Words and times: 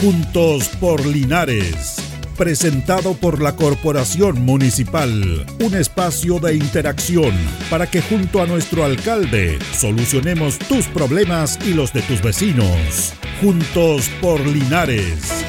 Juntos 0.00 0.68
por 0.78 1.06
Linares. 1.06 1.96
Presentado 2.36 3.14
por 3.14 3.40
la 3.40 3.56
Corporación 3.56 4.44
Municipal. 4.44 5.46
Un 5.58 5.74
espacio 5.74 6.38
de 6.38 6.54
interacción 6.54 7.32
para 7.70 7.90
que 7.90 8.02
junto 8.02 8.42
a 8.42 8.46
nuestro 8.46 8.84
alcalde 8.84 9.58
solucionemos 9.72 10.58
tus 10.58 10.86
problemas 10.88 11.58
y 11.66 11.72
los 11.72 11.94
de 11.94 12.02
tus 12.02 12.20
vecinos. 12.20 13.14
Juntos 13.40 14.10
por 14.20 14.38
Linares. 14.46 15.46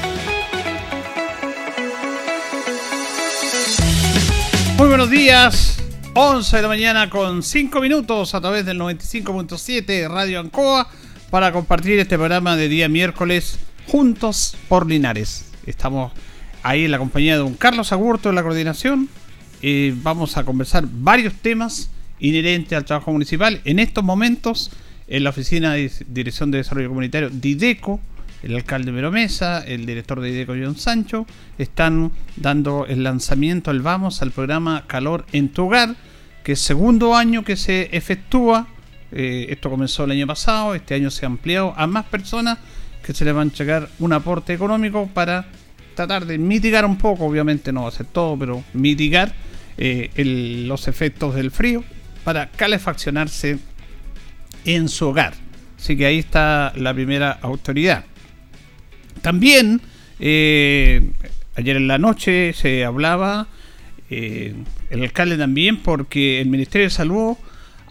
Muy 4.78 4.88
buenos 4.88 5.10
días. 5.10 5.78
11 6.14 6.56
de 6.56 6.62
la 6.62 6.68
mañana 6.68 7.10
con 7.10 7.42
5 7.42 7.80
minutos 7.82 8.34
a 8.34 8.40
través 8.40 8.64
del 8.64 8.80
95.7 8.80 9.84
de 9.84 10.08
Radio 10.08 10.40
Ancoa 10.40 10.88
para 11.28 11.52
compartir 11.52 11.98
este 11.98 12.16
programa 12.16 12.56
de 12.56 12.68
día 12.68 12.88
miércoles 12.88 13.58
Juntos 13.88 14.54
por 14.68 14.86
Linares. 14.86 15.50
Estamos 15.64 16.12
ahí 16.62 16.84
en 16.84 16.90
la 16.90 16.98
compañía 16.98 17.32
de 17.32 17.38
don 17.38 17.54
Carlos 17.54 17.90
Agurto 17.90 18.28
de 18.28 18.34
la 18.34 18.42
coordinación. 18.42 19.08
Eh, 19.62 19.94
vamos 20.02 20.36
a 20.36 20.44
conversar 20.44 20.86
varios 20.86 21.32
temas 21.32 21.90
inherentes 22.20 22.76
al 22.76 22.84
trabajo 22.84 23.12
municipal. 23.12 23.62
En 23.64 23.78
estos 23.78 24.04
momentos, 24.04 24.70
en 25.06 25.24
la 25.24 25.30
Oficina 25.30 25.72
de 25.72 25.90
Dirección 26.06 26.50
de 26.50 26.58
Desarrollo 26.58 26.88
Comunitario, 26.88 27.30
DIDECO, 27.30 27.98
el 28.42 28.56
alcalde 28.56 28.92
Mesa, 28.92 29.64
el 29.66 29.86
director 29.86 30.20
de 30.20 30.32
IDECO, 30.32 30.52
John 30.52 30.76
Sancho, 30.76 31.26
están 31.56 32.12
dando 32.36 32.84
el 32.84 33.02
lanzamiento, 33.02 33.70
el 33.70 33.80
vamos 33.80 34.20
al 34.20 34.32
programa 34.32 34.84
Calor 34.86 35.24
en 35.32 35.48
tu 35.48 35.64
hogar, 35.64 35.96
que 36.44 36.52
es 36.52 36.60
segundo 36.60 37.16
año 37.16 37.42
que 37.42 37.56
se 37.56 37.88
efectúa. 37.96 38.66
Eh, 39.12 39.46
esto 39.48 39.70
comenzó 39.70 40.04
el 40.04 40.10
año 40.10 40.26
pasado, 40.26 40.74
este 40.74 40.94
año 40.94 41.10
se 41.10 41.24
ha 41.24 41.28
ampliado 41.28 41.72
a 41.74 41.86
más 41.86 42.04
personas 42.04 42.58
que 43.08 43.14
se 43.14 43.24
les 43.24 43.34
va 43.34 43.40
a 43.40 43.42
entregar 43.42 43.88
un 44.00 44.12
aporte 44.12 44.52
económico 44.52 45.08
para 45.14 45.46
tratar 45.94 46.26
de 46.26 46.36
mitigar 46.36 46.84
un 46.84 46.98
poco, 46.98 47.24
obviamente 47.24 47.72
no 47.72 47.84
va 47.84 47.88
a 47.88 47.90
ser 47.90 48.04
todo, 48.04 48.38
pero 48.38 48.62
mitigar 48.74 49.32
eh, 49.78 50.10
los 50.66 50.88
efectos 50.88 51.34
del 51.34 51.50
frío 51.50 51.82
para 52.22 52.50
calefaccionarse 52.50 53.60
en 54.66 54.90
su 54.90 55.08
hogar. 55.08 55.32
Así 55.78 55.96
que 55.96 56.04
ahí 56.04 56.18
está 56.18 56.74
la 56.76 56.92
primera 56.92 57.38
autoridad. 57.40 58.04
También 59.22 59.80
eh, 60.20 61.10
ayer 61.56 61.78
en 61.78 61.88
la 61.88 61.96
noche 61.96 62.52
se 62.52 62.84
hablaba, 62.84 63.46
eh, 64.10 64.52
el 64.90 65.02
alcalde 65.02 65.38
también, 65.38 65.78
porque 65.78 66.42
el 66.42 66.50
Ministerio 66.50 66.88
de 66.88 66.90
Salud 66.90 67.38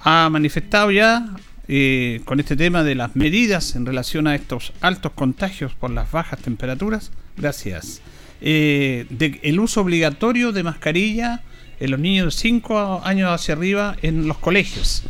ha 0.02 0.30
manifestado 0.30 0.92
ya 0.92 1.26
eh, 1.68 2.22
con 2.26 2.40
este 2.40 2.56
tema 2.56 2.84
de 2.84 2.96
las 2.96 3.16
medidas 3.16 3.76
en 3.76 3.86
relación 3.86 4.28
a 4.28 4.36
estos 4.36 4.74
altos 4.82 5.12
contagios 5.14 5.74
por 5.74 5.92
las 5.92 6.12
bajas 6.12 6.40
temperaturas. 6.40 7.12
Gracias. 7.36 8.02
de 8.42 9.40
el 9.44 9.60
uso 9.60 9.82
obligatorio 9.82 10.52
de 10.52 10.64
mascarilla 10.64 11.42
en 11.80 11.92
los 11.92 12.00
niños 12.00 12.26
de 12.26 12.40
5 12.40 13.02
años 13.04 13.32
hacia 13.32 13.56
arriba 13.56 13.96
en 14.02 14.28
los 14.28 14.38
colegios. 14.38 15.04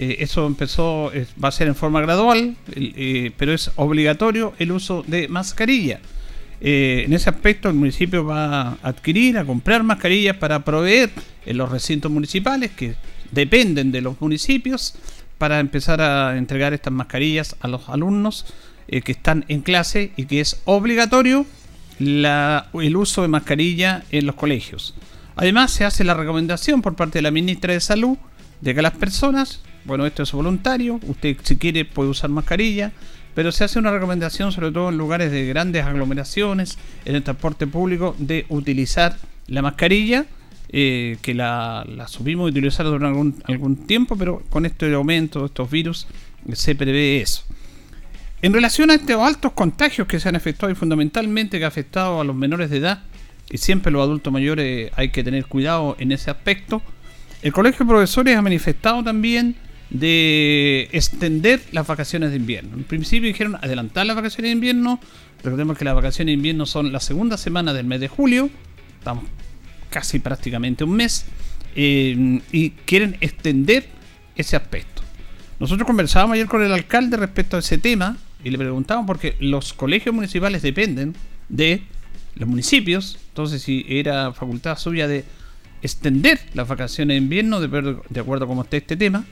Eh, 0.00 0.18
eso 0.20 0.46
empezó, 0.46 1.10
va 1.42 1.48
a 1.48 1.52
ser 1.52 1.66
en 1.66 1.74
forma 1.74 2.00
gradual, 2.00 2.56
eh, 2.74 3.32
pero 3.36 3.52
es 3.52 3.72
obligatorio 3.74 4.52
el 4.58 4.70
uso 4.70 5.04
de 5.06 5.26
mascarilla. 5.26 6.00
Eh, 6.60 7.04
en 7.06 7.12
ese 7.12 7.30
aspecto 7.30 7.68
el 7.68 7.74
municipio 7.74 8.24
va 8.24 8.60
a 8.60 8.78
adquirir, 8.82 9.38
a 9.38 9.44
comprar 9.44 9.82
mascarillas 9.82 10.36
para 10.36 10.64
proveer 10.64 11.10
en 11.46 11.56
los 11.56 11.70
recintos 11.70 12.10
municipales 12.10 12.70
que 12.72 12.94
dependen 13.30 13.92
de 13.92 14.00
los 14.00 14.20
municipios 14.20 14.94
para 15.38 15.60
empezar 15.60 16.00
a 16.00 16.36
entregar 16.36 16.74
estas 16.74 16.92
mascarillas 16.92 17.56
a 17.60 17.68
los 17.68 17.88
alumnos 17.88 18.46
que 18.86 19.12
están 19.12 19.44
en 19.48 19.62
clase 19.62 20.12
y 20.16 20.24
que 20.26 20.40
es 20.40 20.60
obligatorio 20.64 21.46
el 22.00 22.96
uso 22.96 23.22
de 23.22 23.28
mascarilla 23.28 24.04
en 24.10 24.26
los 24.26 24.34
colegios. 24.34 24.94
Además 25.36 25.70
se 25.70 25.84
hace 25.84 26.04
la 26.04 26.14
recomendación 26.14 26.82
por 26.82 26.96
parte 26.96 27.18
de 27.18 27.22
la 27.22 27.30
ministra 27.30 27.72
de 27.72 27.80
Salud 27.80 28.16
de 28.60 28.74
que 28.74 28.82
las 28.82 28.92
personas 28.92 29.60
bueno, 29.88 30.04
esto 30.04 30.22
es 30.22 30.32
voluntario, 30.32 31.00
usted 31.06 31.38
si 31.42 31.56
quiere 31.56 31.86
puede 31.86 32.10
usar 32.10 32.28
mascarilla, 32.28 32.92
pero 33.34 33.52
se 33.52 33.64
hace 33.64 33.78
una 33.78 33.90
recomendación, 33.90 34.52
sobre 34.52 34.70
todo 34.70 34.90
en 34.90 34.98
lugares 34.98 35.32
de 35.32 35.46
grandes 35.46 35.84
aglomeraciones, 35.84 36.76
en 37.06 37.14
el 37.14 37.22
transporte 37.22 37.66
público, 37.66 38.14
de 38.18 38.44
utilizar 38.50 39.16
la 39.46 39.62
mascarilla, 39.62 40.26
eh, 40.70 41.16
que 41.22 41.34
la, 41.34 41.84
la 41.88 42.08
subimos 42.08 42.48
y 42.48 42.50
utilizar 42.50 42.86
durante 42.86 43.06
algún, 43.06 43.42
algún 43.44 43.76
tiempo, 43.86 44.16
pero 44.16 44.42
con 44.50 44.66
este 44.66 44.92
aumento 44.94 45.40
de 45.40 45.46
estos 45.46 45.70
virus 45.70 46.06
se 46.52 46.74
prevé 46.74 47.20
eso. 47.20 47.44
En 48.40 48.52
relación 48.52 48.90
a 48.90 48.94
estos 48.94 49.16
altos 49.16 49.52
contagios 49.52 50.06
que 50.06 50.20
se 50.20 50.28
han 50.28 50.36
efectuado 50.36 50.72
y 50.72 50.76
fundamentalmente 50.76 51.58
que 51.58 51.64
ha 51.64 51.68
afectado 51.68 52.20
a 52.20 52.24
los 52.24 52.36
menores 52.36 52.70
de 52.70 52.76
edad, 52.76 53.02
y 53.50 53.58
siempre 53.58 53.90
los 53.90 54.02
adultos 54.02 54.32
mayores 54.32 54.92
hay 54.94 55.08
que 55.08 55.24
tener 55.24 55.46
cuidado 55.46 55.96
en 55.98 56.12
ese 56.12 56.30
aspecto, 56.30 56.82
el 57.42 57.52
Colegio 57.52 57.84
de 57.84 57.90
Profesores 57.90 58.36
ha 58.36 58.42
manifestado 58.42 59.02
también 59.02 59.56
de 59.90 60.88
extender 60.92 61.62
las 61.72 61.86
vacaciones 61.86 62.30
de 62.30 62.36
invierno. 62.36 62.76
En 62.76 62.84
principio 62.84 63.28
dijeron 63.28 63.56
adelantar 63.56 64.06
las 64.06 64.16
vacaciones 64.16 64.50
de 64.50 64.52
invierno. 64.52 65.00
Recordemos 65.42 65.78
que 65.78 65.84
las 65.84 65.94
vacaciones 65.94 66.32
de 66.32 66.34
invierno 66.34 66.66
son 66.66 66.92
la 66.92 67.00
segunda 67.00 67.38
semana 67.38 67.72
del 67.72 67.86
mes 67.86 68.00
de 68.00 68.08
julio. 68.08 68.50
Estamos 68.98 69.24
casi 69.90 70.18
prácticamente 70.18 70.84
un 70.84 70.92
mes. 70.92 71.24
Eh, 71.74 72.40
y 72.50 72.70
quieren 72.70 73.16
extender 73.20 73.88
ese 74.36 74.56
aspecto. 74.56 75.02
Nosotros 75.60 75.86
conversábamos 75.86 76.34
ayer 76.34 76.46
con 76.46 76.62
el 76.62 76.72
alcalde 76.72 77.16
respecto 77.16 77.56
a 77.56 77.60
ese 77.60 77.78
tema 77.78 78.16
y 78.42 78.50
le 78.50 78.58
preguntábamos 78.58 79.06
porque 79.06 79.36
los 79.40 79.72
colegios 79.72 80.14
municipales 80.14 80.62
dependen 80.62 81.14
de 81.48 81.82
los 82.36 82.48
municipios. 82.48 83.18
Entonces, 83.28 83.62
si 83.62 83.84
era 83.88 84.32
facultad 84.32 84.78
suya 84.78 85.08
de 85.08 85.24
extender 85.82 86.40
las 86.54 86.68
vacaciones 86.68 87.14
de 87.14 87.18
invierno, 87.18 87.60
de, 87.60 88.20
acuerdo 88.20 88.44
a 88.44 88.48
cómo 88.48 88.62
esté 88.62 88.78
este 88.78 88.96
tema, 88.96 89.24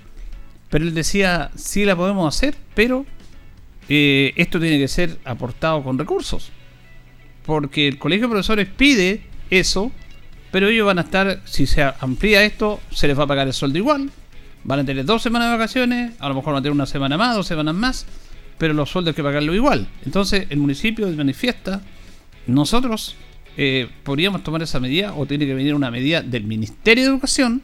pero 0.71 0.85
él 0.85 0.95
decía, 0.95 1.51
sí 1.55 1.85
la 1.85 1.95
podemos 1.95 2.35
hacer, 2.35 2.57
pero 2.75 3.07
eh, 3.89 4.33
esto 4.37 4.59
tiene 4.59 4.79
que 4.79 4.89
ser 4.89 5.19
aportado 5.25 5.83
con 5.85 5.99
recursos. 5.99 6.51
Porque 7.45 7.87
el 7.87 7.99
colegio 7.99 8.27
de 8.27 8.31
profesores 8.33 8.69
pide 8.69 9.23
eso, 9.51 9.93
pero 10.57 10.69
ellos 10.69 10.87
van 10.87 10.97
a 10.97 11.03
estar, 11.03 11.43
si 11.45 11.67
se 11.67 11.83
amplía 11.83 12.43
esto, 12.43 12.81
se 12.91 13.07
les 13.07 13.19
va 13.19 13.25
a 13.25 13.27
pagar 13.27 13.47
el 13.47 13.53
sueldo 13.53 13.77
igual. 13.77 14.11
Van 14.65 14.79
a 14.79 14.87
tener 14.87 15.05
dos 15.05 15.21
semanas 15.21 15.51
de 15.51 15.59
vacaciones, 15.59 16.13
a 16.19 16.31
lo 16.31 16.35
mejor 16.35 16.55
van 16.55 16.61
a 16.61 16.63
tener 16.63 16.73
una 16.73 16.87
semana 16.87 17.19
más, 17.19 17.37
dos 17.37 17.47
semanas 17.47 17.75
más, 17.75 18.07
pero 18.57 18.73
los 18.73 18.89
sueldos 18.89 19.13
hay 19.13 19.17
que 19.17 19.23
pagarlo 19.23 19.55
igual. 19.55 19.87
Entonces 20.07 20.47
el 20.49 20.57
municipio 20.57 21.07
manifiesta, 21.09 21.83
nosotros 22.47 23.17
eh, 23.59 23.91
podríamos 24.03 24.43
tomar 24.45 24.63
esa 24.63 24.81
medida 24.81 25.13
o 25.13 25.27
tiene 25.27 25.45
que 25.45 25.53
venir 25.53 25.75
una 25.75 25.91
medida 25.91 26.23
del 26.23 26.45
Ministerio 26.45 27.05
de 27.05 27.11
Educación 27.11 27.61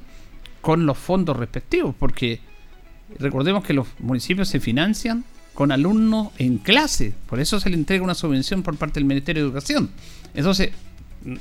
con 0.60 0.84
los 0.84 0.98
fondos 0.98 1.38
respectivos, 1.38 1.94
porque 1.98 2.40
Recordemos 3.18 3.64
que 3.64 3.72
los 3.72 3.86
municipios 3.98 4.48
se 4.48 4.60
financian 4.60 5.24
con 5.54 5.70
alumnos 5.70 6.28
en 6.38 6.58
clase, 6.58 7.12
por 7.28 7.40
eso 7.40 7.60
se 7.60 7.68
le 7.68 7.76
entrega 7.76 8.02
una 8.02 8.14
subvención 8.14 8.62
por 8.62 8.76
parte 8.76 8.94
del 8.94 9.04
Ministerio 9.04 9.42
de 9.42 9.48
Educación. 9.48 9.90
Entonces, 10.34 10.70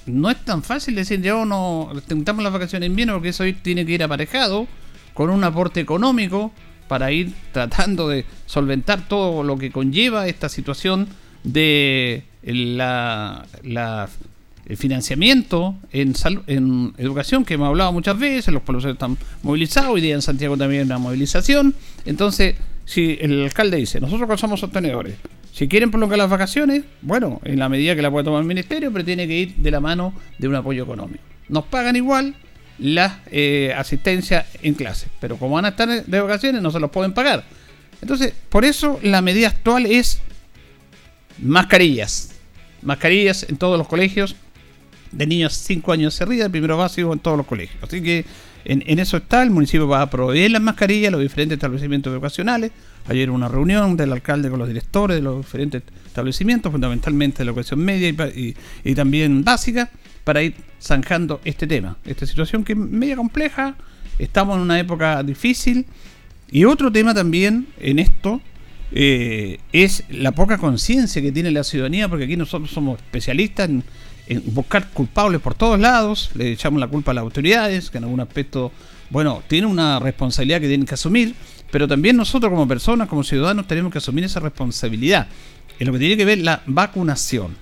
no 0.05 0.29
es 0.29 0.43
tan 0.43 0.63
fácil 0.63 0.95
decir, 0.95 1.21
yo 1.21 1.45
no 1.45 1.89
intentamos 1.93 2.43
las 2.43 2.53
vacaciones 2.53 2.87
en 2.87 2.91
invierno 2.91 3.13
porque 3.13 3.29
eso 3.29 3.43
tiene 3.61 3.85
que 3.85 3.93
ir 3.93 4.03
aparejado 4.03 4.67
con 5.13 5.29
un 5.29 5.43
aporte 5.43 5.79
económico 5.79 6.51
para 6.87 7.11
ir 7.11 7.33
tratando 7.51 8.09
de 8.09 8.25
solventar 8.45 9.07
todo 9.07 9.43
lo 9.43 9.57
que 9.57 9.71
conlleva 9.71 10.27
esta 10.27 10.49
situación 10.49 11.07
de 11.43 12.23
la, 12.43 13.45
la 13.63 14.09
el 14.65 14.77
financiamiento 14.77 15.75
en, 15.91 16.13
en 16.47 16.93
educación, 16.97 17.43
que 17.43 17.55
hemos 17.55 17.67
hablado 17.67 17.91
muchas 17.91 18.17
veces, 18.17 18.53
los 18.53 18.63
pueblos 18.63 18.85
están 18.85 19.17
movilizados, 19.43 19.91
hoy 19.91 20.01
día 20.01 20.15
en 20.15 20.21
Santiago 20.21 20.55
también 20.55 20.81
hay 20.81 20.85
una 20.85 20.97
movilización. 20.97 21.75
Entonces, 22.05 22.55
si 22.85 23.17
el 23.19 23.43
alcalde 23.43 23.77
dice, 23.77 23.99
nosotros 23.99 24.39
somos 24.39 24.59
sostenedores, 24.59 25.15
si 25.51 25.67
quieren 25.67 25.91
prolongar 25.91 26.17
las 26.17 26.29
vacaciones, 26.29 26.83
bueno, 27.01 27.41
en 27.43 27.59
la 27.59 27.69
medida 27.69 27.95
que 27.95 28.01
la 28.01 28.09
puede 28.09 28.25
tomar 28.25 28.41
el 28.41 28.47
ministerio, 28.47 28.91
pero 28.91 29.03
tiene 29.03 29.27
que 29.27 29.37
ir 29.37 29.55
de 29.55 29.71
la 29.71 29.79
mano 29.79 30.13
de 30.37 30.47
un 30.47 30.55
apoyo 30.55 30.83
económico. 30.83 31.23
Nos 31.49 31.65
pagan 31.65 31.95
igual 31.95 32.35
la 32.79 33.19
eh, 33.29 33.73
asistencia 33.77 34.45
en 34.61 34.73
clase, 34.73 35.07
pero 35.19 35.37
como 35.37 35.55
van 35.55 35.65
a 35.65 35.69
estar 35.69 36.05
de 36.05 36.21
vacaciones 36.21 36.61
no 36.61 36.71
se 36.71 36.79
los 36.79 36.89
pueden 36.89 37.13
pagar. 37.13 37.43
Entonces, 38.01 38.33
por 38.49 38.65
eso 38.65 38.99
la 39.03 39.21
medida 39.21 39.47
actual 39.47 39.85
es 39.85 40.19
mascarillas. 41.37 42.31
Mascarillas 42.81 43.45
en 43.47 43.57
todos 43.57 43.77
los 43.77 43.87
colegios, 43.87 44.35
de 45.11 45.27
niños 45.27 45.53
5 45.53 45.91
años 45.91 46.13
hacia 46.15 46.25
arriba, 46.25 46.49
primero 46.49 46.77
básico 46.77 47.13
en 47.13 47.19
todos 47.19 47.37
los 47.37 47.45
colegios. 47.45 47.77
Así 47.83 48.01
que 48.01 48.25
en, 48.65 48.99
eso 48.99 49.17
está, 49.17 49.43
el 49.43 49.49
municipio 49.49 49.87
va 49.87 50.01
a 50.01 50.09
proveer 50.09 50.51
las 50.51 50.61
mascarillas 50.61 51.11
los 51.11 51.21
diferentes 51.21 51.57
establecimientos 51.57 52.11
educacionales. 52.11 52.71
Ayer 53.07 53.29
una 53.29 53.47
reunión 53.47 53.97
del 53.97 54.11
alcalde 54.11 54.49
con 54.49 54.59
los 54.59 54.67
directores 54.67 55.17
de 55.17 55.21
los 55.21 55.37
diferentes 55.37 55.83
establecimientos, 56.05 56.71
fundamentalmente 56.71 57.39
de 57.39 57.45
la 57.45 57.51
educación 57.51 57.79
media 57.79 58.09
y, 58.09 58.95
también 58.95 59.43
básica, 59.43 59.89
para 60.23 60.43
ir 60.43 60.55
zanjando 60.81 61.41
este 61.43 61.65
tema, 61.67 61.97
esta 62.05 62.25
situación 62.25 62.63
que 62.63 62.73
es 62.73 62.77
media 62.77 63.15
compleja, 63.15 63.75
estamos 64.19 64.55
en 64.55 64.61
una 64.61 64.79
época 64.79 65.23
difícil. 65.23 65.85
Y 66.51 66.65
otro 66.65 66.91
tema 66.91 67.13
también 67.13 67.67
en 67.79 67.97
esto 67.97 68.41
eh, 68.91 69.59
es 69.71 70.03
la 70.09 70.33
poca 70.33 70.57
conciencia 70.57 71.21
que 71.21 71.31
tiene 71.31 71.49
la 71.51 71.63
ciudadanía, 71.63 72.09
porque 72.09 72.25
aquí 72.25 72.35
nosotros 72.35 72.71
somos 72.71 72.99
especialistas 72.99 73.69
en, 73.69 73.83
buscar 74.45 74.89
culpables 74.89 75.41
por 75.41 75.55
todos 75.55 75.79
lados, 75.79 76.31
le 76.35 76.51
echamos 76.51 76.79
la 76.79 76.87
culpa 76.87 77.11
a 77.11 77.13
las 77.13 77.23
autoridades, 77.23 77.89
que 77.89 77.97
en 77.97 78.05
algún 78.05 78.19
aspecto, 78.21 78.71
bueno, 79.09 79.43
tienen 79.47 79.69
una 79.69 79.99
responsabilidad 79.99 80.61
que 80.61 80.67
tienen 80.67 80.85
que 80.85 80.93
asumir, 80.93 81.35
pero 81.71 81.87
también 81.87 82.17
nosotros 82.17 82.51
como 82.51 82.67
personas, 82.67 83.07
como 83.07 83.23
ciudadanos, 83.23 83.67
tenemos 83.67 83.91
que 83.91 83.97
asumir 83.97 84.25
esa 84.25 84.39
responsabilidad 84.39 85.27
en 85.79 85.87
lo 85.87 85.93
que 85.93 85.99
tiene 85.99 86.17
que 86.17 86.25
ver 86.25 86.39
la 86.39 86.61
vacunación. 86.65 87.55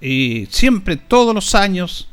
Y 0.00 0.46
siempre, 0.50 0.96
todos 0.96 1.34
los 1.34 1.54
años, 1.54 2.08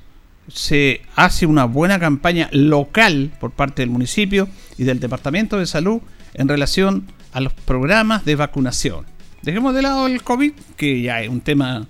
se 0.47 1.01
hace 1.15 1.45
una 1.45 1.65
buena 1.65 1.99
campaña 1.99 2.49
local 2.51 3.31
por 3.39 3.51
parte 3.51 3.81
del 3.81 3.89
municipio 3.89 4.47
y 4.77 4.83
del 4.83 4.99
Departamento 4.99 5.57
de 5.57 5.65
Salud 5.65 6.01
en 6.33 6.47
relación 6.47 7.07
a 7.33 7.41
los 7.41 7.53
programas 7.53 8.25
de 8.25 8.35
vacunación. 8.35 9.05
Dejemos 9.41 9.73
de 9.73 9.81
lado 9.81 10.07
el 10.07 10.23
COVID, 10.23 10.53
que 10.77 11.01
ya 11.01 11.21
es 11.21 11.29
un 11.29 11.41
tema 11.41 11.87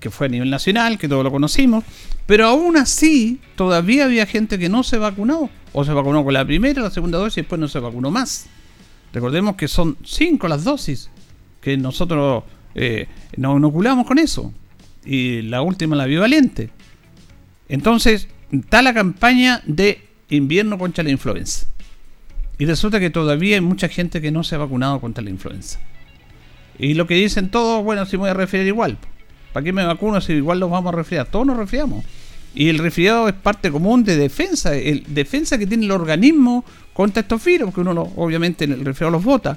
que 0.00 0.10
fue 0.10 0.26
a 0.26 0.30
nivel 0.30 0.50
nacional, 0.50 0.98
que 0.98 1.08
todos 1.08 1.24
lo 1.24 1.30
conocimos, 1.30 1.84
pero 2.26 2.46
aún 2.46 2.76
así 2.76 3.40
todavía 3.56 4.04
había 4.04 4.26
gente 4.26 4.58
que 4.58 4.68
no 4.68 4.82
se 4.82 4.98
vacunó, 4.98 5.50
o 5.72 5.84
se 5.84 5.92
vacunó 5.92 6.24
con 6.24 6.34
la 6.34 6.44
primera, 6.44 6.82
la 6.82 6.90
segunda 6.90 7.18
dosis 7.18 7.38
y 7.38 7.40
después 7.42 7.60
no 7.60 7.68
se 7.68 7.78
vacunó 7.78 8.10
más. 8.10 8.46
Recordemos 9.12 9.56
que 9.56 9.68
son 9.68 9.96
cinco 10.04 10.48
las 10.48 10.64
dosis 10.64 11.10
que 11.60 11.76
nosotros 11.76 12.44
eh, 12.74 13.08
nos 13.36 13.58
inoculamos 13.58 14.06
con 14.06 14.18
eso, 14.18 14.52
y 15.04 15.42
la 15.42 15.62
última 15.62 15.96
la 15.96 16.06
bivalente. 16.06 16.70
Entonces, 17.68 18.28
está 18.52 18.82
la 18.82 18.94
campaña 18.94 19.62
de 19.66 20.06
invierno 20.28 20.78
contra 20.78 21.04
la 21.04 21.10
influenza. 21.10 21.66
Y 22.58 22.66
resulta 22.66 23.00
que 23.00 23.10
todavía 23.10 23.54
hay 23.54 23.60
mucha 23.60 23.88
gente 23.88 24.20
que 24.20 24.30
no 24.30 24.42
se 24.44 24.54
ha 24.54 24.58
vacunado 24.58 25.00
contra 25.00 25.22
la 25.22 25.30
influenza. 25.30 25.80
Y 26.78 26.94
lo 26.94 27.06
que 27.06 27.14
dicen 27.14 27.50
todos, 27.50 27.82
bueno, 27.84 28.04
si 28.06 28.16
me 28.16 28.22
voy 28.22 28.30
a 28.30 28.34
resfriar 28.34 28.66
igual. 28.66 28.98
¿Para 29.52 29.64
qué 29.64 29.72
me 29.72 29.84
vacuno 29.84 30.20
si 30.20 30.34
igual 30.34 30.60
los 30.60 30.70
vamos 30.70 30.92
a 30.92 30.96
resfriar? 30.96 31.26
Todos 31.26 31.46
nos 31.46 31.56
resfriamos. 31.56 32.04
Y 32.58 32.70
el 32.70 32.78
resfriado 32.78 33.28
es 33.28 33.34
parte 33.34 33.70
común 33.70 34.02
de 34.02 34.16
defensa, 34.16 34.74
el 34.74 35.04
defensa 35.06 35.56
que 35.58 35.66
tiene 35.68 35.84
el 35.84 35.92
organismo 35.92 36.64
contra 36.92 37.20
estos 37.20 37.44
virus, 37.44 37.66
porque 37.66 37.88
uno 37.88 38.12
obviamente 38.16 38.64
en 38.64 38.72
el 38.72 38.84
resfriado 38.84 39.12
los 39.12 39.22
vota. 39.22 39.56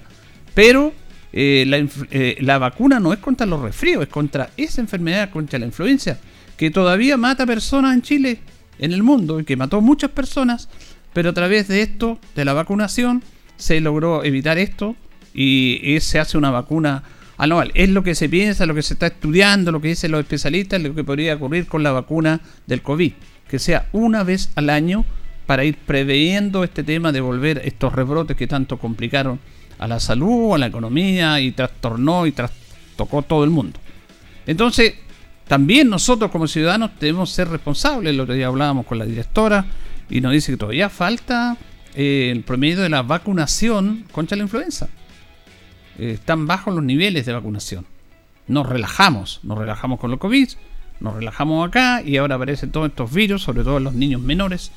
Pero 0.54 0.94
eh, 1.34 1.64
la, 1.68 1.78
eh, 2.12 2.38
la, 2.42 2.60
vacuna 2.60 3.00
no 3.00 3.12
es 3.12 3.18
contra 3.18 3.48
los 3.48 3.60
resfríos, 3.60 4.04
es 4.04 4.08
contra 4.08 4.52
esa 4.56 4.82
enfermedad, 4.82 5.32
contra 5.32 5.58
la 5.58 5.66
influenza, 5.66 6.20
que 6.56 6.70
todavía 6.70 7.18
mata 7.18 7.44
personas 7.48 7.96
en 7.96 8.04
Chile, 8.04 8.40
en 8.78 8.92
el 8.92 9.02
mundo, 9.02 9.40
y 9.40 9.46
que 9.46 9.56
mató 9.56 9.82
muchas 9.82 10.12
personas 10.12 10.70
pero 11.12 11.32
a 11.32 11.34
través 11.34 11.68
de 11.68 11.82
esto, 11.82 12.20
de 12.36 12.46
la 12.46 12.54
vacunación, 12.54 13.24
se 13.58 13.82
logró 13.82 14.24
evitar 14.24 14.60
esto 14.60 14.96
y 15.34 15.98
se 16.02 16.20
hace 16.20 16.38
una 16.38 16.52
vacuna 16.52 17.02
anual. 17.42 17.72
Es 17.74 17.90
lo 17.90 18.04
que 18.04 18.14
se 18.14 18.30
piensa, 18.30 18.68
lo 18.68 18.76
que 18.76 18.84
se 18.84 18.94
está 18.94 19.08
estudiando, 19.08 19.72
lo 19.72 19.82
que 19.82 19.88
dicen 19.88 20.12
los 20.12 20.20
especialistas, 20.20 20.80
lo 20.80 20.94
que 20.94 21.04
podría 21.04 21.34
ocurrir 21.34 21.66
con 21.66 21.82
la 21.82 21.92
vacuna 21.92 22.40
del 22.68 22.84
COVID, 22.84 23.14
que 23.50 23.58
sea 23.58 23.88
una 23.94 24.24
vez 24.24 24.52
al 24.54 24.70
año 24.70 25.06
para 25.48 25.66
ir 25.66 25.76
preveyendo 25.76 26.64
este 26.64 26.84
tema 26.84 27.12
de 27.12 27.20
volver 27.20 27.60
estos 27.66 27.94
rebrotes 27.94 28.38
que 28.38 28.46
tanto 28.46 28.78
complicaron 28.78 29.40
a 29.80 29.88
la 29.88 30.00
salud, 30.00 30.54
a 30.54 30.60
la 30.60 30.68
economía 30.68 31.40
y 31.40 31.52
trastornó 31.52 32.28
y 32.28 32.32
trastocó 32.32 33.24
todo 33.24 33.44
el 33.44 33.50
mundo. 33.50 33.80
Entonces, 34.46 34.94
también 35.48 35.90
nosotros 35.90 36.30
como 36.30 36.48
ciudadanos 36.48 36.92
debemos 37.00 37.32
ser 37.32 37.50
responsables, 37.50 38.16
lo 38.16 38.28
que 38.28 38.38
ya 38.38 38.48
hablábamos 38.48 38.86
con 38.86 39.00
la 39.00 39.06
directora, 39.06 39.66
y 40.12 40.22
nos 40.22 40.32
dice 40.32 40.52
que 40.52 40.58
todavía 40.58 40.90
falta 40.90 41.58
eh, 41.96 42.30
el 42.32 42.44
promedio 42.44 42.82
de 42.82 42.90
la 42.90 43.02
vacunación 43.02 44.06
contra 44.12 44.38
la 44.38 44.44
influenza. 44.44 44.90
Eh, 46.00 46.12
están 46.12 46.48
bajos 46.48 46.74
los 46.74 46.84
niveles 46.84 47.26
de 47.26 47.34
vacunación. 47.34 47.86
Nos 48.48 48.68
relajamos, 48.68 49.40
nos 49.44 49.58
relajamos 49.58 50.00
con 50.00 50.12
el 50.12 50.20
COVID, 50.20 50.50
nos 51.00 51.16
relajamos 51.16 51.68
acá 51.68 52.02
y 52.04 52.18
ahora 52.18 52.36
aparecen 52.36 52.72
todos 52.72 52.90
estos 52.90 53.14
virus, 53.14 53.42
sobre 53.44 53.64
todo 53.64 53.78
en 53.78 53.84
los 53.84 53.94
niños 53.94 54.22
menores, 54.22 54.72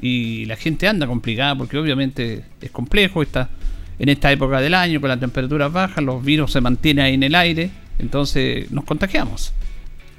y 0.00 0.44
la 0.46 0.56
gente 0.56 0.88
anda 0.88 1.06
complicada 1.06 1.54
porque 1.56 1.78
obviamente 1.78 2.44
es 2.60 2.70
complejo, 2.70 3.22
está 3.22 3.50
en 3.98 4.08
esta 4.08 4.32
época 4.32 4.60
del 4.60 4.74
año 4.74 5.00
con 5.00 5.08
las 5.08 5.20
temperaturas 5.20 5.72
bajas, 5.72 6.02
los 6.02 6.24
virus 6.24 6.52
se 6.52 6.60
mantienen 6.60 7.04
ahí 7.04 7.14
en 7.14 7.22
el 7.22 7.34
aire, 7.34 7.70
entonces 7.98 8.70
nos 8.70 8.84
contagiamos. 8.84 9.52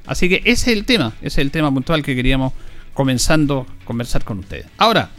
Así 0.06 0.30
que 0.30 0.38
ese 0.45 0.71
es 0.71 0.77
el 0.77 0.86
tema, 0.86 1.13
ese 1.21 1.27
es 1.27 1.38
el 1.39 1.51
tema 1.51 1.71
puntual 1.71 2.04
que 2.04 2.15
queríamos 2.15 2.54
comenzando 2.94 3.65
a 3.68 3.86
conversar 3.86 4.24
con 4.24 4.39
ustedes. 4.39 4.65
Ahora, 4.77 5.09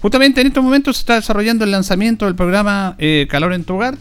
justamente 0.00 0.40
en 0.40 0.48
estos 0.48 0.62
momentos 0.62 0.96
se 0.96 1.00
está 1.00 1.14
desarrollando 1.14 1.64
el 1.64 1.70
lanzamiento 1.70 2.26
del 2.26 2.34
programa 2.34 2.94
eh, 2.98 3.26
Calor 3.28 3.52
en 3.54 3.64
tu 3.64 3.74
hogar, 3.74 3.96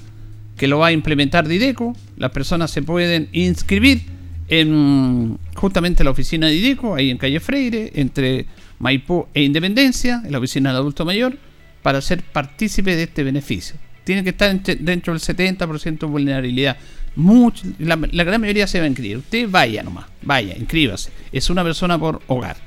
que 0.57 0.67
lo 0.67 0.79
va 0.79 0.87
a 0.87 0.91
implementar 0.91 1.47
Dideco. 1.47 1.95
Las 2.17 2.31
personas 2.31 2.71
se 2.71 2.81
pueden 2.81 3.29
inscribir 3.31 4.03
en 4.47 5.37
justamente 5.55 6.03
la 6.03 6.11
oficina 6.11 6.47
de 6.47 6.53
Dideco, 6.53 6.95
ahí 6.95 7.09
en 7.09 7.17
calle 7.17 7.39
Freire, 7.39 7.91
entre 7.95 8.45
Maipú 8.79 9.27
e 9.33 9.43
Independencia, 9.43 10.21
en 10.25 10.31
la 10.31 10.39
oficina 10.39 10.69
del 10.69 10.77
adulto 10.77 11.05
mayor, 11.05 11.37
para 11.81 12.01
ser 12.01 12.21
partícipe 12.21 12.95
de 12.95 13.03
este 13.03 13.23
beneficio. 13.23 13.75
Tiene 14.03 14.23
que 14.23 14.31
estar 14.31 14.59
dentro 14.61 15.13
del 15.13 15.21
70% 15.21 15.99
de 15.99 16.05
vulnerabilidad. 16.05 16.77
Mucho, 17.15 17.65
la, 17.79 17.99
la, 18.11 18.23
gran 18.23 18.41
mayoría 18.41 18.67
se 18.67 18.79
va 18.79 18.85
a 18.85 18.87
inscribir. 18.87 19.17
Usted 19.17 19.49
vaya 19.49 19.83
nomás, 19.83 20.05
vaya, 20.21 20.55
inscríbase. 20.57 21.11
Es 21.31 21.49
una 21.49 21.63
persona 21.63 21.97
por 21.97 22.21
hogar. 22.27 22.57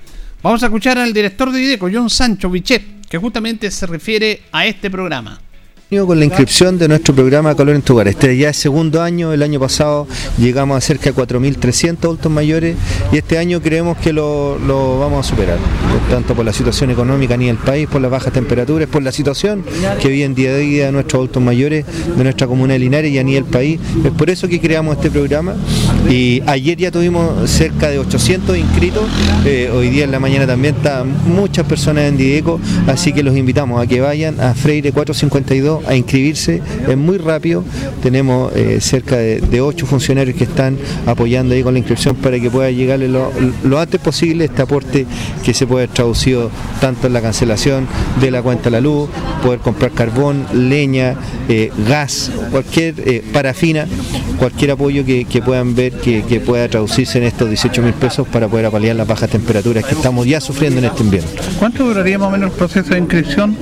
Vamos 0.43 0.63
a 0.63 0.67
escuchar 0.67 0.99
al 0.99 1.13
director 1.13 1.51
de 1.51 1.63
IDECO, 1.63 1.91
John 1.93 2.11
Sancho 2.11 2.51
Bichet, 2.51 3.07
que 3.09 3.19
justamente 3.19 3.71
se 3.71 3.87
refiere 3.87 4.43
a 4.53 4.67
este 4.67 4.91
programa 4.91 5.41
con 5.91 6.19
la 6.19 6.25
inscripción 6.25 6.77
de 6.77 6.89
nuestro 6.89 7.15
programa 7.15 7.55
Calor 7.55 7.77
en 7.77 7.83
tu 7.83 7.93
hogar. 7.93 8.09
Este 8.09 8.37
ya 8.37 8.49
es 8.49 8.57
segundo 8.57 9.01
año, 9.01 9.33
el 9.33 9.43
año 9.43 9.61
pasado 9.61 10.09
llegamos 10.39 10.77
a 10.77 10.81
cerca 10.81 11.13
de 11.13 11.15
4.300 11.15 11.99
adultos 12.03 12.33
mayores 12.33 12.75
y 13.13 13.19
este 13.19 13.39
año 13.39 13.63
creemos 13.63 13.97
que 13.99 14.13
lo, 14.13 14.59
vamos 14.99 15.25
a 15.25 15.29
superar, 15.29 15.59
tanto 16.11 16.35
por 16.35 16.45
la 16.45 16.53
situación 16.53 16.91
económica 16.91 17.37
ni 17.37 17.49
el 17.49 17.59
país, 17.59 17.87
por 17.87 18.01
las 18.01 18.11
bajas 18.11 18.33
temperaturas, 18.33 18.89
por 18.89 19.05
la 19.05 19.13
situación 19.13 19.63
que 20.01 20.09
viven 20.09 20.35
día 20.35 20.51
a 20.51 20.57
día 20.57 20.91
nuestros 20.91 21.21
adultos 21.21 21.43
mayores 21.43 21.85
de 22.17 22.25
nuestra 22.25 22.49
comuna 22.49 22.73
de 22.73 22.81
Linares 22.81 23.13
y 23.13 23.19
a 23.19 23.23
nivel 23.23 23.45
país. 23.45 23.79
Es 24.05 24.11
por 24.11 24.31
eso 24.31 24.49
que 24.49 24.61
creamos 24.61 24.97
este 24.97 25.11
programa 25.11 25.55
y 26.11 26.43
ayer 26.47 26.77
ya 26.77 26.91
tuvimos 26.91 27.49
cerca 27.49 27.89
de 27.89 28.01
800 28.01 28.57
inscritos, 28.57 29.05
eh, 29.45 29.71
hoy 29.73 29.91
día 29.91 30.05
en 30.05 30.11
la 30.11 30.19
mañana 30.19 30.47
también 30.47 30.75
están 30.75 31.15
muchas 31.27 31.67
personas 31.67 32.05
en 32.05 32.17
Dideco, 32.17 32.59
así 32.89 33.13
que 33.13 33.23
los 33.23 33.37
invitamos 33.37 33.81
a 33.81 33.87
que 33.87 34.01
vayan 34.01 34.41
a 34.41 34.55
Freire 34.55 34.91
452 34.91 35.74
a 35.87 35.95
inscribirse, 35.95 36.63
es 36.89 36.97
muy 36.97 37.19
rápido, 37.19 37.65
tenemos 38.03 38.53
eh, 38.55 38.79
cerca 38.81 39.17
de, 39.17 39.61
ocho 39.61 39.87
funcionarios 39.87 40.37
que 40.37 40.45
están 40.45 40.77
apoyando 41.07 41.55
ahí 41.55 41.63
con 41.63 41.75
la 41.75 41.79
inscripción 41.79 42.17
para 42.17 42.39
que 42.39 42.51
pueda 42.51 42.71
llegarle 42.71 43.09
lo, 43.09 43.31
antes 43.79 44.01
posible 44.01 44.45
este 44.45 44.63
aporte 44.63 45.07
que 45.43 45.55
se 45.55 45.67
puede 45.67 45.85
haber 45.85 45.95
traducido 45.95 46.51
tanto 46.81 47.07
en 47.07 47.13
la 47.13 47.23
cancelación 47.23 47.87
de 48.21 48.31
la 48.31 48.43
cuenta 48.43 48.65
de 48.65 48.71
la 48.73 48.81
luz, 48.81 49.09
poder 49.43 49.61
comprar 49.61 49.93
carbón, 49.93 50.47
leña, 50.53 51.15
eh, 51.49 51.71
gas, 51.89 52.31
cualquier 52.51 52.95
eh, 52.99 53.25
parafina, 53.33 53.87
cualquier 54.39 54.73
apoyo 54.73 55.05
que, 55.05 55.43
puedan 55.45 55.75
ver 55.75 55.93
que, 55.93 56.43
pueda 56.45 56.69
traducirse 56.69 57.19
en 57.19 57.25
estos 57.25 57.49
18 57.49 57.83
mil 57.83 57.95
pesos 57.95 58.27
para 58.29 58.49
poder 58.49 58.67
apalear 58.67 58.97
las 58.97 59.07
bajas 59.07 59.31
temperaturas 59.31 59.85
que 59.85 59.95
estamos 59.95 60.27
ya 60.27 60.41
sufriendo 60.41 60.79
en 60.81 60.87
este 60.87 61.03
invierno. 61.03 61.31
¿Cuánto 61.59 61.85
duraría 61.85 62.19
más 62.19 62.29
o 62.29 62.31
menos 62.31 62.53
el 62.53 62.57
proceso 62.57 62.91
de 62.91 62.99
inscripción? 63.01 63.57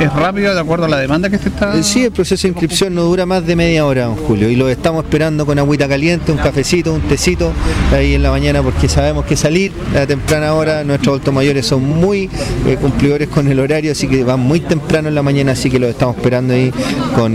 ¿Es, 0.00 0.12
rápido 0.12 0.54
de 0.54 0.60
acuerdo 0.60 0.86
a 0.86 0.88
la 0.88 0.98
demanda 0.98 1.30
que 1.30 1.36
Eh, 1.46 1.82
sí, 1.82 2.04
el 2.04 2.10
proceso 2.10 2.42
de 2.42 2.48
inscripción 2.48 2.94
no 2.94 3.02
dura 3.02 3.24
más 3.24 3.46
de 3.46 3.54
media 3.54 3.86
hora, 3.86 4.06
don 4.06 4.16
Julio, 4.16 4.50
y 4.50 4.56
lo 4.56 4.68
estamos 4.68 5.04
esperando 5.04 5.46
con 5.46 5.58
agüita 5.58 5.88
caliente, 5.88 6.32
un 6.32 6.38
cafecito, 6.38 6.92
un 6.92 7.02
tecito 7.02 7.52
ahí 7.92 8.14
en 8.14 8.22
la 8.22 8.30
mañana 8.30 8.62
porque 8.62 8.88
sabemos 8.88 9.24
que 9.24 9.36
salir 9.36 9.72
a 9.96 10.06
temprana 10.06 10.54
hora, 10.54 10.82
nuestros 10.82 11.08
adultos 11.14 11.32
mayores 11.32 11.66
son 11.66 11.84
muy 11.84 12.28
eh, 12.66 12.76
cumplidores 12.80 13.28
con 13.28 13.46
el 13.48 13.60
horario, 13.60 13.92
así 13.92 14.08
que 14.08 14.24
van 14.24 14.40
muy 14.40 14.60
temprano 14.60 15.08
en 15.08 15.14
la 15.14 15.22
mañana, 15.22 15.52
así 15.52 15.70
que 15.70 15.78
los 15.78 15.90
estamos 15.90 16.16
esperando 16.16 16.52
ahí 16.52 16.72
con, 17.14 17.32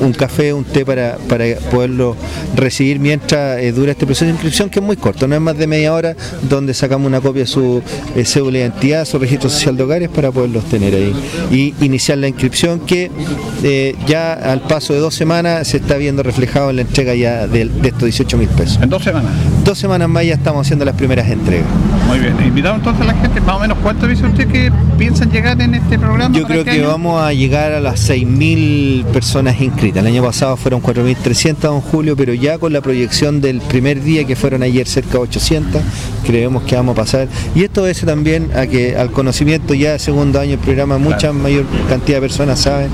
un, 0.00 0.12
café, 0.16 0.52
un 0.52 0.64
té 0.64 0.86
para, 0.86 1.18
para 1.28 1.44
poderlo 1.70 2.16
recibir 2.56 2.98
mientras 2.98 3.60
eh, 3.60 3.72
dura 3.72 3.92
este 3.92 4.06
proceso 4.06 4.24
de 4.24 4.32
inscripción, 4.32 4.70
que 4.70 4.78
es 4.78 4.84
muy 4.84 4.96
corto, 4.96 5.28
no 5.28 5.34
es 5.34 5.40
más 5.40 5.56
de 5.58 5.66
media 5.66 5.92
hora, 5.92 6.16
donde 6.48 6.72
sacamos 6.72 7.06
una 7.06 7.20
copia 7.20 7.42
de 7.42 7.46
su 7.46 7.82
cédula 8.24 8.58
de 8.58 8.64
identidad, 8.64 9.04
su 9.04 9.18
registro 9.18 9.50
social 9.50 9.76
de 9.76 9.82
hogares 9.82 10.08
para 10.08 10.32
poderlos 10.32 10.64
tener 10.64 10.94
ahí. 10.94 11.12
Y 11.50 11.74
iniciar 11.84 12.18
la 12.18 12.28
inscripción 12.28 12.80
que 12.80 13.10
eh, 13.62 13.96
ya 14.06 14.32
al 14.32 14.60
paso 14.60 14.92
de 14.92 15.00
dos 15.00 15.14
semanas 15.14 15.68
se 15.68 15.78
está 15.78 15.96
viendo 15.96 16.22
reflejado 16.22 16.70
en 16.70 16.76
la 16.76 16.82
entrega 16.82 17.14
ya 17.14 17.46
de, 17.46 17.70
estos 17.82 18.02
18 18.02 18.38
mil 18.38 18.48
pesos. 18.48 18.78
¿En 18.82 18.88
dos 18.88 19.02
semanas? 19.02 19.32
Dos 19.64 19.78
semanas 19.78 20.08
más 20.08 20.24
ya 20.24 20.34
estamos 20.34 20.66
haciendo 20.66 20.84
las 20.84 20.94
primeras 20.94 21.28
entregas. 21.28 21.66
Muy 22.06 22.18
bien, 22.18 22.36
invitamos 22.44 22.78
entonces 22.78 23.02
a 23.02 23.12
la 23.12 23.14
gente, 23.14 23.40
más 23.40 23.56
o 23.56 23.58
menos, 23.60 23.78
¿cuánto 23.82 24.06
dice 24.06 24.26
usted 24.26 24.48
que 24.48 24.72
piensan 24.96 25.30
llegar 25.30 25.60
en 25.60 25.74
este 25.74 25.98
programa? 25.98 26.34
Yo 26.34 26.44
creo 26.46 26.64
que 26.64 26.80
vamos 26.82 27.22
a 27.22 27.32
llegar 27.32 27.72
a 27.72 27.80
las 27.80 28.08
6.000 28.08 29.04
personas 29.06 29.60
inscritas. 29.60 30.00
El 30.02 30.08
año 30.08 30.22
pasado 30.22 30.56
fueron 30.56 30.82
4.300, 30.82 31.56
don 31.58 31.80
Julio, 31.80 32.16
pero 32.16 32.34
ya 32.34 32.58
con 32.58 32.72
la 32.72 32.80
proyección 32.80 33.40
del 33.40 33.60
primer 33.60 34.02
día, 34.02 34.24
que 34.24 34.36
fueron 34.36 34.62
ayer 34.62 34.86
cerca 34.86 35.12
de 35.12 35.18
800, 35.18 35.82
creemos 36.24 36.62
que 36.62 36.76
vamos 36.76 36.92
a 36.92 37.02
pasar. 37.02 37.28
Y 37.54 37.64
esto 37.64 37.82
obedece 37.82 38.06
también 38.06 38.50
a 38.54 38.66
que 38.66 38.96
al 38.96 39.10
conocimiento 39.10 39.74
ya 39.74 39.92
de 39.92 39.98
segundo 39.98 40.40
año 40.40 40.52
del 40.52 40.60
programa, 40.60 40.98
mucha 40.98 41.32
mayor 41.32 41.64
cantidad 41.88 42.18
de 42.18 42.22
personas 42.22 42.60
saben 42.60 42.90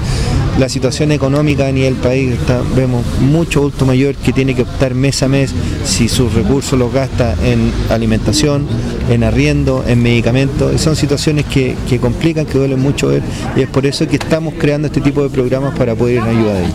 la 0.59 0.69
situación 0.69 1.11
económica 1.11 1.67
a 1.67 1.73
nivel 1.73 1.95
país, 1.95 2.33
está, 2.33 2.63
vemos 2.77 3.05
mucho 3.21 3.61
adulto 3.61 3.87
mayor 3.87 4.15
que 4.15 4.33
tiene 4.33 4.55
que 4.55 4.63
optar 4.63 4.95
mes 4.95 5.23
a 5.23 5.29
mes 5.29 5.53
si 5.85 6.09
sus 6.09 6.33
recursos 6.33 6.79
los 6.79 6.93
gasta 6.93 7.35
en 7.45 7.73
alimentación, 7.91 8.67
en 9.11 9.25
arriendo, 9.25 9.85
en 9.87 10.03
medicamentos. 10.03 10.81
Son 10.81 10.95
situaciones 10.95 11.45
que, 11.47 11.77
que 11.89 11.99
complican, 11.99 12.47
que 12.47 12.59
duelen 12.59 12.81
mucho 12.81 13.09
ver 13.09 13.23
y 13.57 13.63
es 13.63 13.69
por 13.69 13.85
eso 13.87 14.07
que 14.07 14.17
estamos 14.17 14.55
creando 14.59 14.87
este 14.87 15.01
tipo 15.01 15.23
de 15.23 15.31
programas 15.31 15.77
para 15.77 15.95
poder 15.95 16.17
ir 16.17 16.23
en 16.23 16.29
ayuda 16.29 16.55
de 16.55 16.65
ellos. 16.65 16.75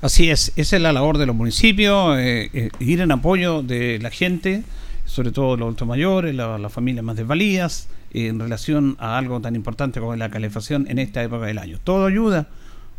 Así 0.00 0.30
es, 0.30 0.52
esa 0.54 0.76
es 0.76 0.82
la 0.82 0.92
labor 0.92 1.18
de 1.18 1.26
los 1.26 1.34
municipios, 1.34 2.16
eh, 2.18 2.50
eh, 2.52 2.70
ir 2.78 3.00
en 3.00 3.10
apoyo 3.10 3.62
de 3.62 3.98
la 3.98 4.10
gente, 4.10 4.62
sobre 5.08 5.32
todo 5.32 5.56
los 5.56 5.64
adultos 5.66 5.88
mayores, 5.88 6.34
las 6.34 6.72
familias 6.72 7.04
más 7.04 7.16
desvalidas, 7.16 7.88
en 8.12 8.38
relación 8.38 8.96
a 9.00 9.18
algo 9.18 9.40
tan 9.40 9.56
importante 9.56 10.00
como 10.00 10.14
la 10.16 10.30
calefacción 10.30 10.86
en 10.88 10.98
esta 10.98 11.22
época 11.22 11.46
del 11.46 11.58
año. 11.58 11.80
Todo 11.82 12.06
ayuda, 12.06 12.48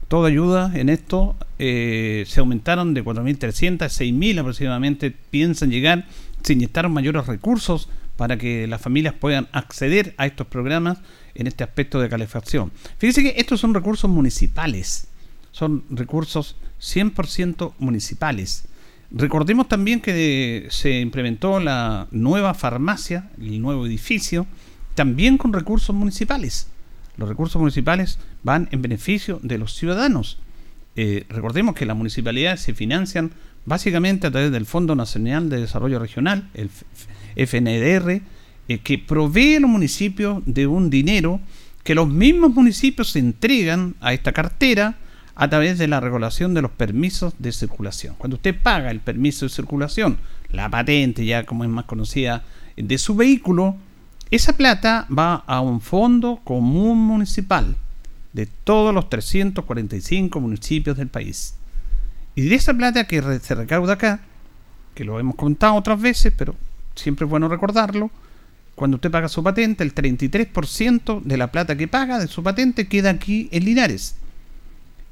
todo 0.08 0.26
ayuda 0.26 0.72
en 0.76 0.90
esto. 0.90 1.36
Eh, 1.60 2.26
se 2.28 2.40
aumentaron 2.40 2.94
de 2.96 3.04
4.300 3.04 3.84
a 3.84 3.90
6.000 3.90 4.40
aproximadamente, 4.40 5.12
piensan 5.12 5.70
llegar, 5.70 6.08
se 6.44 6.54
inyectaron 6.54 6.92
mayores 6.92 7.28
recursos 7.28 7.90
para 8.18 8.38
que 8.38 8.66
las 8.68 8.82
familias 8.82 9.14
puedan 9.14 9.48
acceder 9.52 10.16
a 10.18 10.26
estos 10.26 10.48
programas 10.48 10.98
en 11.36 11.46
este 11.46 11.64
aspecto 11.64 12.00
de 12.00 12.10
calefacción. 12.10 12.72
Fíjense 12.98 13.22
que 13.22 13.36
estos 13.38 13.60
son 13.60 13.74
recursos 13.74 14.10
municipales, 14.10 15.08
son 15.52 15.84
recursos 15.92 16.56
100% 16.82 17.74
municipales. 17.78 18.66
Recordemos 19.12 19.68
también 19.68 20.02
que 20.02 20.68
se 20.70 21.00
implementó 21.00 21.60
la 21.60 22.08
nueva 22.12 22.54
farmacia, 22.54 23.30
el 23.40 23.62
nuevo 23.62 23.86
edificio, 23.88 24.46
también 24.94 25.38
con 25.38 25.52
recursos 25.52 25.96
municipales. 25.96 26.68
Los 27.18 27.28
recursos 27.28 27.60
municipales 27.60 28.20
van 28.44 28.70
en 28.72 28.82
beneficio 28.82 29.40
de 29.42 29.58
los 29.58 29.74
ciudadanos. 29.74 30.38
Eh, 30.96 31.26
recordemos 31.30 31.76
que 31.76 31.86
las 31.86 31.98
municipalidades 31.98 32.62
se 32.62 32.74
financian 32.74 33.32
básicamente 33.66 34.28
a 34.28 34.32
través 34.32 34.52
del 34.52 34.66
Fondo 34.66 34.96
Nacional 34.96 35.50
de 35.50 35.62
Desarrollo 35.62 36.00
Regional, 36.00 36.50
el 36.54 36.70
FNDR, 37.36 38.22
eh, 38.68 38.78
que 38.80 39.00
provee 39.00 39.56
a 39.56 39.60
los 39.60 39.70
municipios 39.70 40.44
de 40.46 40.68
un 40.68 40.90
dinero 40.90 41.40
que 41.84 41.96
los 41.96 42.08
mismos 42.08 42.54
municipios 42.54 43.16
entregan 43.16 43.96
a 44.02 44.14
esta 44.14 44.32
cartera 44.34 44.98
a 45.40 45.50
través 45.50 45.78
de 45.78 45.88
la 45.88 46.02
regulación 46.02 46.54
de 46.54 46.62
los 46.62 46.72
permisos 46.72 47.34
de 47.40 47.54
circulación. 47.54 48.14
Cuando 48.18 48.36
usted 48.36 48.62
paga 48.62 48.92
el 48.92 49.00
permiso 49.00 49.46
de 49.46 49.50
circulación, 49.50 50.18
la 50.52 50.70
patente 50.70 51.26
ya 51.26 51.46
como 51.46 51.64
es 51.64 51.70
más 51.70 51.86
conocida 51.86 52.44
de 52.76 52.98
su 52.98 53.16
vehículo, 53.16 53.78
esa 54.32 54.58
plata 54.58 55.08
va 55.10 55.36
a 55.36 55.62
un 55.62 55.80
fondo 55.80 56.42
común 56.44 56.98
municipal 56.98 57.78
de 58.34 58.48
todos 58.48 58.94
los 58.94 59.10
345 59.10 60.42
municipios 60.42 60.98
del 60.98 61.08
país. 61.08 61.56
Y 62.36 62.42
de 62.42 62.56
esa 62.56 62.74
plata 62.74 63.08
que 63.08 63.40
se 63.40 63.56
recauda 63.56 63.94
acá, 63.94 64.20
que 64.94 65.06
lo 65.06 65.22
hemos 65.22 65.36
contado 65.36 65.76
otras 65.76 66.02
veces, 66.02 66.34
pero 66.36 66.54
siempre 66.96 67.24
es 67.24 67.30
bueno 67.30 67.48
recordarlo, 67.48 68.12
cuando 68.76 68.96
usted 68.96 69.10
paga 69.10 69.30
su 69.30 69.42
patente, 69.42 69.86
el 69.86 69.96
33% 69.96 71.22
de 71.24 71.38
la 71.38 71.50
plata 71.50 71.78
que 71.78 71.88
paga 71.88 72.20
de 72.20 72.28
su 72.28 72.44
patente 72.44 72.90
queda 72.90 73.12
aquí 73.12 73.48
en 73.54 73.64
Linares 73.64 74.19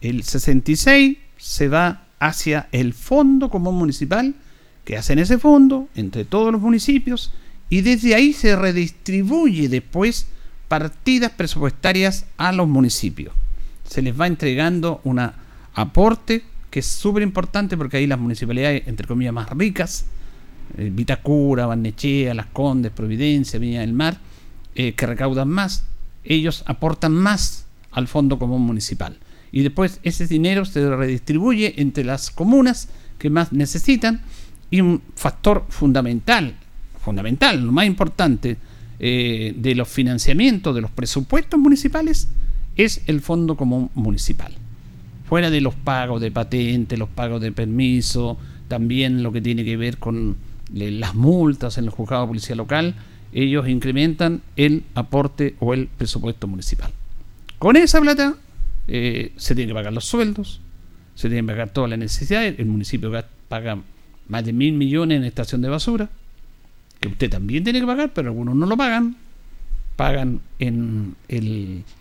el 0.01 0.23
66 0.23 1.17
se 1.37 1.67
va 1.67 2.03
hacia 2.19 2.67
el 2.71 2.93
fondo 2.93 3.49
común 3.49 3.75
municipal, 3.75 4.35
que 4.83 4.97
hacen 4.97 5.19
ese 5.19 5.37
fondo 5.37 5.89
entre 5.95 6.25
todos 6.25 6.51
los 6.51 6.61
municipios, 6.61 7.33
y 7.69 7.81
desde 7.81 8.15
ahí 8.15 8.33
se 8.33 8.55
redistribuye 8.55 9.67
después 9.69 10.27
partidas 10.67 11.31
presupuestarias 11.31 12.25
a 12.37 12.51
los 12.51 12.67
municipios. 12.67 13.33
Se 13.83 14.01
les 14.01 14.19
va 14.19 14.27
entregando 14.27 15.01
un 15.03 15.19
aporte 15.73 16.43
que 16.69 16.79
es 16.79 16.85
súper 16.85 17.23
importante 17.23 17.77
porque 17.77 17.97
ahí 17.97 18.07
las 18.07 18.19
municipalidades, 18.19 18.87
entre 18.87 19.07
comillas, 19.07 19.33
más 19.33 19.49
ricas, 19.49 20.05
eh, 20.77 20.89
Vitacura, 20.93 21.65
Barnechea, 21.65 22.33
Las 22.33 22.47
Condes, 22.47 22.91
Providencia, 22.91 23.59
Viña 23.59 23.81
del 23.81 23.93
Mar, 23.93 24.19
eh, 24.75 24.93
que 24.93 25.05
recaudan 25.05 25.47
más, 25.47 25.85
ellos 26.23 26.63
aportan 26.67 27.13
más 27.13 27.65
al 27.91 28.07
fondo 28.07 28.37
común 28.37 28.61
municipal 28.61 29.17
y 29.51 29.61
después 29.61 29.99
ese 30.03 30.27
dinero 30.27 30.65
se 30.65 30.95
redistribuye 30.95 31.75
entre 31.77 32.03
las 32.03 32.31
comunas 32.31 32.89
que 33.17 33.29
más 33.29 33.53
necesitan 33.53 34.21
y 34.69 34.81
un 34.81 35.01
factor 35.15 35.65
fundamental, 35.69 36.55
fundamental, 36.99 37.61
lo 37.61 37.71
más 37.71 37.85
importante 37.85 38.57
eh, 38.99 39.53
de 39.55 39.75
los 39.75 39.87
financiamientos 39.87 40.73
de 40.75 40.81
los 40.81 40.91
presupuestos 40.91 41.59
municipales 41.59 42.27
es 42.75 43.01
el 43.07 43.21
fondo 43.21 43.55
común 43.55 43.89
municipal. 43.95 44.53
Fuera 45.27 45.49
de 45.49 45.61
los 45.61 45.75
pagos 45.75 46.21
de 46.21 46.31
patente, 46.31 46.97
los 46.97 47.09
pagos 47.09 47.41
de 47.41 47.51
permiso, 47.51 48.37
también 48.67 49.23
lo 49.23 49.31
que 49.31 49.41
tiene 49.41 49.63
que 49.63 49.77
ver 49.77 49.97
con 49.97 50.37
las 50.71 51.15
multas 51.15 51.77
en 51.77 51.85
el 51.85 51.89
juzgado 51.89 52.23
de 52.23 52.27
policía 52.27 52.55
local, 52.55 52.95
ellos 53.33 53.67
incrementan 53.67 54.41
el 54.55 54.83
aporte 54.95 55.55
o 55.59 55.73
el 55.73 55.87
presupuesto 55.87 56.47
municipal. 56.47 56.91
Con 57.59 57.75
esa 57.75 57.99
plata 58.01 58.35
eh, 58.87 59.33
se 59.35 59.55
tienen 59.55 59.69
que 59.69 59.73
pagar 59.75 59.93
los 59.93 60.05
sueldos, 60.05 60.61
se 61.15 61.27
tienen 61.29 61.45
que 61.45 61.53
pagar 61.53 61.69
todas 61.69 61.89
las 61.89 61.99
necesidades. 61.99 62.55
El 62.57 62.67
municipio 62.67 63.11
paga 63.47 63.79
más 64.27 64.45
de 64.45 64.53
mil 64.53 64.73
millones 64.73 65.17
en 65.17 65.23
estación 65.23 65.61
de 65.61 65.69
basura, 65.69 66.09
que 66.99 67.07
usted 67.07 67.29
también 67.29 67.63
tiene 67.63 67.79
que 67.79 67.85
pagar, 67.85 68.11
pero 68.13 68.29
algunos 68.29 68.55
no 68.55 68.65
lo 68.65 68.77
pagan. 68.77 69.17
Pagan 69.95 70.41
en 70.59 71.15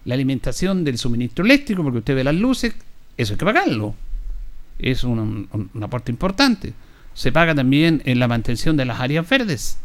la 0.04 0.14
alimentación 0.14 0.84
del 0.84 0.98
suministro 0.98 1.44
eléctrico, 1.44 1.82
porque 1.82 1.98
usted 1.98 2.14
ve 2.14 2.24
las 2.24 2.34
luces, 2.34 2.74
eso 3.16 3.32
hay 3.32 3.38
que 3.38 3.44
pagarlo. 3.44 3.94
Es 4.78 5.02
un, 5.02 5.48
un 5.50 5.82
aporte 5.82 6.12
importante. 6.12 6.74
Se 7.14 7.32
paga 7.32 7.54
también 7.54 8.02
en 8.04 8.18
la 8.18 8.28
mantención 8.28 8.76
de 8.76 8.84
las 8.84 9.00
áreas 9.00 9.26
verdes. 9.26 9.78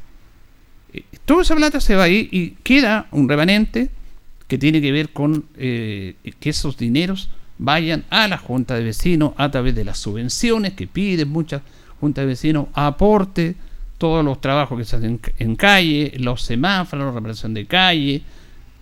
Eh, 0.93 1.05
toda 1.23 1.43
esa 1.43 1.55
plata 1.55 1.79
se 1.79 1.95
va 1.95 2.03
ahí 2.03 2.27
y 2.31 2.51
queda 2.63 3.07
un 3.11 3.29
remanente 3.29 3.89
que 4.51 4.57
tiene 4.57 4.81
que 4.81 4.91
ver 4.91 5.11
con 5.11 5.45
eh, 5.55 6.15
que 6.41 6.49
esos 6.49 6.75
dineros 6.75 7.29
vayan 7.57 8.03
a 8.09 8.27
la 8.27 8.37
Junta 8.37 8.75
de 8.75 8.83
Vecinos 8.83 9.31
a 9.37 9.49
través 9.49 9.73
de 9.75 9.85
las 9.85 9.97
subvenciones 9.97 10.73
que 10.73 10.87
piden 10.87 11.29
muchas 11.29 11.61
juntas 12.01 12.23
de 12.23 12.25
vecinos, 12.25 12.67
aporte 12.73 13.55
todos 13.97 14.25
los 14.25 14.41
trabajos 14.41 14.77
que 14.77 14.83
se 14.83 14.97
hacen 14.97 15.21
en 15.39 15.55
calle, 15.55 16.11
los 16.17 16.41
semáforos, 16.41 17.05
la 17.05 17.11
reparación 17.13 17.53
de 17.53 17.65
calle, 17.65 18.23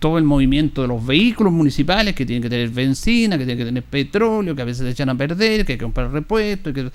todo 0.00 0.18
el 0.18 0.24
movimiento 0.24 0.82
de 0.82 0.88
los 0.88 1.06
vehículos 1.06 1.52
municipales 1.52 2.16
que 2.16 2.26
tienen 2.26 2.42
que 2.42 2.50
tener 2.50 2.70
benzina, 2.70 3.38
que 3.38 3.44
tienen 3.44 3.58
que 3.58 3.66
tener 3.66 3.84
petróleo, 3.84 4.56
que 4.56 4.62
a 4.62 4.64
veces 4.64 4.84
se 4.84 4.90
echan 4.90 5.10
a 5.10 5.14
perder, 5.14 5.64
que 5.64 5.74
hay 5.74 5.78
que 5.78 5.84
comprar 5.84 6.10
repuestos, 6.10 6.74
que 6.74 6.90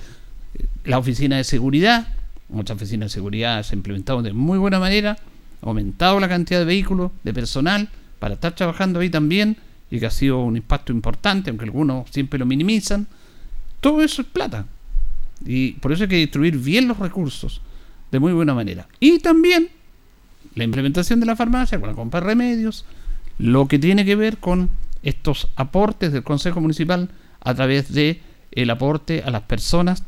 la 0.83 0.97
oficina 0.97 1.37
de 1.37 1.45
seguridad, 1.45 2.09
muchas 2.49 2.75
oficinas 2.75 3.09
de 3.09 3.13
seguridad 3.13 3.63
se 3.63 3.71
han 3.71 3.79
implementado 3.79 4.21
de 4.21 4.33
muy 4.33 4.57
buena 4.57 4.79
manera, 4.79 5.17
aumentado 5.61 6.19
la 6.19 6.27
cantidad 6.27 6.59
de 6.59 6.65
vehículos, 6.65 7.11
de 7.23 7.33
personal, 7.33 7.87
para 8.25 8.33
estar 8.33 8.55
trabajando 8.55 9.01
ahí 9.01 9.11
también 9.11 9.55
y 9.91 9.99
que 9.99 10.07
ha 10.07 10.09
sido 10.09 10.39
un 10.39 10.57
impacto 10.57 10.91
importante, 10.91 11.51
aunque 11.51 11.65
algunos 11.65 12.09
siempre 12.09 12.39
lo 12.39 12.47
minimizan. 12.47 13.05
Todo 13.81 14.01
eso 14.01 14.23
es 14.23 14.27
plata. 14.27 14.65
Y 15.45 15.73
por 15.73 15.91
eso 15.91 16.05
hay 16.05 16.09
que 16.09 16.15
distribuir 16.15 16.57
bien 16.57 16.87
los 16.87 16.97
recursos 16.97 17.61
de 18.11 18.17
muy 18.17 18.33
buena 18.33 18.55
manera. 18.55 18.87
Y 18.99 19.19
también 19.19 19.69
la 20.55 20.63
implementación 20.63 21.19
de 21.19 21.27
la 21.27 21.35
farmacia 21.35 21.79
con 21.79 21.87
la 21.87 21.93
compra 21.93 22.19
de 22.19 22.25
remedios, 22.25 22.85
lo 23.37 23.67
que 23.67 23.77
tiene 23.77 24.05
que 24.05 24.15
ver 24.15 24.39
con 24.39 24.71
estos 25.03 25.47
aportes 25.55 26.11
del 26.11 26.23
Consejo 26.23 26.59
Municipal 26.59 27.09
a 27.41 27.53
través 27.53 27.93
de 27.93 28.21
el 28.53 28.71
aporte 28.71 29.21
a 29.23 29.29
las 29.29 29.43
personas 29.43 30.03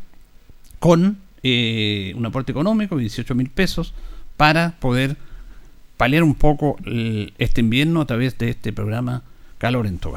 con 0.80 1.20
eh, 1.44 2.14
un 2.18 2.26
aporte 2.26 2.52
económico 2.52 2.96
de 2.96 3.02
18 3.02 3.36
mil 3.36 3.52
pesos 3.52 3.94
para 4.38 4.72
poder 4.80 5.18
paliar 5.98 6.24
un 6.24 6.36
poco 6.36 6.78
este 7.38 7.62
invierno 7.62 8.02
a 8.02 8.06
través 8.06 8.38
de 8.38 8.50
este 8.50 8.72
programa 8.72 9.24
Calor 9.58 9.88
en 9.88 9.98
tu 9.98 10.14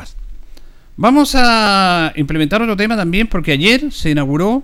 Vamos 0.97 1.35
a 1.35 2.13
implementar 2.17 2.61
otro 2.61 2.77
tema 2.77 2.97
también 2.97 3.27
porque 3.27 3.53
ayer 3.53 3.91
se 3.91 4.11
inauguró 4.11 4.63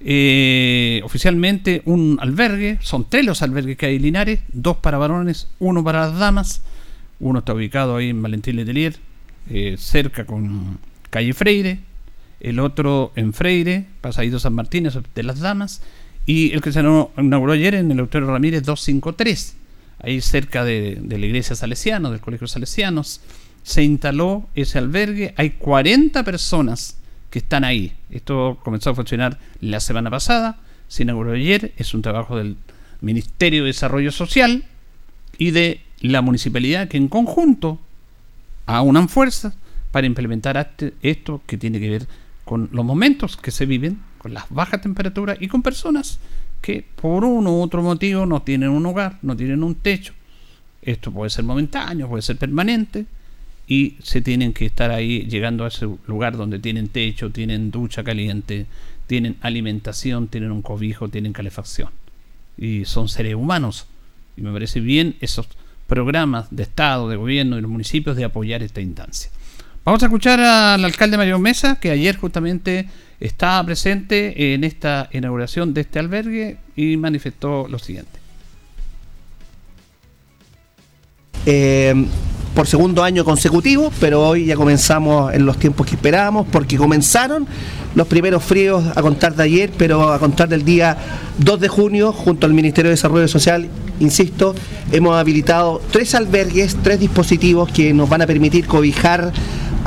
eh, 0.00 1.00
oficialmente 1.04 1.82
un 1.84 2.18
albergue, 2.20 2.78
son 2.82 3.08
tres 3.08 3.24
los 3.24 3.40
albergues 3.42 3.76
que 3.76 3.86
hay 3.86 3.96
en 3.96 4.02
Linares, 4.02 4.40
dos 4.52 4.78
para 4.78 4.98
varones, 4.98 5.48
uno 5.58 5.84
para 5.84 6.08
las 6.08 6.18
damas, 6.18 6.62
uno 7.20 7.38
está 7.38 7.54
ubicado 7.54 7.96
ahí 7.96 8.10
en 8.10 8.20
Valentín 8.20 8.56
Letelier, 8.56 8.96
eh, 9.48 9.76
cerca 9.78 10.26
con 10.26 10.78
calle 11.08 11.32
Freire, 11.32 11.78
el 12.40 12.58
otro 12.58 13.12
en 13.14 13.32
Freire, 13.32 13.86
Pasadito 14.00 14.38
San 14.38 14.54
Martín, 14.54 14.88
de 15.14 15.22
las 15.22 15.40
damas, 15.40 15.82
y 16.26 16.52
el 16.52 16.60
que 16.60 16.72
se 16.72 16.80
inauguró 16.80 17.52
ayer 17.52 17.76
en 17.76 17.90
el 17.90 18.00
Auditorio 18.00 18.28
Ramírez 18.28 18.64
253 18.64 19.55
ahí 19.98 20.20
cerca 20.20 20.64
de, 20.64 21.00
la 21.08 21.26
iglesia 21.26 21.56
salesiana, 21.56 22.10
del 22.10 22.20
colegio 22.20 22.46
salesianos, 22.46 23.20
se 23.62 23.82
instaló 23.82 24.48
ese 24.54 24.78
albergue. 24.78 25.34
Hay 25.36 25.50
40 25.50 26.22
personas 26.24 26.98
que 27.30 27.40
están 27.40 27.64
ahí. 27.64 27.96
Esto 28.10 28.58
comenzó 28.62 28.90
a 28.90 28.94
funcionar 28.94 29.38
la 29.60 29.80
semana 29.80 30.10
pasada, 30.10 30.58
se 30.88 31.02
inauguró 31.02 31.32
ayer, 31.32 31.72
es 31.76 31.94
un 31.94 32.02
trabajo 32.02 32.36
del 32.36 32.56
Ministerio 33.00 33.62
de 33.62 33.68
Desarrollo 33.68 34.12
Social 34.12 34.64
y 35.36 35.50
de 35.50 35.80
la 36.00 36.22
municipalidad 36.22 36.88
que 36.88 36.96
en 36.96 37.08
conjunto 37.08 37.80
aunan 38.66 39.08
fuerzas 39.08 39.54
para 39.90 40.06
implementar 40.06 40.74
esto 41.02 41.42
que 41.46 41.58
tiene 41.58 41.80
que 41.80 41.90
ver 41.90 42.06
con 42.44 42.68
los 42.72 42.84
momentos 42.84 43.36
que 43.36 43.50
se 43.50 43.66
viven, 43.66 43.98
con 44.18 44.34
las 44.34 44.44
bajas 44.50 44.80
temperaturas 44.80 45.38
y 45.40 45.48
con 45.48 45.62
personas 45.62 46.20
que 46.66 46.84
por 47.00 47.24
uno 47.24 47.52
u 47.52 47.62
otro 47.62 47.80
motivo 47.80 48.26
no 48.26 48.42
tienen 48.42 48.70
un 48.70 48.84
hogar, 48.86 49.20
no 49.22 49.36
tienen 49.36 49.62
un 49.62 49.76
techo. 49.76 50.14
Esto 50.82 51.12
puede 51.12 51.30
ser 51.30 51.44
momentáneo, 51.44 52.08
puede 52.08 52.22
ser 52.22 52.38
permanente 52.38 53.06
y 53.68 53.94
se 54.02 54.20
tienen 54.20 54.52
que 54.52 54.66
estar 54.66 54.90
ahí 54.90 55.28
llegando 55.28 55.64
a 55.64 55.68
ese 55.68 55.86
lugar 56.08 56.36
donde 56.36 56.58
tienen 56.58 56.88
techo, 56.88 57.30
tienen 57.30 57.70
ducha 57.70 58.02
caliente, 58.02 58.66
tienen 59.06 59.36
alimentación, 59.42 60.26
tienen 60.26 60.50
un 60.50 60.60
cobijo, 60.60 61.08
tienen 61.08 61.32
calefacción. 61.32 61.90
Y 62.58 62.84
son 62.84 63.08
seres 63.08 63.36
humanos. 63.36 63.86
Y 64.36 64.40
me 64.40 64.52
parece 64.52 64.80
bien 64.80 65.14
esos 65.20 65.46
programas 65.86 66.48
de 66.50 66.64
Estado, 66.64 67.08
de 67.08 67.14
gobierno 67.14 67.58
y 67.58 67.60
los 67.60 67.70
municipios 67.70 68.16
de 68.16 68.24
apoyar 68.24 68.64
esta 68.64 68.80
instancia. 68.80 69.30
Vamos 69.84 70.02
a 70.02 70.06
escuchar 70.06 70.40
al 70.40 70.84
alcalde 70.84 71.16
Mario 71.16 71.38
Mesa, 71.38 71.78
que 71.78 71.92
ayer 71.92 72.16
justamente 72.16 72.88
estaba 73.20 73.64
presente 73.64 74.54
en 74.54 74.64
esta 74.64 75.08
inauguración 75.12 75.74
de 75.74 75.82
este 75.82 75.98
albergue 75.98 76.58
y 76.76 76.96
manifestó 76.96 77.66
lo 77.68 77.78
siguiente. 77.78 78.18
Eh, 81.46 81.94
por 82.56 82.66
segundo 82.66 83.04
año 83.04 83.22
consecutivo, 83.22 83.92
pero 84.00 84.26
hoy 84.26 84.46
ya 84.46 84.56
comenzamos 84.56 85.32
en 85.34 85.44
los 85.44 85.58
tiempos 85.58 85.86
que 85.86 85.94
esperábamos, 85.94 86.46
porque 86.50 86.78
comenzaron 86.78 87.46
los 87.94 88.06
primeros 88.06 88.42
fríos 88.42 88.82
a 88.96 89.02
contar 89.02 89.36
de 89.36 89.42
ayer, 89.42 89.70
pero 89.76 90.10
a 90.10 90.18
contar 90.18 90.48
del 90.48 90.64
día 90.64 90.96
2 91.36 91.60
de 91.60 91.68
junio, 91.68 92.14
junto 92.14 92.46
al 92.46 92.54
Ministerio 92.54 92.88
de 92.88 92.94
Desarrollo 92.94 93.28
Social, 93.28 93.68
insisto, 94.00 94.54
hemos 94.90 95.16
habilitado 95.16 95.82
tres 95.90 96.14
albergues, 96.14 96.78
tres 96.82 96.98
dispositivos 96.98 97.70
que 97.70 97.92
nos 97.92 98.08
van 98.08 98.22
a 98.22 98.26
permitir 98.26 98.66
cobijar 98.66 99.32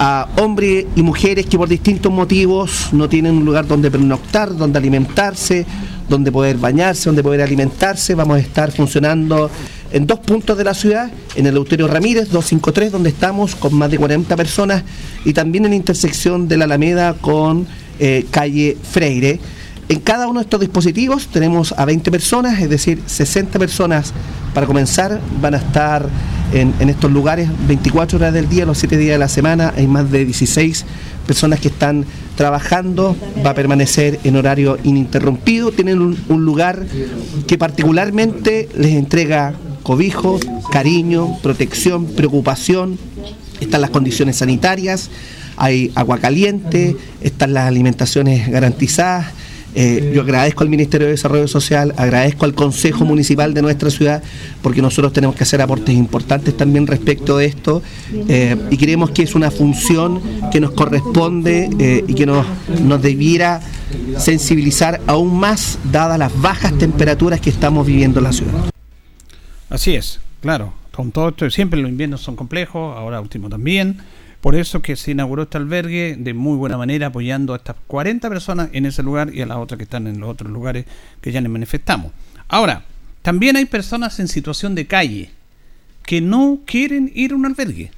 a 0.02 0.30
hombres 0.38 0.86
y 0.96 1.04
mujeres 1.04 1.46
que 1.46 1.58
por 1.58 1.68
distintos 1.68 2.10
motivos 2.10 2.88
no 2.94 3.10
tienen 3.10 3.36
un 3.36 3.44
lugar 3.44 3.68
donde 3.68 3.92
pernoctar, 3.92 4.56
donde 4.56 4.80
alimentarse, 4.80 5.66
donde 6.08 6.32
poder 6.32 6.56
bañarse, 6.56 7.10
donde 7.10 7.22
poder 7.22 7.42
alimentarse. 7.42 8.16
Vamos 8.16 8.38
a 8.38 8.40
estar 8.40 8.72
funcionando 8.72 9.52
en 9.92 10.08
dos 10.08 10.20
puntos 10.20 10.58
de 10.58 10.64
la 10.64 10.74
ciudad, 10.74 11.12
en 11.36 11.48
el 11.48 11.58
Euterio 11.58 11.90
Ramírez 11.90 12.30
253, 12.30 12.94
donde 12.94 13.10
estamos 13.10 13.56
con 13.56 13.76
más 13.76 13.92
de 13.92 13.98
40 13.98 14.38
personas, 14.38 14.84
y 15.26 15.34
también 15.34 15.66
en 15.66 15.72
la 15.72 15.76
intersección 15.76 16.48
de 16.48 16.56
la 16.56 16.64
Alameda 16.64 17.16
con 17.16 17.68
eh, 18.00 18.26
calle 18.32 18.78
Freire. 18.82 19.38
En 19.90 20.00
cada 20.00 20.30
uno 20.30 20.40
de 20.40 20.46
estos 20.46 20.62
dispositivos 20.62 21.28
tenemos 21.28 21.74
a 21.74 21.84
20 21.84 22.10
personas, 22.10 22.62
es 22.62 22.70
decir, 22.70 23.02
60 23.06 23.60
personas 23.60 24.14
para 24.54 24.66
comenzar 24.66 25.20
van 25.42 25.56
a 25.56 25.58
estar 25.58 26.08
en, 26.54 26.90
estos 26.90 27.12
lugares 27.12 27.50
24 27.68 28.18
horas 28.18 28.34
del 28.34 28.50
día, 28.50 28.66
los 28.66 28.78
7 28.78 28.98
días 28.98 29.14
de 29.14 29.20
la 29.20 29.28
semana. 29.28 29.74
Hay 29.76 29.88
más 29.88 30.10
de 30.12 30.26
16 30.26 30.86
personas 31.28 31.60
que 31.60 31.68
están 31.68 32.06
trabajando, 32.36 33.16
va 33.46 33.52
a 33.52 33.56
permanecer 33.56 34.20
en 34.24 34.36
horario 34.36 34.78
ininterrumpido. 34.84 35.72
Tienen 35.72 36.00
un 36.02 36.46
lugar 36.46 36.86
que 37.48 37.58
particularmente 37.58 38.70
les 38.76 38.94
entrega 38.94 39.54
cobijo, 39.84 40.40
cariño, 40.72 41.38
protección, 41.42 42.06
preocupación, 42.06 42.98
están 43.60 43.82
las 43.82 43.90
condiciones 43.90 44.38
sanitarias, 44.38 45.10
hay 45.58 45.92
agua 45.96 46.20
caliente, 46.20 46.96
están 47.22 47.54
las 47.54 47.68
alimentaciones 47.68 48.50
garantizadas. 48.50 49.28
Eh, 49.76 50.12
yo 50.16 50.22
agradezco 50.22 50.64
al 50.64 50.70
Ministerio 50.70 51.08
de 51.08 51.12
Desarrollo 51.12 51.48
Social, 51.48 51.94
agradezco 51.98 52.46
al 52.46 52.54
Consejo 52.54 53.06
Municipal 53.06 53.54
de 53.54 53.62
nuestra 53.62 53.90
ciudad, 53.90 54.24
porque 54.62 54.82
nosotros 54.82 55.14
tenemos 55.14 55.36
que 55.36 55.44
hacer 55.44 55.62
aportes 55.62 55.96
importantes 55.96 56.58
también 56.58 56.88
respecto 56.88 57.38
de 57.38 57.46
esto, 57.46 57.82
eh, 58.28 58.58
y 58.70 58.78
creemos 58.78 59.12
que 59.12 59.24
es 59.24 59.36
una 59.36 59.52
función 59.52 60.22
que 60.52 60.60
nos 60.60 60.72
corresponde 60.72 61.70
eh, 61.80 62.04
y 62.08 62.14
que 62.14 62.26
nos, 62.26 62.46
nos 62.84 63.02
debiera 63.02 63.62
sensibilizar 64.18 65.02
aún 65.08 65.40
más, 65.40 65.78
dadas 65.92 66.18
las 66.18 66.42
bajas 66.42 66.78
temperaturas 66.78 67.40
que 67.40 67.50
estamos 67.50 67.86
viviendo 67.86 68.20
en 68.20 68.24
la 68.24 68.34
ciudad. 68.34 68.72
Así 69.70 69.96
es, 69.96 70.20
claro. 70.42 70.74
Con 70.92 71.12
todo 71.12 71.30
esto, 71.30 71.50
siempre 71.50 71.80
los 71.80 71.90
inviernos 71.90 72.20
son 72.20 72.36
complejos, 72.36 72.98
ahora 72.98 73.22
último 73.22 73.48
también. 73.48 74.00
Por 74.42 74.56
eso 74.56 74.82
que 74.82 74.96
se 74.96 75.12
inauguró 75.12 75.44
este 75.44 75.58
albergue 75.58 76.16
de 76.18 76.34
muy 76.34 76.56
buena 76.56 76.78
manera, 76.78 77.08
apoyando 77.08 77.54
a 77.54 77.58
estas 77.58 77.76
40 77.88 78.30
personas 78.30 78.70
en 78.72 78.86
ese 78.86 79.04
lugar 79.04 79.34
y 79.34 79.42
a 79.42 79.46
las 79.46 79.58
otras 79.58 79.78
que 79.78 79.84
están 79.84 80.08
en 80.08 80.20
los 80.20 80.30
otros 80.30 80.50
lugares 80.52 80.86
que 81.20 81.32
ya 81.32 81.42
les 81.42 81.52
manifestamos. 81.52 82.14
Ahora, 82.48 82.86
también 83.22 83.58
hay 83.58 83.66
personas 83.66 84.20
en 84.20 84.28
situación 84.28 84.76
de 84.76 84.88
calle 84.88 85.32
que 86.06 86.22
no 86.22 86.60
quieren 86.66 87.12
ir 87.14 87.34
a 87.34 87.36
un 87.36 87.46
albergue, 87.46 87.92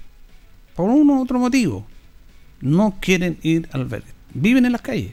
por 0.76 0.90
uno 0.90 1.14
u 1.14 1.22
otro 1.22 1.40
motivo. 1.40 1.86
No 2.60 2.98
quieren 3.00 3.38
ir 3.42 3.70
al 3.72 3.82
albergue. 3.82 4.12
Viven 4.34 4.66
en 4.66 4.72
las 4.72 4.82
calles. 4.82 5.12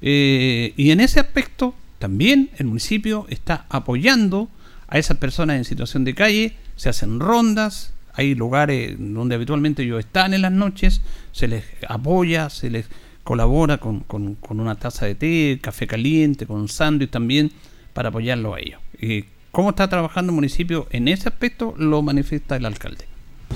Eh, 0.00 0.74
y 0.76 0.90
en 0.90 1.00
ese 1.00 1.18
aspecto, 1.18 1.74
también 1.98 2.50
el 2.58 2.66
municipio 2.66 3.26
está 3.30 3.66
apoyando 3.68 4.48
a 4.86 4.98
esas 4.98 5.16
personas 5.16 5.56
en 5.56 5.64
situación 5.64 6.04
de 6.04 6.14
calle, 6.14 6.56
se 6.76 6.88
hacen 6.88 7.20
rondas, 7.20 7.93
hay 8.14 8.34
lugares 8.34 8.96
donde 8.98 9.34
habitualmente 9.34 9.82
ellos 9.82 10.00
están 10.00 10.34
en 10.34 10.42
las 10.42 10.52
noches, 10.52 11.02
se 11.32 11.48
les 11.48 11.64
apoya, 11.88 12.50
se 12.50 12.70
les 12.70 12.86
colabora 13.22 13.78
con, 13.78 14.00
con, 14.00 14.36
una 14.50 14.74
taza 14.74 15.06
de 15.06 15.14
té, 15.14 15.58
café 15.60 15.86
caliente, 15.86 16.46
con 16.46 16.60
un 16.60 16.68
sándwich 16.68 17.10
también, 17.10 17.52
para 17.92 18.10
apoyarlo 18.10 18.54
a 18.54 18.60
ellos. 18.60 18.80
Y 19.00 19.24
¿Cómo 19.54 19.70
está 19.70 19.86
trabajando 19.86 20.32
el 20.32 20.34
municipio 20.34 20.88
en 20.90 21.06
ese 21.06 21.28
aspecto? 21.28 21.74
Lo 21.78 22.02
manifiesta 22.02 22.56
el 22.56 22.66
alcalde 22.66 23.04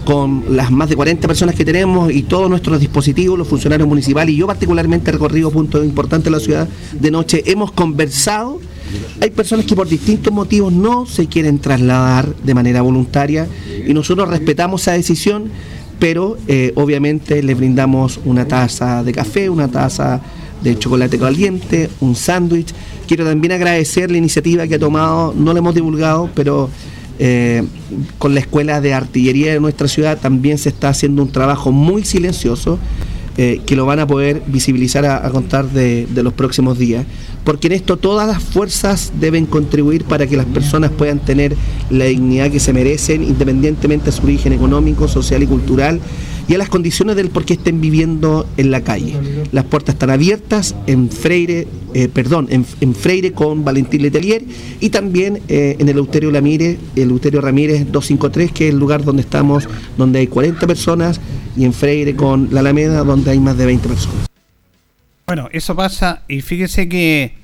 con 0.04 0.44
las 0.56 0.70
más 0.70 0.88
de 0.88 0.94
40 0.94 1.26
personas 1.26 1.56
que 1.56 1.64
tenemos 1.64 2.12
y 2.12 2.22
todos 2.22 2.48
nuestros 2.48 2.78
dispositivos, 2.78 3.36
los 3.36 3.48
funcionarios 3.48 3.88
municipales 3.88 4.32
y 4.32 4.38
yo 4.38 4.46
particularmente 4.46 5.10
recorrido 5.10 5.50
puntos 5.50 5.84
importantes 5.84 6.26
de 6.26 6.30
la 6.30 6.38
ciudad 6.38 6.68
de 6.92 7.10
noche, 7.10 7.42
hemos 7.46 7.72
conversado 7.72 8.60
hay 9.20 9.30
personas 9.30 9.66
que 9.66 9.74
por 9.74 9.88
distintos 9.88 10.32
motivos 10.32 10.72
no 10.72 11.06
se 11.06 11.26
quieren 11.26 11.58
trasladar 11.58 12.34
de 12.36 12.54
manera 12.54 12.82
voluntaria 12.82 13.48
y 13.86 13.94
nosotros 13.94 14.28
respetamos 14.28 14.82
esa 14.82 14.92
decisión, 14.92 15.50
pero 15.98 16.36
eh, 16.46 16.72
obviamente 16.76 17.42
les 17.42 17.56
brindamos 17.56 18.20
una 18.24 18.46
taza 18.46 19.02
de 19.02 19.12
café, 19.12 19.50
una 19.50 19.68
taza 19.68 20.20
de 20.62 20.78
chocolate 20.78 21.18
caliente, 21.18 21.88
un 22.00 22.14
sándwich. 22.14 22.72
Quiero 23.06 23.24
también 23.24 23.52
agradecer 23.52 24.10
la 24.10 24.18
iniciativa 24.18 24.66
que 24.66 24.76
ha 24.76 24.78
tomado, 24.78 25.34
no 25.36 25.52
la 25.52 25.58
hemos 25.60 25.74
divulgado, 25.74 26.30
pero 26.34 26.68
eh, 27.18 27.64
con 28.18 28.34
la 28.34 28.40
Escuela 28.40 28.80
de 28.80 28.94
Artillería 28.94 29.52
de 29.52 29.60
nuestra 29.60 29.88
ciudad 29.88 30.18
también 30.18 30.58
se 30.58 30.68
está 30.68 30.90
haciendo 30.90 31.22
un 31.22 31.32
trabajo 31.32 31.72
muy 31.72 32.04
silencioso 32.04 32.78
eh, 33.40 33.60
que 33.64 33.76
lo 33.76 33.86
van 33.86 34.00
a 34.00 34.06
poder 34.08 34.42
visibilizar 34.48 35.06
a, 35.06 35.30
contar 35.30 35.70
de, 35.70 36.08
los 36.12 36.32
próximos 36.32 36.76
días. 36.76 37.06
Porque 37.44 37.68
en 37.68 37.74
esto 37.74 37.96
todas 37.96 38.26
las 38.26 38.42
fuerzas 38.42 39.12
deben 39.20 39.46
contribuir 39.46 40.02
para 40.02 40.26
que 40.26 40.36
las 40.36 40.46
personas 40.46 40.90
puedan 40.90 41.20
tener 41.20 41.54
la 41.88 42.06
dignidad 42.06 42.50
que 42.50 42.58
se 42.58 42.72
merecen, 42.72 43.22
independientemente 43.22 44.06
de 44.06 44.12
su 44.12 44.24
origen 44.24 44.52
económico, 44.52 45.06
social 45.06 45.40
y 45.44 45.46
cultural, 45.46 46.00
y 46.48 46.54
a 46.54 46.58
las 46.58 46.70
condiciones 46.70 47.14
del 47.14 47.28
por 47.28 47.44
qué 47.44 47.54
estén 47.54 47.80
viviendo 47.80 48.48
en 48.56 48.70
la 48.70 48.80
calle. 48.80 49.14
Las 49.52 49.66
puertas 49.66 49.94
están 49.94 50.10
abiertas 50.10 50.74
en 50.86 51.10
Freire, 51.10 51.68
eh, 51.92 52.08
perdón, 52.08 52.48
en, 52.50 52.94
Freire 52.94 53.32
con 53.32 53.64
Valentín 53.64 54.02
Letelier 54.02 54.42
y 54.80 54.88
también 54.88 55.42
eh, 55.48 55.76
en 55.78 55.88
el 55.88 55.98
Euterio 55.98 56.30
Ramírez, 56.30 56.78
el 56.96 57.10
Euterio 57.10 57.42
Ramírez 57.42 57.80
253, 57.92 58.52
que 58.52 58.68
es 58.68 58.74
el 58.74 58.80
lugar 58.80 59.04
donde 59.04 59.22
estamos, 59.22 59.68
donde 59.98 60.20
hay 60.20 60.26
40 60.26 60.66
personas, 60.66 61.20
y 61.54 61.64
en 61.64 61.74
Freire 61.74 62.16
con 62.16 62.48
la 62.50 62.60
Alameda, 62.60 63.04
donde 63.04 63.30
hay 63.30 63.40
más 63.40 63.56
de 63.58 63.66
20 63.66 63.88
personas. 63.88 64.26
Bueno, 65.26 65.50
eso 65.52 65.76
pasa 65.76 66.22
y 66.28 66.40
fíjese 66.40 66.88
que 66.88 67.34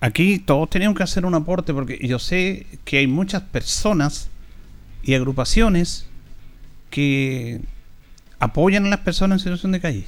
aquí 0.00 0.38
todos 0.38 0.70
tenemos 0.70 0.96
que 0.96 1.02
hacer 1.02 1.26
un 1.26 1.34
aporte 1.34 1.74
porque 1.74 1.98
yo 2.06 2.20
sé 2.20 2.66
que 2.84 2.98
hay 2.98 3.08
muchas 3.08 3.42
personas 3.42 4.28
y 5.02 5.14
agrupaciones 5.14 6.06
que 6.90 7.60
apoyan 8.38 8.86
a 8.86 8.88
las 8.88 9.00
personas 9.00 9.36
en 9.36 9.44
situación 9.44 9.72
de 9.72 9.80
calle. 9.80 10.06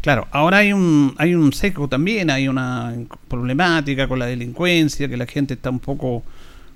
Claro, 0.00 0.28
ahora 0.30 0.58
hay 0.58 0.72
un, 0.72 1.14
hay 1.18 1.34
un 1.34 1.52
seco 1.52 1.86
también, 1.88 2.30
hay 2.30 2.48
una 2.48 2.94
problemática 3.28 4.08
con 4.08 4.18
la 4.18 4.26
delincuencia, 4.26 5.08
que 5.08 5.16
la 5.16 5.26
gente 5.26 5.54
está 5.54 5.68
un 5.68 5.80
poco 5.80 6.22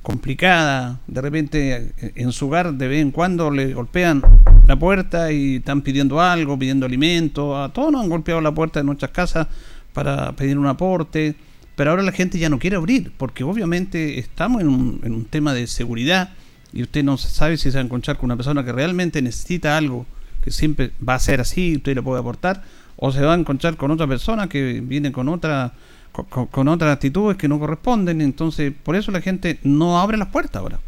complicada. 0.02 1.00
De 1.06 1.20
repente 1.22 1.92
en 2.14 2.32
su 2.32 2.46
hogar 2.46 2.74
de 2.74 2.88
vez 2.88 3.00
en 3.00 3.10
cuando 3.10 3.50
le 3.50 3.72
golpean 3.72 4.22
la 4.66 4.76
puerta 4.76 5.32
y 5.32 5.56
están 5.56 5.80
pidiendo 5.80 6.20
algo, 6.20 6.58
pidiendo 6.58 6.84
alimento. 6.84 7.56
A 7.56 7.72
todos 7.72 7.90
nos 7.90 8.02
han 8.02 8.10
golpeado 8.10 8.40
la 8.42 8.52
puerta 8.52 8.80
de 8.80 8.84
nuestras 8.84 9.10
casas 9.10 9.46
para 9.94 10.32
pedir 10.32 10.58
un 10.58 10.66
aporte. 10.66 11.34
Pero 11.76 11.90
ahora 11.90 12.02
la 12.02 12.12
gente 12.12 12.38
ya 12.38 12.48
no 12.48 12.58
quiere 12.58 12.76
abrir, 12.76 13.12
porque 13.16 13.42
obviamente 13.42 14.18
estamos 14.18 14.60
en 14.60 14.68
un, 14.68 15.00
en 15.02 15.12
un 15.12 15.24
tema 15.24 15.54
de 15.54 15.66
seguridad 15.66 16.30
y 16.72 16.82
usted 16.82 17.02
no 17.02 17.16
sabe 17.16 17.56
si 17.56 17.70
se 17.70 17.78
va 17.78 17.82
a 17.82 17.84
encontrar 17.84 18.16
con 18.16 18.26
una 18.26 18.36
persona 18.36 18.64
que 18.64 18.72
realmente 18.72 19.22
necesita 19.22 19.76
algo, 19.76 20.06
que 20.44 20.50
siempre 20.50 20.90
va 21.06 21.14
a 21.14 21.18
ser 21.18 21.40
así, 21.40 21.76
usted 21.76 21.94
le 21.94 22.02
puede 22.02 22.20
aportar, 22.20 22.62
o 22.96 23.10
se 23.10 23.22
va 23.22 23.32
a 23.32 23.38
encontrar 23.38 23.78
con 23.78 23.90
otra 23.90 24.06
persona 24.06 24.46
que 24.46 24.82
viene 24.84 25.10
con 25.10 25.30
otra 25.30 25.72
con, 26.12 26.68
otras 26.68 26.92
actitudes 26.92 27.38
que 27.38 27.48
no 27.48 27.58
corresponden, 27.58 28.20
entonces 28.20 28.72
por 28.84 28.94
eso 28.94 29.10
la 29.10 29.22
gente 29.22 29.58
no 29.64 29.98
abre 29.98 30.18
las 30.18 30.28
puertas 30.28 30.60
ahora. 30.60 30.78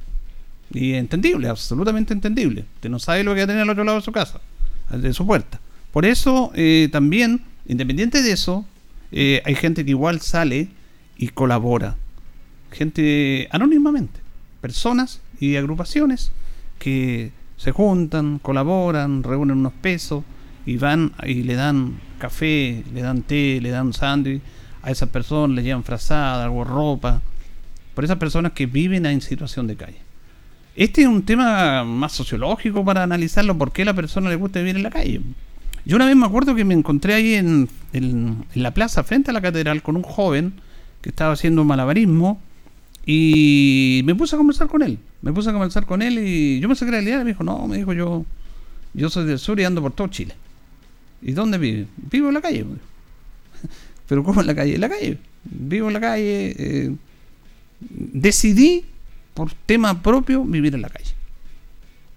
Y 0.73 0.93
es 0.93 1.01
entendible, 1.01 1.49
absolutamente 1.49 2.13
entendible. 2.13 2.65
Usted 2.77 2.91
no 2.91 2.99
sabe 2.99 3.25
lo 3.25 3.33
que 3.33 3.41
va 3.41 3.45
a 3.45 3.47
tener 3.47 3.63
al 3.63 3.71
otro 3.71 3.83
lado 3.83 3.99
de 3.99 4.05
su 4.05 4.13
casa. 4.13 4.41
de 4.91 5.13
su 5.13 5.27
puerta. 5.27 5.59
Por 5.91 6.05
eso 6.05 6.53
eh, 6.55 6.89
también, 6.93 7.43
independiente 7.67 8.23
de 8.23 8.31
eso, 8.31 8.65
eh, 9.11 9.43
hay 9.45 9.55
gente 9.55 9.85
que 9.85 9.91
igual 9.91 10.21
sale 10.21 10.69
y 11.17 11.29
colabora. 11.29 11.97
Gente 12.71 13.49
anónimamente. 13.51 14.21
Personas 14.61 15.23
y 15.41 15.57
agrupaciones 15.57 16.31
que 16.79 17.33
se 17.57 17.73
juntan, 17.73 18.39
colaboran, 18.39 19.23
reúnen 19.23 19.59
unos 19.59 19.73
pesos 19.73 20.25
y 20.67 20.77
van 20.77 21.13
y 21.25 21.43
le 21.43 21.55
dan 21.55 21.99
café, 22.19 22.85
le 22.93 23.03
dan 23.03 23.23
té, 23.23 23.61
le 23.61 23.71
dan 23.71 23.93
sándwich 23.93 24.43
a 24.83 24.91
esas 24.91 25.09
personas, 25.09 25.57
le 25.57 25.63
llevan 25.63 25.85
frazada, 25.85 26.45
algo 26.45 26.65
ropa, 26.65 27.21
por 27.95 28.05
esas 28.05 28.19
personas 28.19 28.53
que 28.53 28.67
viven 28.67 29.07
en 29.07 29.21
situación 29.21 29.67
de 29.67 29.77
calle. 29.77 29.99
Este 30.77 31.03
es 31.03 31.09
un 31.09 31.23
tema 31.23 31.85
más 31.85 32.13
sociológico 32.13 32.85
para 32.85 33.03
analizarlo, 33.03 33.57
por 33.57 33.73
qué 33.73 33.83
a 33.83 33.87
la 33.87 33.95
persona 33.95 34.29
le 34.29 34.37
gusta 34.37 34.59
vivir 34.59 34.77
en 34.77 34.83
la 34.83 34.91
calle. 34.91 35.23
Yo 35.87 35.97
una 35.97 36.07
vez 36.07 36.17
me 36.17 36.27
acuerdo 36.27 36.55
que 36.55 36.65
me 36.65 36.75
encontré 36.75 37.15
ahí 37.15 37.35
en, 37.35 37.69
en, 37.93 38.45
la 38.55 38.73
plaza 38.73 39.03
frente 39.03 39.31
a 39.31 39.35
la 39.35 39.41
catedral 39.41 39.83
con 39.83 39.97
un 39.97 40.03
joven 40.03 40.55
que 41.01 41.09
estaba 41.09 41.33
haciendo 41.33 41.65
malabarismo 41.65 42.41
y 43.09 44.03
me 44.05 44.17
puse 44.17 44.35
a 44.35 44.39
conversar 44.39 44.67
con 44.67 44.83
él. 44.83 44.99
Me 45.23 45.33
puse 45.33 45.49
a 45.49 45.53
conversar 45.53 45.87
con 45.87 46.03
él 46.03 46.19
y 46.19 46.59
yo 46.59 46.69
me 46.69 46.75
saqué 46.75 46.91
la 46.91 47.01
y 47.01 47.05
me 47.05 47.25
dijo, 47.27 47.45
no, 47.45 47.69
me 47.69 47.79
dijo 47.79 47.93
yo, 47.93 48.27
yo 48.95 49.09
soy 49.09 49.27
del 49.27 49.39
sur 49.39 49.59
y 49.61 49.65
ando 49.65 49.81
por 49.81 49.93
todo 49.93 50.09
Chile. 50.09 50.35
¿Y 51.23 51.33
dónde 51.33 51.57
vive? 51.57 51.87
Vivo 52.11 52.29
en 52.29 52.35
la 52.35 52.41
calle. 52.41 52.67
Pero 54.09 54.25
¿cómo 54.25 54.41
en 54.41 54.49
la 54.49 54.55
calle? 54.57 54.75
En 54.75 54.81
la 54.81 54.89
calle. 54.89 55.19
Vivo 55.45 55.87
en 55.87 55.95
la 55.95 56.01
calle. 56.01 56.55
Eh, 56.59 56.97
decidí, 57.81 58.85
por 59.35 59.53
tema 59.53 60.03
propio, 60.03 60.45
vivir 60.45 60.75
en 60.75 60.83
la 60.83 60.89
calle. 60.89 61.15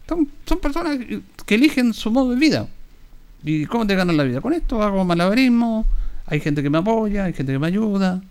Son, 0.07 0.27
son, 0.45 0.59
personas 0.59 0.97
que 1.45 1.55
eligen 1.55 1.93
su 1.93 2.09
modo 2.09 2.31
de 2.31 2.37
vida. 2.37 2.67
¿Y 3.43 3.67
cómo 3.67 3.85
te 3.85 3.95
ganan 3.95 4.17
la 4.17 4.23
vida? 4.23 4.41
Con 4.41 4.53
esto 4.53 4.81
hago 4.81 5.05
malabarismo, 5.05 5.85
hay 6.25 6.39
gente 6.39 6.63
que 6.63 6.69
me 6.69 6.79
apoya, 6.79 7.25
hay 7.25 7.33
gente 7.33 7.53
que 7.53 7.59
me 7.59 7.67
ayuda, 7.67 8.21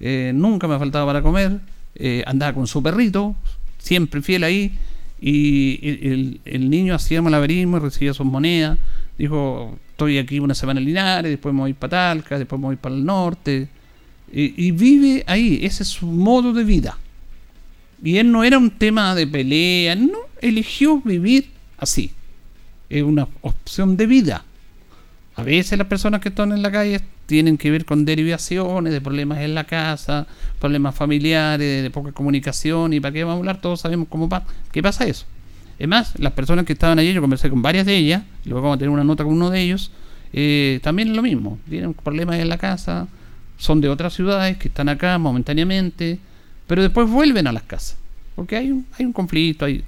eh, 0.00 0.32
nunca 0.34 0.66
me 0.66 0.74
ha 0.74 0.78
faltado 0.78 1.06
para 1.06 1.22
comer, 1.22 1.60
eh, 1.98 2.22
andaba 2.26 2.52
con 2.52 2.66
su 2.66 2.82
perrito, 2.82 3.34
siempre 3.78 4.22
fiel 4.22 4.44
ahí, 4.44 4.72
y 5.20 6.40
el, 6.44 6.70
niño 6.70 6.94
hacía 6.94 7.22
malabarismo 7.22 7.78
y 7.78 7.80
recibía 7.80 8.12
sus 8.12 8.26
monedas, 8.26 8.78
dijo, 9.18 9.78
estoy 9.90 10.18
aquí 10.18 10.38
una 10.38 10.54
semana 10.54 10.78
en 10.78 10.86
Linares, 10.86 11.30
después 11.30 11.54
me 11.54 11.62
voy 11.62 11.72
para 11.72 12.12
Talca, 12.12 12.38
después 12.38 12.60
me 12.60 12.66
voy 12.66 12.76
para 12.76 12.94
el 12.94 13.04
norte. 13.04 13.68
Y, 14.32 14.70
vive 14.72 15.24
ahí, 15.26 15.60
ese 15.62 15.84
es 15.84 15.88
su 15.88 16.06
modo 16.06 16.52
de 16.52 16.64
vida. 16.64 16.98
Y 18.02 18.18
él 18.18 18.30
no 18.30 18.44
era 18.44 18.58
un 18.58 18.70
tema 18.70 19.14
de 19.14 19.26
pelea, 19.26 19.94
no, 19.94 20.18
eligió 20.42 21.00
vivir 21.00 21.48
así. 21.78 22.10
Es 22.90 23.02
una 23.02 23.26
opción 23.40 23.96
de 23.96 24.06
vida. 24.06 24.44
A 25.36 25.42
veces 25.42 25.78
las 25.78 25.86
personas 25.86 26.20
que 26.20 26.28
están 26.28 26.52
en 26.52 26.60
la 26.60 26.70
calle 26.70 27.00
tienen 27.26 27.58
que 27.58 27.70
ver 27.70 27.84
con 27.84 28.04
derivaciones 28.04 28.92
de 28.92 29.00
problemas 29.00 29.38
en 29.38 29.54
la 29.54 29.64
casa, 29.64 30.26
problemas 30.60 30.94
familiares, 30.94 31.82
de 31.82 31.90
poca 31.90 32.12
comunicación, 32.12 32.92
y 32.92 33.00
para 33.00 33.12
qué 33.12 33.24
vamos 33.24 33.36
a 33.36 33.38
hablar, 33.40 33.60
todos 33.60 33.80
sabemos 33.80 34.08
cómo 34.08 34.28
pasa, 34.28 34.46
qué 34.72 34.82
pasa 34.82 35.06
eso. 35.06 35.26
Es 35.78 35.88
más, 35.88 36.18
las 36.18 36.32
personas 36.32 36.64
que 36.64 36.72
estaban 36.72 36.98
allí, 36.98 37.12
yo 37.12 37.20
conversé 37.20 37.50
con 37.50 37.60
varias 37.60 37.84
de 37.84 37.96
ellas, 37.96 38.22
y 38.44 38.48
luego 38.48 38.62
vamos 38.62 38.76
a 38.76 38.78
tener 38.78 38.90
una 38.90 39.04
nota 39.04 39.24
con 39.24 39.32
uno 39.34 39.50
de 39.50 39.60
ellos, 39.60 39.90
eh, 40.32 40.80
también 40.82 41.08
es 41.10 41.16
lo 41.16 41.22
mismo, 41.22 41.58
tienen 41.68 41.94
problemas 41.94 42.38
en 42.38 42.48
la 42.48 42.58
casa, 42.58 43.08
son 43.58 43.80
de 43.80 43.88
otras 43.88 44.14
ciudades 44.14 44.56
que 44.56 44.68
están 44.68 44.88
acá 44.88 45.18
momentáneamente, 45.18 46.18
pero 46.66 46.82
después 46.82 47.08
vuelven 47.08 47.46
a 47.46 47.52
las 47.52 47.62
casas, 47.64 47.96
porque 48.34 48.56
hay 48.56 48.70
un, 48.70 48.86
hay 48.98 49.04
un 49.04 49.12
conflicto, 49.12 49.64
hay 49.64 49.84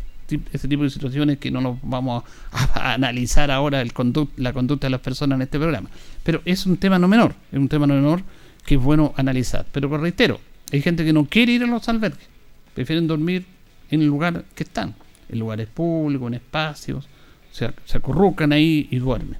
ese 0.53 0.69
tipo 0.69 0.83
de 0.83 0.91
situaciones 0.91 1.38
que 1.38 1.51
no 1.51 1.61
nos 1.61 1.79
vamos 1.83 2.25
a, 2.53 2.93
analizar 2.95 3.51
ahora 3.51 3.81
el 3.81 3.93
la 4.37 4.53
conducta 4.53 4.87
de 4.87 4.91
las 4.91 5.01
personas 5.01 5.37
en 5.37 5.43
este 5.43 5.59
programa. 5.59 5.91
Pero 6.23 6.43
es 6.45 6.67
un 6.67 6.77
tema 6.77 6.99
no 6.99 7.09
menor, 7.09 7.35
es 7.53 7.59
un 7.59 7.69
tema 7.69 7.87
no 7.87 7.95
menor 7.95 8.23
que 8.64 8.75
es 8.75 8.81
bueno 8.81 9.14
analizar. 9.17 9.67
Pero 9.73 9.88
reitero, 9.97 10.41
hay 10.73 10.83
gente 10.83 11.05
que 11.05 11.12
no 11.12 11.25
quiere 11.25 11.53
ir 11.53 11.62
a 11.62 11.67
los 11.67 11.88
albergues, 11.88 12.29
prefieren 12.75 13.07
dormir 13.07 13.47
en 13.91 14.03
el 14.03 14.07
lugar 14.07 14.45
que 14.55 14.64
están 14.64 14.95
en 15.29 15.38
lugares 15.38 15.69
públicos, 15.69 16.29
en 16.29 16.35
espacios, 16.35 17.09
se, 17.53 17.71
se 17.85 17.99
acurrucan 17.99 18.53
ahí 18.53 18.88
y 18.91 18.99
duermen. 18.99 19.38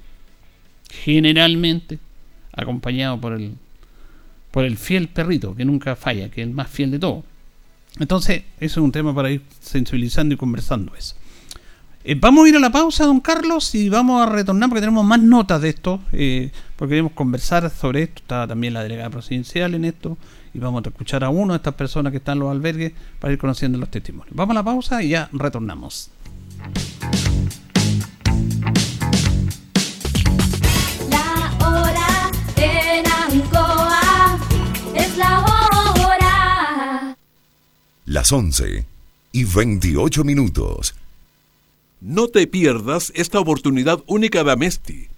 Generalmente 0.91 1.99
acompañado 2.53 3.19
por 3.19 3.33
el, 3.33 3.53
por 4.51 4.65
el 4.65 4.77
fiel 4.77 5.07
perrito, 5.07 5.55
que 5.55 5.65
nunca 5.65 5.95
falla, 5.95 6.29
que 6.29 6.41
es 6.41 6.47
el 6.47 6.53
más 6.53 6.69
fiel 6.69 6.91
de 6.91 6.99
todos. 6.99 7.23
Entonces, 7.99 8.43
eso 8.59 8.79
es 8.79 8.83
un 8.83 8.91
tema 8.91 9.13
para 9.13 9.29
ir 9.29 9.43
sensibilizando 9.59 10.33
y 10.33 10.37
conversando 10.37 10.95
eso. 10.95 11.15
Eh, 12.05 12.15
vamos 12.15 12.45
a 12.45 12.49
ir 12.49 12.55
a 12.55 12.59
la 12.59 12.71
pausa, 12.71 13.05
don 13.05 13.19
Carlos, 13.19 13.75
y 13.75 13.89
vamos 13.89 14.25
a 14.25 14.25
retornar 14.25 14.69
porque 14.69 14.79
tenemos 14.79 15.05
más 15.05 15.21
notas 15.21 15.61
de 15.61 15.69
esto, 15.69 15.99
eh, 16.13 16.49
porque 16.77 16.91
queremos 16.93 17.11
conversar 17.11 17.69
sobre 17.69 18.03
esto. 18.03 18.21
Está 18.21 18.47
también 18.47 18.73
la 18.73 18.83
delegada 18.83 19.09
presidencial 19.09 19.75
en 19.75 19.83
esto, 19.83 20.17
y 20.53 20.59
vamos 20.59 20.83
a 20.85 20.89
escuchar 20.89 21.23
a 21.25 21.29
uno 21.29 21.53
de 21.53 21.57
estas 21.57 21.75
personas 21.75 22.11
que 22.11 22.17
están 22.17 22.37
en 22.37 22.39
los 22.39 22.51
albergues 22.51 22.93
para 23.19 23.33
ir 23.33 23.39
conociendo 23.39 23.77
los 23.77 23.89
testimonios. 23.89 24.35
Vamos 24.35 24.53
a 24.53 24.59
la 24.59 24.63
pausa 24.63 25.03
y 25.03 25.09
ya 25.09 25.29
retornamos. 25.33 26.09
Las 38.09 38.31
11 38.31 38.87
y 39.33 39.43
28 39.43 40.23
minutos. 40.23 40.95
No 42.01 42.27
te 42.27 42.47
pierdas 42.47 43.13
esta 43.13 43.39
oportunidad 43.39 44.03
única 44.07 44.43
de 44.43 44.51
Amesti. 44.51 45.09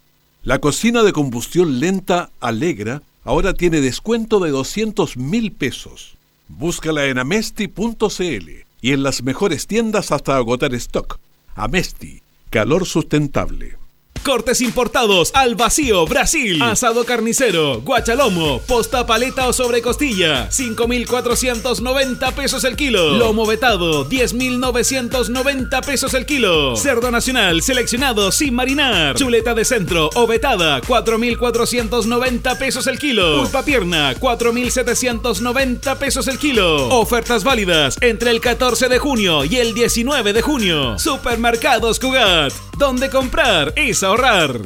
La 0.43 0.60
cocina 0.60 1.01
de 1.01 1.13
combustión 1.13 1.80
lenta 1.80 2.32
Alegra 2.41 3.01
ahora 3.23 3.54
tiene 3.54 3.80
descuento 3.80 4.41
de 4.41 4.49
200 4.49 5.15
mil 5.15 5.54
pesos. 5.54 6.17
Búscala 6.49 7.06
en 7.06 7.17
amesti.cl 7.17 8.49
y 8.82 8.91
en 8.91 9.04
las 9.04 9.23
mejores 9.23 9.67
tiendas 9.67 10.12
hasta 10.12 10.36
agotar 10.36 10.73
stock. 10.73 11.17
Amesti, 11.56 12.21
calor 12.49 12.86
sustentable. 12.86 13.80
Cortes 14.23 14.62
importados 14.62 15.31
al 15.34 15.55
vacío, 15.55 16.05
Brasil. 16.05 16.62
Asado 16.62 17.05
carnicero, 17.05 17.81
guachalomo, 17.81 18.62
posta 18.67 19.07
paleta 19.07 19.47
o 19.47 19.53
sobre 19.53 19.81
costilla, 19.81 20.51
5,490 20.51 22.36
pesos 22.36 22.63
el 22.63 22.75
kilo. 22.75 23.17
Lomo 23.17 23.47
vetado, 23.47 24.03
10,990 24.03 25.81
pesos 25.81 26.13
el 26.13 26.27
kilo. 26.27 26.75
Cerdo 26.75 27.10
nacional, 27.10 27.63
seleccionado 27.63 28.31
sin 28.31 28.53
marinar. 28.53 29.15
Chuleta 29.15 29.55
de 29.55 29.65
centro 29.65 30.12
o 30.13 30.27
vetada, 30.27 30.81
4,490 30.81 32.60
pesos 32.60 32.86
el 32.86 32.99
kilo. 32.99 33.41
Pulpa 33.41 33.65
pierna, 33.65 34.13
4,790 34.19 35.97
pesos 35.97 36.27
el 36.27 36.38
kilo. 36.38 36.89
Ofertas 36.89 37.43
válidas 37.43 37.97
entre 38.01 38.29
el 38.29 38.39
14 38.39 38.88
de 38.88 38.99
junio 38.99 39.45
y 39.45 39.57
el 39.57 39.73
19 39.73 40.34
de 40.34 40.41
junio. 40.43 40.99
Supermercados 40.99 41.99
Cugat, 41.99 42.53
donde 42.77 43.10
comprar 43.10 43.73
es 43.75 44.03
ahorrar. 44.12 44.60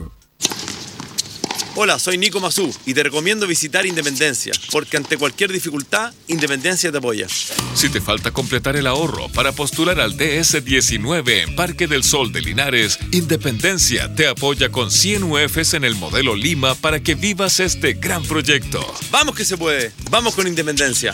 Hola, 1.78 2.00
soy 2.00 2.18
Nico 2.18 2.40
Mazú 2.40 2.74
y 2.86 2.94
te 2.94 3.04
recomiendo 3.04 3.48
visitar 3.48 3.86
Independencia, 3.86 4.54
porque 4.72 4.96
ante 4.96 5.18
cualquier 5.18 5.52
dificultad, 5.52 6.14
Independencia 6.28 6.90
te 6.90 6.98
apoya. 6.98 7.28
Si 7.74 7.90
te 7.90 8.00
falta 8.00 8.32
completar 8.32 8.78
el 8.78 8.88
ahorro 8.88 9.28
para 9.30 9.52
postular 9.52 10.00
al 10.00 10.18
DS19 10.18 11.44
en 11.44 11.56
Parque 11.56 11.88
del 11.88 12.04
Sol 12.04 12.32
de 12.32 12.42
Linares, 12.42 12.98
Independencia 13.12 14.16
te 14.16 14.28
apoya 14.28 14.70
con 14.70 14.90
100 14.90 15.24
UFs 15.24 15.74
en 15.74 15.84
el 15.84 15.96
modelo 15.96 16.34
Lima 16.36 16.76
para 16.76 17.02
que 17.02 17.16
vivas 17.16 17.60
este 17.60 17.94
gran 17.94 18.24
proyecto. 18.24 18.80
Vamos 19.12 19.36
que 19.36 19.44
se 19.44 19.58
puede, 19.58 19.92
vamos 20.10 20.34
con 20.34 20.48
Independencia. 20.48 21.14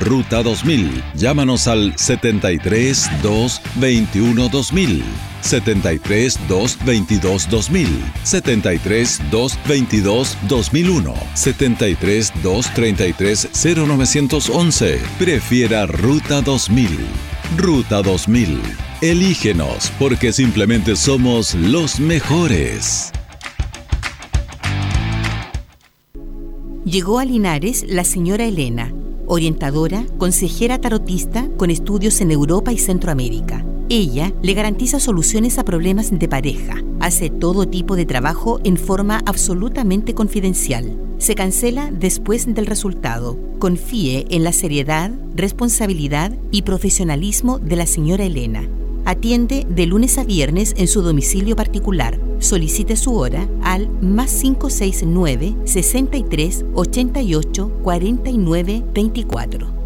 Ruta 0.00 0.42
2000. 0.42 1.02
Llámanos 1.14 1.66
al 1.68 1.96
73 1.96 3.10
2 3.22 3.60
21 3.76 4.48
2000. 4.48 5.02
73 5.44 6.38
222 6.48 7.50
2000, 7.50 7.86
73 8.24 9.20
222 9.30 10.38
2001, 10.48 11.14
73 11.34 12.32
233 12.42 13.48
0911. 13.52 15.00
Prefiera 15.18 15.86
Ruta 15.86 16.40
2000. 16.40 16.98
Ruta 17.58 18.02
2000. 18.02 18.60
Elígenos 19.02 19.92
porque 19.98 20.32
simplemente 20.32 20.96
somos 20.96 21.54
los 21.54 22.00
mejores. 22.00 23.12
Llegó 26.84 27.18
a 27.18 27.24
Linares 27.24 27.84
la 27.88 28.04
señora 28.04 28.44
Elena, 28.44 28.92
orientadora, 29.26 30.04
consejera 30.18 30.80
tarotista 30.80 31.48
con 31.56 31.70
estudios 31.70 32.20
en 32.20 32.30
Europa 32.30 32.72
y 32.72 32.78
Centroamérica 32.78 33.64
Ella 33.88 34.32
le 34.42 34.54
garantiza 34.54 34.98
soluciones 34.98 35.58
a 35.58 35.64
problemas 35.64 36.10
de 36.10 36.28
pareja. 36.28 36.76
Hace 37.00 37.28
todo 37.28 37.68
tipo 37.68 37.96
de 37.96 38.06
trabajo 38.06 38.60
en 38.64 38.76
forma 38.76 39.22
absolutamente 39.26 40.14
confidencial. 40.14 40.98
Se 41.18 41.34
cancela 41.34 41.90
después 41.90 42.52
del 42.54 42.66
resultado. 42.66 43.38
Confíe 43.58 44.26
en 44.30 44.42
la 44.42 44.52
seriedad, 44.52 45.10
responsabilidad 45.34 46.32
y 46.50 46.62
profesionalismo 46.62 47.58
de 47.58 47.76
la 47.76 47.86
señora 47.86 48.24
Elena. 48.24 48.68
Atiende 49.04 49.66
de 49.68 49.86
lunes 49.86 50.16
a 50.16 50.24
viernes 50.24 50.74
en 50.78 50.88
su 50.88 51.02
domicilio 51.02 51.56
particular. 51.56 52.18
Solicite 52.44 52.94
su 52.94 53.16
hora 53.16 53.48
al 53.62 53.88
más 54.02 54.30
569 54.34 55.56
63 55.64 56.66
88 56.74 57.70
49 57.82 58.84
24. 58.92 59.83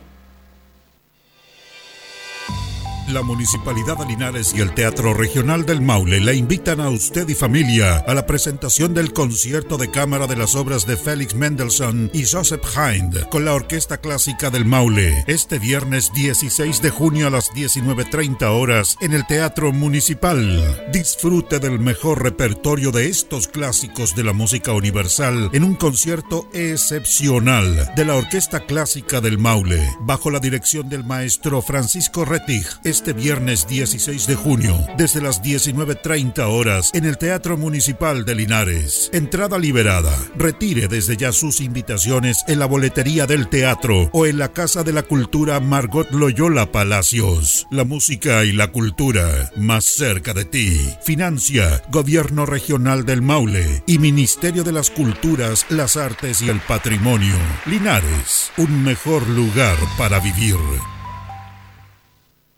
La 3.11 3.23
Municipalidad 3.23 3.97
de 3.97 4.05
Linares 4.05 4.53
y 4.55 4.61
el 4.61 4.73
Teatro 4.73 5.13
Regional 5.13 5.65
del 5.65 5.81
Maule 5.81 6.21
le 6.21 6.33
invitan 6.35 6.79
a 6.79 6.89
usted 6.89 7.27
y 7.27 7.35
familia 7.35 7.97
a 7.97 8.13
la 8.13 8.25
presentación 8.25 8.93
del 8.93 9.11
concierto 9.11 9.77
de 9.77 9.91
cámara 9.91 10.27
de 10.27 10.37
las 10.37 10.55
obras 10.55 10.87
de 10.87 10.95
Felix 10.95 11.35
Mendelssohn 11.35 12.09
y 12.13 12.25
Joseph 12.25 12.63
Hind 12.75 13.27
con 13.29 13.43
la 13.43 13.53
Orquesta 13.53 13.97
Clásica 13.97 14.49
del 14.49 14.63
Maule 14.63 15.25
este 15.27 15.59
viernes 15.59 16.13
16 16.13 16.81
de 16.81 16.89
junio 16.89 17.27
a 17.27 17.29
las 17.29 17.51
19.30 17.51 18.43
horas 18.43 18.95
en 19.01 19.13
el 19.13 19.27
Teatro 19.27 19.73
Municipal. 19.73 20.89
Disfrute 20.93 21.59
del 21.59 21.79
mejor 21.79 22.23
repertorio 22.23 22.91
de 22.91 23.09
estos 23.09 23.49
clásicos 23.49 24.15
de 24.15 24.23
la 24.23 24.31
música 24.33 24.71
universal 24.71 25.49
en 25.51 25.65
un 25.65 25.75
concierto 25.75 26.47
excepcional 26.53 27.91
de 27.95 28.05
la 28.05 28.15
Orquesta 28.15 28.61
Clásica 28.61 29.19
del 29.19 29.37
Maule 29.37 29.85
bajo 30.01 30.31
la 30.31 30.39
dirección 30.39 30.87
del 30.87 31.03
maestro 31.03 31.61
Francisco 31.61 32.23
Rettig 32.23 32.65
este 33.01 33.13
viernes 33.13 33.67
16 33.67 34.27
de 34.27 34.35
junio, 34.35 34.77
desde 34.95 35.23
las 35.23 35.41
19.30 35.41 36.41
horas, 36.41 36.91
en 36.93 37.05
el 37.05 37.17
Teatro 37.17 37.57
Municipal 37.57 38.25
de 38.25 38.35
Linares. 38.35 39.09
Entrada 39.11 39.57
liberada. 39.57 40.15
Retire 40.35 40.87
desde 40.87 41.17
ya 41.17 41.31
sus 41.31 41.61
invitaciones 41.61 42.43
en 42.47 42.59
la 42.59 42.67
boletería 42.67 43.25
del 43.25 43.49
teatro 43.49 44.11
o 44.13 44.27
en 44.27 44.37
la 44.37 44.49
Casa 44.49 44.83
de 44.83 44.93
la 44.93 45.01
Cultura 45.01 45.59
Margot 45.59 46.11
Loyola 46.11 46.71
Palacios. 46.71 47.65
La 47.71 47.85
música 47.85 48.45
y 48.45 48.51
la 48.51 48.67
cultura 48.67 49.49
más 49.57 49.83
cerca 49.83 50.35
de 50.35 50.45
ti. 50.45 50.79
Financia 51.03 51.81
Gobierno 51.89 52.45
Regional 52.45 53.03
del 53.03 53.23
Maule 53.23 53.81
y 53.87 53.97
Ministerio 53.97 54.63
de 54.63 54.73
las 54.73 54.91
Culturas, 54.91 55.65
las 55.69 55.97
Artes 55.97 56.43
y 56.43 56.49
el 56.49 56.59
Patrimonio. 56.59 57.35
Linares, 57.65 58.51
un 58.57 58.83
mejor 58.83 59.27
lugar 59.27 59.77
para 59.97 60.19
vivir. 60.19 60.57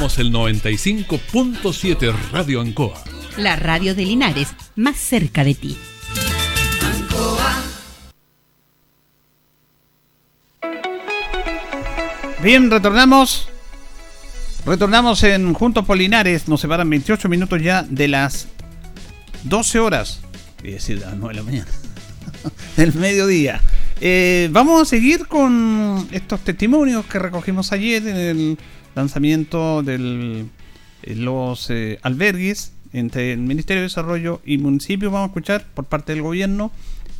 Somos 0.00 0.18
el 0.18 0.32
95.7 0.32 2.14
Radio 2.32 2.62
Ancoa. 2.62 3.04
La 3.36 3.56
radio 3.56 3.94
de 3.94 4.06
Linares, 4.06 4.48
más 4.74 4.96
cerca 4.96 5.44
de 5.44 5.54
ti. 5.54 5.76
Bien, 12.42 12.70
retornamos. 12.70 13.50
Retornamos 14.64 15.22
en 15.22 15.52
Juntos 15.52 15.84
por 15.84 15.98
Linares. 15.98 16.48
Nos 16.48 16.62
separan 16.62 16.88
28 16.88 17.28
minutos 17.28 17.60
ya 17.62 17.82
de 17.82 18.08
las 18.08 18.48
12 19.44 19.80
horas. 19.80 20.22
Es 20.64 20.72
decir, 20.72 21.00
las 21.00 21.14
9 21.14 21.34
de 21.34 21.40
la 21.40 21.44
mañana. 21.44 21.70
del 22.78 22.94
mediodía. 22.94 23.60
Eh, 24.00 24.48
vamos 24.50 24.80
a 24.80 24.84
seguir 24.86 25.26
con 25.26 26.08
estos 26.10 26.40
testimonios 26.40 27.04
que 27.04 27.18
recogimos 27.18 27.70
ayer 27.72 28.08
en 28.08 28.16
el 28.16 28.58
lanzamiento 28.94 29.82
de 29.82 30.46
los 31.06 31.70
eh, 31.70 31.98
albergues 32.02 32.72
entre 32.92 33.32
el 33.32 33.38
Ministerio 33.38 33.82
de 33.82 33.88
Desarrollo 33.88 34.40
y 34.44 34.58
municipio. 34.58 35.10
Vamos 35.10 35.28
a 35.28 35.30
escuchar 35.30 35.64
por 35.74 35.84
parte 35.86 36.12
del 36.12 36.22
gobierno 36.22 36.70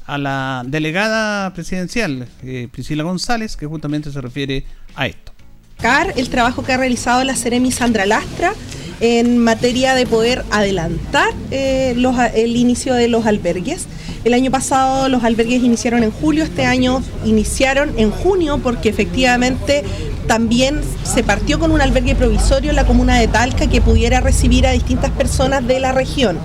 a 0.07 0.19
la 0.19 0.65
delegada 0.67 1.53
presidencial, 1.55 2.27
eh, 2.43 2.69
Priscila 2.73 3.05
González, 3.05 3.57
que 3.57 3.67
justamente 3.67 4.11
se 4.11 4.21
refiere 4.21 4.65
a 4.97 5.07
esto. 5.07 5.33
el 6.17 6.29
trabajo 6.29 6.63
que 6.63 6.75
ha 6.75 6.77
realizado 6.77 7.25
la 7.25 7.35
Ceremi 7.35 7.73
Sandra 7.73 8.05
Lastra 8.05 8.53
en 9.01 9.39
materia 9.39 9.95
de 9.95 10.05
poder 10.07 10.45
adelantar 10.51 11.33
eh, 11.51 11.95
los- 11.97 12.17
el 12.35 12.55
inicio 12.57 12.93
de 12.93 13.09
los 13.09 13.25
albergues. 13.25 13.87
El 14.25 14.35
año 14.35 14.51
pasado 14.51 15.09
los 15.09 15.25
albergues 15.25 15.63
iniciaron 15.63 16.03
en 16.03 16.11
julio, 16.11 16.45
este 16.45 16.67
año 16.67 17.03
iniciaron 17.25 17.99
en 17.99 18.11
junio 18.11 18.59
porque 18.63 18.91
efectivamente 18.91 19.83
también 20.31 20.81
se 21.03 21.25
partió 21.25 21.59
con 21.59 21.73
un 21.73 21.81
albergue 21.81 22.14
provisorio 22.14 22.71
en 22.71 22.77
la 22.77 22.87
comuna 22.87 23.19
de 23.19 23.27
Talca 23.27 23.66
que 23.66 23.81
pudiera 23.81 24.21
recibir 24.21 24.64
a 24.64 24.71
distintas 24.71 25.11
personas 25.11 25.66
de 25.66 25.81
la 25.81 25.90
región. 25.90 26.38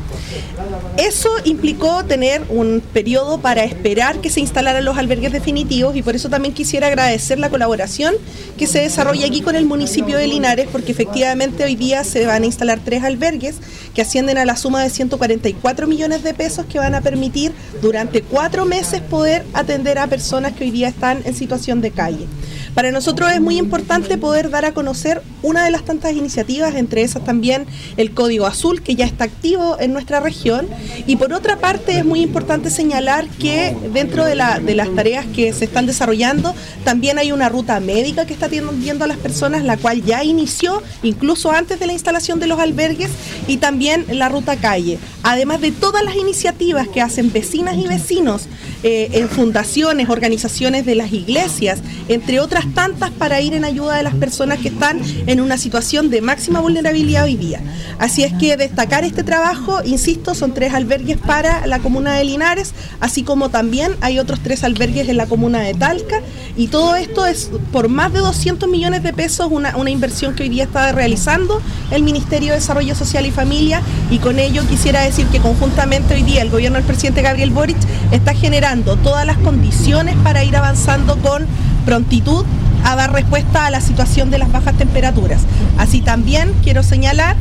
Eso 0.97 1.29
implicó 1.43 2.05
tener 2.05 2.43
un 2.49 2.81
periodo 2.93 3.39
para 3.39 3.63
esperar 3.63 4.21
que 4.21 4.29
se 4.29 4.39
instalaran 4.39 4.85
los 4.85 4.97
albergues 4.97 5.31
definitivos 5.31 5.95
y 5.95 6.01
por 6.01 6.15
eso 6.15 6.29
también 6.29 6.53
quisiera 6.53 6.87
agradecer 6.87 7.37
la 7.37 7.49
colaboración 7.49 8.15
que 8.57 8.67
se 8.67 8.79
desarrolla 8.79 9.27
aquí 9.27 9.41
con 9.41 9.55
el 9.55 9.65
municipio 9.65 10.17
de 10.17 10.27
Linares 10.27 10.67
porque 10.71 10.93
efectivamente 10.93 11.63
hoy 11.63 11.75
día 11.75 12.03
se 12.03 12.25
van 12.25 12.43
a 12.43 12.45
instalar 12.45 12.79
tres 12.83 13.03
albergues 13.03 13.55
que 13.93 14.01
ascienden 14.01 14.37
a 14.37 14.45
la 14.45 14.55
suma 14.55 14.83
de 14.83 14.89
144 14.89 15.87
millones 15.87 16.23
de 16.23 16.33
pesos 16.33 16.65
que 16.65 16.79
van 16.79 16.95
a 16.95 17.01
permitir 17.01 17.51
durante 17.81 18.21
cuatro 18.21 18.65
meses 18.65 19.01
poder 19.01 19.43
atender 19.53 19.99
a 19.99 20.07
personas 20.07 20.53
que 20.53 20.63
hoy 20.63 20.71
día 20.71 20.87
están 20.87 21.21
en 21.25 21.33
situación 21.35 21.81
de 21.81 21.91
calle. 21.91 22.27
Para 22.73 22.91
nosotros 22.91 23.31
es 23.31 23.39
muy 23.39 23.57
importante 23.57 24.17
poder 24.17 24.49
dar 24.49 24.65
a 24.65 24.73
conocer 24.73 25.21
una 25.41 25.63
de 25.63 25.71
las 25.71 25.85
tantas 25.85 26.13
iniciativas, 26.13 26.75
entre 26.75 27.03
esas 27.03 27.23
también 27.23 27.65
el 27.95 28.13
Código 28.13 28.45
Azul, 28.45 28.81
que 28.81 28.95
ya 28.95 29.05
está 29.05 29.23
activo 29.23 29.77
en 29.79 29.93
nuestra 29.93 30.19
región. 30.19 30.64
Y 31.07 31.15
por 31.15 31.33
otra 31.33 31.57
parte 31.57 31.97
es 31.99 32.05
muy 32.05 32.21
importante 32.21 32.69
señalar 32.69 33.27
que 33.39 33.75
dentro 33.93 34.25
de, 34.25 34.35
la- 34.35 34.59
de 34.59 34.75
las 34.75 34.93
tareas 34.95 35.25
que 35.35 35.51
se 35.53 35.65
están 35.65 35.85
desarrollando, 35.85 36.53
también 36.83 37.17
hay 37.19 37.31
una 37.31 37.49
ruta 37.49 37.79
médica 37.79 38.25
que 38.25 38.33
está 38.33 38.47
atendiendo 38.47 39.05
a 39.05 39.07
las 39.07 39.17
personas, 39.17 39.63
la 39.63 39.77
cual 39.77 40.03
ya 40.03 40.23
inició 40.23 40.81
incluso 41.03 41.51
antes 41.51 41.79
de 41.79 41.87
la 41.87 41.93
instalación 41.93 42.39
de 42.39 42.47
los 42.47 42.59
albergues, 42.59 43.09
y 43.47 43.57
también 43.57 44.05
la 44.09 44.29
ruta 44.29 44.55
calle. 44.57 44.97
Además 45.23 45.61
de 45.61 45.71
todas 45.71 46.03
las 46.03 46.15
iniciativas 46.15 46.87
que 46.87 47.01
hacen 47.01 47.31
vecinas 47.31 47.75
y 47.77 47.87
vecinos 47.87 48.43
eh, 48.87 49.09
en 49.13 49.29
fundaciones, 49.29 50.09
organizaciones 50.09 50.85
de 50.85 50.93
las 50.93 51.11
iglesias, 51.11 51.79
entre 52.07 52.39
otras 52.39 52.71
tantas, 52.75 53.09
para 53.09 53.41
ir 53.41 53.55
en 53.55 53.65
ayuda 53.65 53.95
de 53.95 54.03
las 54.03 54.13
personas 54.13 54.59
que 54.59 54.67
están 54.67 55.01
en 55.25 55.41
una 55.41 55.57
situación 55.57 56.11
de 56.11 56.21
máxima 56.21 56.59
vulnerabilidad 56.59 57.23
hoy 57.23 57.35
día. 57.35 57.61
Así 57.97 58.23
es 58.23 58.31
que 58.33 58.57
destacar 58.57 59.03
este 59.03 59.23
trabajo, 59.23 59.79
insisto, 59.83 60.35
son 60.35 60.53
tres 60.53 60.75
albergues 60.75 61.17
para 61.17 61.65
la 61.65 61.79
comuna 61.79 62.13
de 62.13 62.25
Linares, 62.25 62.75
así 62.99 63.23
como 63.23 63.49
también 63.49 63.95
hay 64.01 64.19
otros 64.19 64.41
tres 64.41 64.63
albergues 64.63 65.09
en 65.09 65.17
la 65.17 65.25
comuna 65.25 65.61
de 65.61 65.73
Talca, 65.73 66.21
y 66.55 66.67
todo 66.67 66.95
esto 66.95 67.25
es 67.25 67.49
por 67.71 67.89
más 67.89 68.13
de 68.13 68.19
200 68.19 68.69
millones 68.69 69.01
de 69.01 69.13
pesos, 69.13 69.47
una, 69.49 69.75
una 69.77 69.89
inversión 69.89 70.35
que 70.35 70.43
hoy 70.43 70.49
día 70.49 70.65
está 70.65 70.91
realizando 70.91 71.59
el 71.89 72.03
Ministerio 72.03 72.49
de 72.49 72.59
Desarrollo 72.59 72.93
Social 72.93 73.25
y 73.25 73.31
Familia, 73.31 73.81
y 74.11 74.19
con 74.19 74.37
ello 74.37 74.61
quisiera 74.69 75.01
decir 75.01 75.25
que 75.29 75.39
conjuntamente 75.39 76.13
hoy 76.13 76.21
día 76.21 76.43
el 76.43 76.51
gobierno 76.51 76.77
del 76.77 76.85
presidente 76.85 77.23
Gabriel 77.23 77.49
Boric 77.49 77.77
está 78.11 78.35
generando 78.35 78.74
todas 78.83 79.25
las 79.25 79.37
condiciones 79.37 80.15
para 80.23 80.43
ir 80.43 80.55
avanzando 80.55 81.17
con 81.17 81.45
prontitud 81.85 82.45
a 82.83 82.95
dar 82.95 83.13
respuesta 83.13 83.65
a 83.65 83.71
la 83.71 83.81
situación 83.81 84.29
de 84.29 84.37
las 84.37 84.51
bajas 84.51 84.77
temperaturas. 84.77 85.41
Así 85.77 86.01
también 86.01 86.53
quiero 86.63 86.83
señalar 86.83 87.35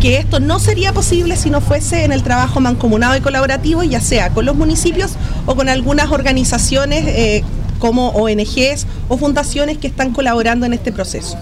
que 0.00 0.18
esto 0.18 0.38
no 0.38 0.58
sería 0.58 0.92
posible 0.92 1.36
si 1.36 1.50
no 1.50 1.60
fuese 1.60 2.04
en 2.04 2.12
el 2.12 2.22
trabajo 2.22 2.60
mancomunado 2.60 3.16
y 3.16 3.20
colaborativo, 3.20 3.82
ya 3.82 4.00
sea 4.00 4.30
con 4.30 4.44
los 4.44 4.54
municipios 4.54 5.16
o 5.46 5.56
con 5.56 5.68
algunas 5.68 6.10
organizaciones 6.10 7.04
eh, 7.06 7.42
como 7.78 8.10
ONGs 8.10 8.86
o 9.08 9.16
fundaciones 9.16 9.78
que 9.78 9.86
están 9.86 10.12
colaborando 10.12 10.66
en 10.66 10.74
este 10.74 10.92
proceso. 10.92 11.38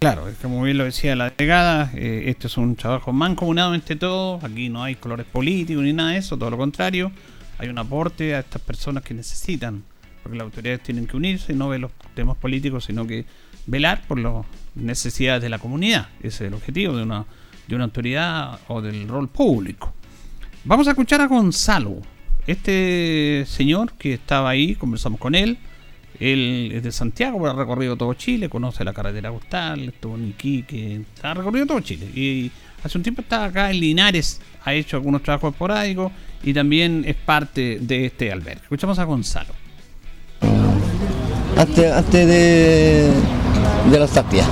Claro, 0.00 0.24
como 0.40 0.62
bien 0.62 0.78
lo 0.78 0.84
decía 0.84 1.14
la 1.14 1.28
delegada, 1.30 1.90
eh, 1.94 2.24
este 2.26 2.46
es 2.46 2.56
un 2.56 2.74
trabajo 2.74 3.12
mancomunado 3.12 3.74
entre 3.74 3.96
todos, 3.96 4.42
aquí 4.42 4.70
no 4.70 4.82
hay 4.82 4.94
colores 4.94 5.26
políticos 5.26 5.84
ni 5.84 5.92
nada 5.92 6.12
de 6.12 6.18
eso, 6.18 6.38
todo 6.38 6.48
lo 6.48 6.56
contrario, 6.56 7.12
hay 7.60 7.68
un 7.68 7.78
aporte 7.78 8.34
a 8.34 8.40
estas 8.40 8.62
personas 8.62 9.04
que 9.04 9.12
necesitan, 9.12 9.84
porque 10.22 10.38
las 10.38 10.46
autoridades 10.46 10.82
tienen 10.82 11.06
que 11.06 11.14
unirse, 11.14 11.52
no 11.52 11.68
ver 11.68 11.80
los 11.80 11.92
temas 12.14 12.38
políticos, 12.38 12.86
sino 12.86 13.06
que 13.06 13.26
velar 13.66 14.02
por 14.08 14.18
las 14.18 14.46
necesidades 14.74 15.42
de 15.42 15.50
la 15.50 15.58
comunidad, 15.58 16.08
ese 16.20 16.44
es 16.44 16.48
el 16.48 16.54
objetivo 16.54 16.96
de 16.96 17.02
una, 17.02 17.26
de 17.68 17.74
una 17.74 17.84
autoridad 17.84 18.60
o 18.68 18.80
del 18.80 19.06
rol 19.06 19.28
público. 19.28 19.92
Vamos 20.64 20.88
a 20.88 20.92
escuchar 20.92 21.20
a 21.20 21.26
Gonzalo, 21.26 22.00
este 22.46 23.44
señor 23.46 23.92
que 23.92 24.14
estaba 24.14 24.48
ahí, 24.48 24.74
conversamos 24.74 25.20
con 25.20 25.34
él, 25.34 25.58
él 26.18 26.72
es 26.74 26.82
de 26.82 26.92
Santiago, 26.92 27.46
ha 27.46 27.52
recorrido 27.52 27.94
todo 27.96 28.14
Chile, 28.14 28.48
conoce 28.48 28.84
la 28.84 28.94
carretera 28.94 29.30
costal, 29.30 29.88
estuvo 29.88 30.16
en 30.16 30.28
Iquique, 30.28 31.02
ha 31.22 31.34
recorrido 31.34 31.66
todo 31.66 31.80
Chile. 31.80 32.06
Y 32.14 32.50
hace 32.82 32.98
un 32.98 33.02
tiempo 33.02 33.22
estaba 33.22 33.46
acá 33.46 33.70
en 33.70 33.80
Linares, 33.80 34.40
ha 34.64 34.74
hecho 34.74 34.96
algunos 34.96 35.22
trabajos 35.22 35.52
esporádicos 35.52 36.12
y 36.42 36.54
también 36.54 37.04
es 37.06 37.16
parte 37.16 37.78
de 37.80 38.06
este 38.06 38.32
albergue. 38.32 38.62
Escuchamos 38.62 38.98
a 38.98 39.04
Gonzalo. 39.04 39.52
Antes, 41.56 41.92
antes 41.92 42.26
de, 42.26 43.10
de 43.90 43.98
las 43.98 44.10
tapias. 44.10 44.46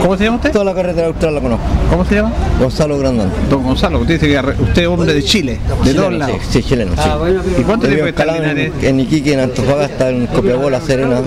¿Cómo 0.00 0.16
se 0.16 0.24
llama 0.24 0.36
usted? 0.36 0.52
Toda 0.52 0.64
la 0.64 0.74
carretera 0.74 1.08
austral 1.08 1.34
la 1.34 1.40
conozco. 1.40 1.64
¿Cómo 1.90 2.04
se 2.04 2.14
llama? 2.14 2.32
Gonzalo 2.58 2.98
Grandón. 2.98 3.30
Don 3.50 3.62
Gonzalo, 3.62 4.00
usted 4.00 4.20
dice 4.20 4.28
que 4.28 4.62
usted 4.62 4.82
es 4.82 4.88
hombre 4.88 5.12
de 5.12 5.22
Chile, 5.22 5.58
de 5.84 5.90
Chileno, 5.90 6.02
dos 6.02 6.12
lados. 6.14 6.36
Sí, 6.48 6.62
sí, 6.62 6.68
chileno. 6.68 6.92
sí. 6.94 7.60
¿Y 7.60 7.62
cuánto 7.64 7.86
tiempo 7.86 8.06
está 8.06 8.36
en 8.36 8.58
en, 8.58 8.72
en 8.82 9.00
Iquique, 9.00 9.34
en 9.34 9.40
Antofagasta, 9.40 10.08
en 10.10 10.26
Copiapó, 10.28 10.70
La 10.70 10.80
Serena, 10.80 11.20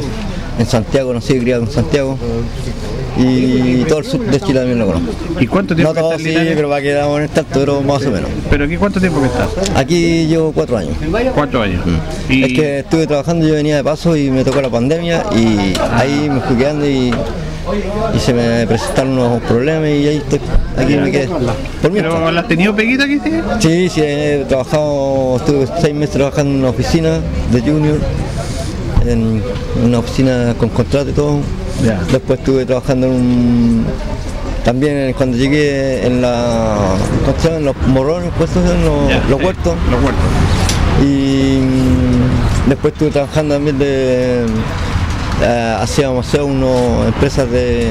en 0.58 0.66
Santiago, 0.66 1.14
no 1.14 1.22
sé, 1.22 1.40
criado 1.40 1.64
en 1.64 1.72
Santiago. 1.72 2.18
Y 3.20 3.84
todo 3.84 4.00
el 4.00 4.06
sur 4.06 4.26
de 4.26 4.40
Chile 4.40 4.60
también 4.60 4.80
lo 4.80 4.86
conozco. 4.86 5.12
¿Y 5.40 5.48
cuánto 5.48 5.76
tiempo 5.76 5.94
No 5.94 6.00
todo 6.00 6.18
sí, 6.18 6.34
pero 6.34 6.70
va 6.70 6.78
a 6.78 6.82
quedar 6.82 7.10
en 7.18 7.24
este 7.24 7.42
alto, 7.42 7.60
pero 7.60 7.82
más 7.82 8.06
o 8.06 8.12
menos. 8.12 8.30
¿Pero 8.50 8.64
aquí 8.66 8.78
cuánto 8.78 9.00
tiempo 9.02 9.20
que 9.20 9.28
está? 9.28 9.48
Aquí 9.78 10.26
llevo 10.28 10.54
cuatro 10.54 10.78
años. 10.78 10.94
Cuatro 11.36 11.62
años. 11.62 11.84
Es 12.30 12.54
que 12.54 12.80
estuve 12.80 13.08
trabajando, 13.08 13.46
yo 13.46 13.56
venía 13.56 13.76
de 13.76 13.84
paso 13.84 14.16
y 14.16 14.32
me 14.32 14.44
tocó 14.46 14.62
la 14.62 14.70
pandemia 14.70 15.26
y 15.36 15.74
ahí 15.94 16.30
me 16.30 16.40
fui 16.42 16.56
quedando 16.56 16.88
y, 16.88 17.14
y 18.16 18.20
se 18.20 18.34
me 18.34 18.66
presentaron 18.66 19.12
unos 19.12 19.42
problemas 19.44 19.90
y 19.90 20.08
ahí 20.08 20.18
estoy, 20.18 20.40
aquí 20.78 20.96
me 20.96 21.12
quedé. 21.12 21.28
Por. 21.28 21.92
¿Pero 21.92 22.32
la 22.32 22.42
has 22.42 22.48
tenido 22.48 22.74
peguita 22.74 23.04
aquí? 23.04 23.20
sí? 23.24 23.32
Sí, 23.60 23.90
sí, 23.90 24.02
he 24.02 24.46
trabajado, 24.48 25.36
estuve 25.38 25.68
seis 25.82 25.94
meses 25.94 26.16
trabajando 26.16 26.54
en 26.54 26.60
una 26.60 26.70
oficina 26.70 27.20
de 27.52 27.62
junior, 27.62 27.98
en 29.06 29.42
una 29.84 30.00
oficina 30.00 30.56
con 30.58 30.70
contrato 30.70 31.10
y 31.10 31.14
todo. 31.14 31.40
Después 32.12 32.40
estuve 32.40 32.66
trabajando 32.66 33.08
en 33.08 33.14
un, 33.14 33.86
también 34.64 35.14
cuando 35.14 35.38
llegué 35.38 36.06
en 36.06 36.22
la, 36.22 36.78
¿cómo 37.26 37.38
se 37.40 37.48
llama? 37.48 37.58
en 37.60 37.66
los 37.66 37.76
morrones, 37.88 38.32
puestos 38.38 38.64
en 38.70 38.86
los, 38.86 39.10
Ya, 39.10 39.24
los 39.30 39.40
sí, 39.40 39.46
huertos. 39.46 39.76
Los 39.90 40.04
huertos. 40.04 40.26
Y 41.02 41.60
después 42.68 42.94
estuve 42.94 43.10
trabajando 43.12 43.56
también 43.56 43.80
de, 43.80 44.46
eh, 45.42 45.78
hacíamos 45.80 46.28
hacía 46.28 46.44
unas 46.44 47.08
empresas 47.08 47.50
de, 47.50 47.88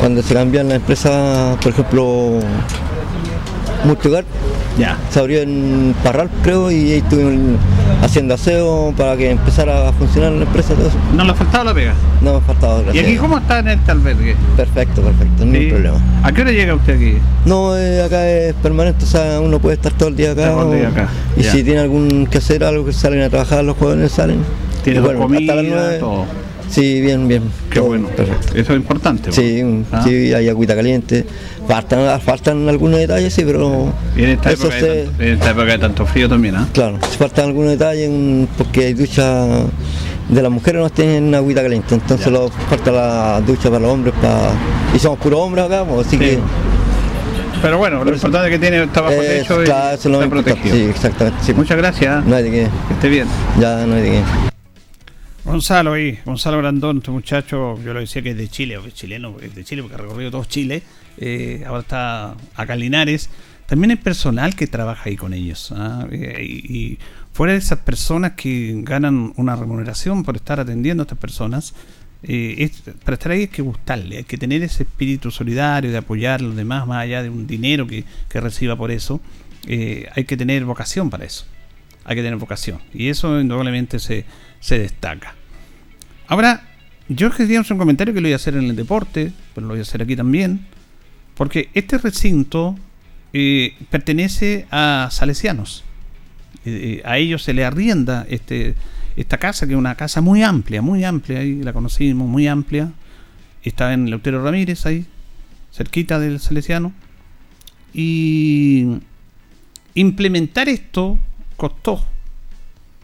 cuando 0.00 0.20
se 0.22 0.34
cambian 0.34 0.68
las 0.68 0.76
empresas, 0.76 1.56
por 1.62 1.72
ejemplo, 1.72 2.40
Multigar, 3.84 4.24
ya. 4.78 4.96
se 5.10 5.20
abrió 5.20 5.40
en 5.42 5.94
Parral 6.02 6.28
creo 6.42 6.70
y 6.70 6.92
ahí 6.92 6.98
estuve 6.98 7.38
haciendo 8.02 8.34
aseo 8.34 8.92
para 8.96 9.16
que 9.16 9.30
empezara 9.30 9.88
a 9.88 9.92
funcionar 9.92 10.32
la 10.32 10.42
empresa 10.44 10.74
todo 10.74 10.88
eso. 10.88 10.96
¿No 11.16 11.24
le 11.24 11.30
ha 11.30 11.34
faltado 11.34 11.64
la 11.64 11.74
pega? 11.74 11.94
No 12.20 12.32
me 12.32 12.38
ha 12.38 12.40
faltado, 12.40 12.80
¿Y 12.80 12.84
gracias. 12.84 13.04
aquí 13.06 13.16
cómo 13.16 13.38
está 13.38 13.58
en 13.60 13.68
este 13.68 13.90
albergue? 13.90 14.36
Perfecto, 14.56 15.02
perfecto, 15.02 15.44
no 15.44 15.54
hay 15.54 15.70
problema. 15.70 15.96
¿A 16.22 16.32
qué 16.32 16.40
hora 16.42 16.50
llega 16.52 16.74
usted 16.74 16.96
aquí? 16.96 17.18
No, 17.44 17.76
eh, 17.76 18.02
acá 18.02 18.28
es 18.28 18.54
permanente, 18.54 19.04
o 19.04 19.08
sea, 19.08 19.40
uno 19.40 19.58
puede 19.58 19.76
estar 19.76 19.92
todo 19.92 20.08
el 20.08 20.16
día 20.16 20.32
acá. 20.32 20.50
Todo 20.50 20.72
el 20.72 20.78
día 20.80 20.88
o- 20.88 20.92
acá, 20.92 21.08
Y 21.36 21.42
si 21.44 21.62
tiene 21.62 21.80
algún 21.80 22.26
que 22.26 22.38
hacer 22.38 22.64
algo, 22.64 22.84
que 22.84 22.92
salen 22.92 23.22
a 23.22 23.28
trabajar, 23.30 23.64
los 23.64 23.76
jóvenes 23.76 24.12
salen. 24.12 24.38
Tiene 24.84 25.00
bueno, 25.00 25.22
hasta 25.24 25.34
las 25.36 25.46
comidas, 25.56 25.64
nueve. 25.68 25.98
todo. 25.98 26.24
Sí, 26.72 27.00
bien, 27.02 27.28
bien. 27.28 27.42
Qué 27.70 27.80
bueno. 27.80 28.08
Perfecto. 28.08 28.54
Eso 28.56 28.72
es 28.72 28.76
importante. 28.78 29.30
Sí, 29.30 29.62
Ah. 29.92 30.02
sí, 30.04 30.32
hay 30.32 30.48
agüita 30.48 30.74
caliente. 30.74 31.24
Faltan, 31.68 32.20
faltan 32.20 32.68
algunos 32.68 32.98
detalles, 32.98 33.32
sí, 33.32 33.42
pero 33.44 33.92
Y 34.16 34.24
en 34.24 34.30
esta, 34.30 34.50
eso 34.52 34.64
época 34.68 34.80
se- 34.80 34.86
de 34.86 35.04
tanto, 35.04 35.22
en 35.22 35.32
esta 35.34 35.50
época 35.50 35.66
de 35.66 35.78
tanto 35.78 36.06
frío 36.06 36.28
también, 36.28 36.56
¿ah? 36.56 36.66
Claro, 36.72 36.98
si 37.10 37.18
faltan 37.18 37.44
algunos 37.44 37.72
detalles 37.72 38.10
porque 38.58 38.86
hay 38.86 38.94
duchas 38.94 39.48
de 40.28 40.42
las 40.42 40.50
mujeres 40.50 40.80
no 40.82 40.88
tienen 40.90 41.34
agüita 41.34 41.62
caliente, 41.62 41.94
entonces 41.94 42.26
lo- 42.32 42.48
falta 42.48 42.90
la 42.90 43.40
ducha 43.46 43.68
para 43.68 43.80
los 43.80 43.90
hombres 43.92 44.14
para 44.20 44.50
y 44.94 44.98
somos 44.98 45.18
puros 45.18 45.40
hombres 45.40 45.66
acá, 45.66 45.84
pues, 45.84 46.06
así 46.06 46.16
que 46.18 46.38
Pero 47.60 47.78
bueno, 47.78 48.02
lo 48.02 48.12
importante 48.12 48.48
es 48.48 48.52
que 48.54 48.58
tiene 48.58 48.82
está 48.82 49.02
bajo 49.02 49.12
eh, 49.14 49.38
techo 49.40 49.62
y 49.62 49.66
claro, 49.66 49.94
eso 49.94 50.08
es 50.08 50.12
lo 50.12 50.18
está 50.22 50.30
protegido. 50.30 50.74
sí, 50.74 50.82
exactamente. 50.82 51.38
sí. 51.44 51.52
Muchas 51.54 51.76
gracias. 51.76 52.24
No 52.24 52.34
hay 52.34 52.42
de 52.44 52.50
qué. 52.50 52.68
Que 52.88 52.94
esté 52.94 53.08
bien. 53.08 53.28
Ya 53.60 53.86
no 53.86 53.94
hay 53.94 54.02
de 54.02 54.10
qué. 54.10 54.51
Gonzalo 55.44 55.94
ahí, 55.94 56.18
Gonzalo 56.24 56.58
Grandón, 56.58 56.98
este 56.98 57.10
muchacho, 57.10 57.76
yo 57.82 57.92
lo 57.92 57.98
decía 58.00 58.22
que 58.22 58.30
es 58.30 58.36
de 58.36 58.48
Chile, 58.48 58.78
es 58.86 58.94
chileno, 58.94 59.36
es 59.42 59.54
de 59.54 59.64
Chile 59.64 59.82
porque 59.82 59.96
ha 59.96 59.98
recorrido 59.98 60.30
todo 60.30 60.44
Chile, 60.44 60.82
eh, 61.18 61.64
ahora 61.66 61.80
está 61.80 62.36
acá 62.54 62.74
en 62.74 62.80
Linares. 62.80 63.28
También 63.66 63.90
hay 63.90 63.96
personal 63.96 64.54
que 64.54 64.66
trabaja 64.66 65.08
ahí 65.08 65.16
con 65.16 65.34
ellos. 65.34 65.72
¿ah? 65.74 66.06
Eh, 66.12 66.44
y, 66.44 66.98
fuera 67.32 67.54
de 67.54 67.58
esas 67.60 67.78
personas 67.78 68.32
que 68.32 68.74
ganan 68.82 69.32
una 69.36 69.56
remuneración 69.56 70.22
por 70.22 70.36
estar 70.36 70.60
atendiendo 70.60 71.02
a 71.02 71.04
estas 71.04 71.18
personas, 71.18 71.74
eh, 72.22 72.56
es- 72.58 72.82
para 73.04 73.14
estar 73.14 73.32
ahí 73.32 73.40
hay 73.40 73.48
que 73.48 73.62
gustarle, 73.62 74.18
hay 74.18 74.24
que 74.24 74.36
tener 74.36 74.62
ese 74.62 74.82
espíritu 74.82 75.30
solidario 75.30 75.90
de 75.90 75.96
apoyar 75.96 76.40
a 76.40 76.42
los 76.44 76.54
demás, 76.54 76.86
más 76.86 76.98
allá 77.02 77.22
de 77.22 77.30
un 77.30 77.46
dinero 77.46 77.86
que, 77.86 78.04
que 78.28 78.40
reciba 78.40 78.76
por 78.76 78.90
eso. 78.90 79.20
hay 80.14 80.24
que 80.24 80.36
tener 80.36 80.64
vocación 80.64 81.08
para 81.10 81.24
eso. 81.24 81.46
Hay 82.04 82.16
que 82.16 82.22
tener 82.22 82.36
vocación. 82.36 82.80
Y 82.92 83.08
eso 83.08 83.40
indudablemente 83.40 83.98
se, 84.00 84.24
se 84.62 84.78
destaca. 84.78 85.34
Ahora, 86.28 86.62
yo 87.08 87.30
quería 87.30 87.60
un 87.60 87.78
comentario 87.78 88.14
que 88.14 88.20
lo 88.20 88.26
voy 88.26 88.32
a 88.32 88.36
hacer 88.36 88.54
en 88.54 88.64
el 88.64 88.76
deporte, 88.76 89.32
pero 89.54 89.66
lo 89.66 89.74
voy 89.74 89.80
a 89.80 89.82
hacer 89.82 90.00
aquí 90.00 90.16
también. 90.16 90.66
Porque 91.34 91.68
este 91.74 91.98
recinto 91.98 92.76
eh, 93.32 93.74
pertenece 93.90 94.66
a 94.70 95.08
salesianos. 95.10 95.84
Eh, 96.64 97.00
eh, 97.00 97.02
a 97.04 97.18
ellos 97.18 97.42
se 97.42 97.52
le 97.52 97.64
arrienda 97.64 98.24
este, 98.30 98.76
esta 99.16 99.38
casa, 99.38 99.66
que 99.66 99.72
es 99.72 99.78
una 99.78 99.96
casa 99.96 100.20
muy 100.20 100.42
amplia, 100.42 100.80
muy 100.80 101.04
amplia, 101.04 101.40
ahí 101.40 101.60
la 101.62 101.72
conocimos, 101.72 102.28
muy 102.28 102.46
amplia. 102.46 102.92
Está 103.64 103.92
en 103.92 104.08
Leutero 104.10 104.42
Ramírez, 104.42 104.86
ahí, 104.86 105.04
cerquita 105.72 106.20
del 106.20 106.38
salesiano. 106.38 106.92
Y 107.92 109.00
implementar 109.94 110.68
esto 110.68 111.18
costó. 111.56 112.11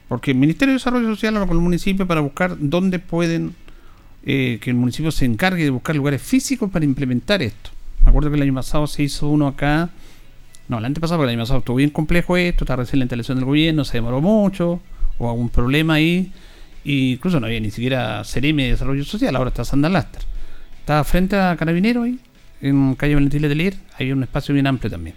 Porque 0.09 0.31
el 0.31 0.39
Ministerio 0.39 0.73
de 0.73 0.79
Desarrollo 0.79 1.09
Social 1.09 1.37
habla 1.37 1.47
con 1.47 1.57
el 1.57 1.63
municipio 1.63 2.07
para 2.07 2.21
buscar 2.21 2.57
dónde 2.59 2.99
pueden 2.99 3.55
eh, 4.25 4.59
que 4.61 4.71
el 4.71 4.77
municipio 4.77 5.11
se 5.13 5.25
encargue 5.25 5.65
de 5.65 5.71
buscar 5.71 5.95
lugares 5.97 6.21
físicos 6.21 6.71
para 6.71 6.85
implementar 6.85 7.43
esto. 7.43 7.71
Me 8.03 8.11
acuerdo 8.11 8.31
que 8.31 8.37
el 8.37 8.43
año 8.43 8.55
pasado 8.55 8.87
se 8.87 9.03
hizo 9.03 9.29
uno 9.29 9.47
acá. 9.47 9.91
No, 10.69 10.79
el 10.79 10.85
año 10.85 10.95
pasado, 10.97 11.19
porque 11.19 11.33
el 11.33 11.39
año 11.39 11.45
pasado 11.45 11.61
estuvo 11.61 11.77
bien 11.77 11.91
complejo 11.91 12.37
esto, 12.37 12.65
está 12.65 12.77
recién 12.77 12.99
la 12.99 13.05
instalación 13.05 13.39
del 13.39 13.45
gobierno, 13.47 13.85
se 13.85 13.95
demoró 13.95 14.21
mucho, 14.21 14.81
o 15.19 15.31
algún 15.31 15.49
problema 15.49 15.95
ahí. 15.95 16.33
Incluso 16.85 17.41
no 17.41 17.47
había 17.47 17.61
ni 17.61 17.71
siquiera 17.71 18.23
Cereme 18.25 18.65
de 18.65 18.71
Desarrollo 18.73 19.05
Social, 19.05 19.35
ahora 19.37 19.49
está 19.49 19.65
Sandal 19.65 19.93
Laster. 19.93 20.23
Está 20.81 21.05
frente 21.05 21.37
a 21.37 21.57
Carabinero 21.57 22.03
ahí, 22.03 22.19
en 22.61 22.95
calle 22.97 23.15
Valentín 23.15 23.43
Letelier, 23.43 23.77
hay 23.99 24.13
un 24.13 24.23
espacio 24.23 24.53
bien 24.53 24.67
amplio 24.67 24.91
también. 24.91 25.17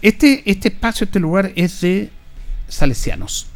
Este, 0.00 0.42
este 0.50 0.68
espacio, 0.68 1.04
este 1.04 1.20
lugar 1.20 1.52
es 1.56 1.80
de 1.80 2.10
salesianos. 2.68 3.51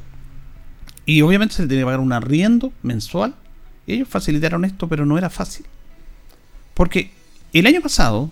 Y 1.06 1.22
obviamente 1.22 1.54
se 1.54 1.62
le 1.62 1.68
tenía 1.68 1.82
que 1.82 1.86
pagar 1.86 2.00
un 2.00 2.12
arriendo 2.12 2.72
mensual. 2.82 3.34
Y 3.86 3.94
ellos 3.94 4.08
facilitaron 4.08 4.64
esto, 4.64 4.88
pero 4.88 5.06
no 5.06 5.16
era 5.16 5.30
fácil. 5.30 5.64
Porque 6.74 7.12
el 7.52 7.66
año 7.66 7.80
pasado, 7.80 8.30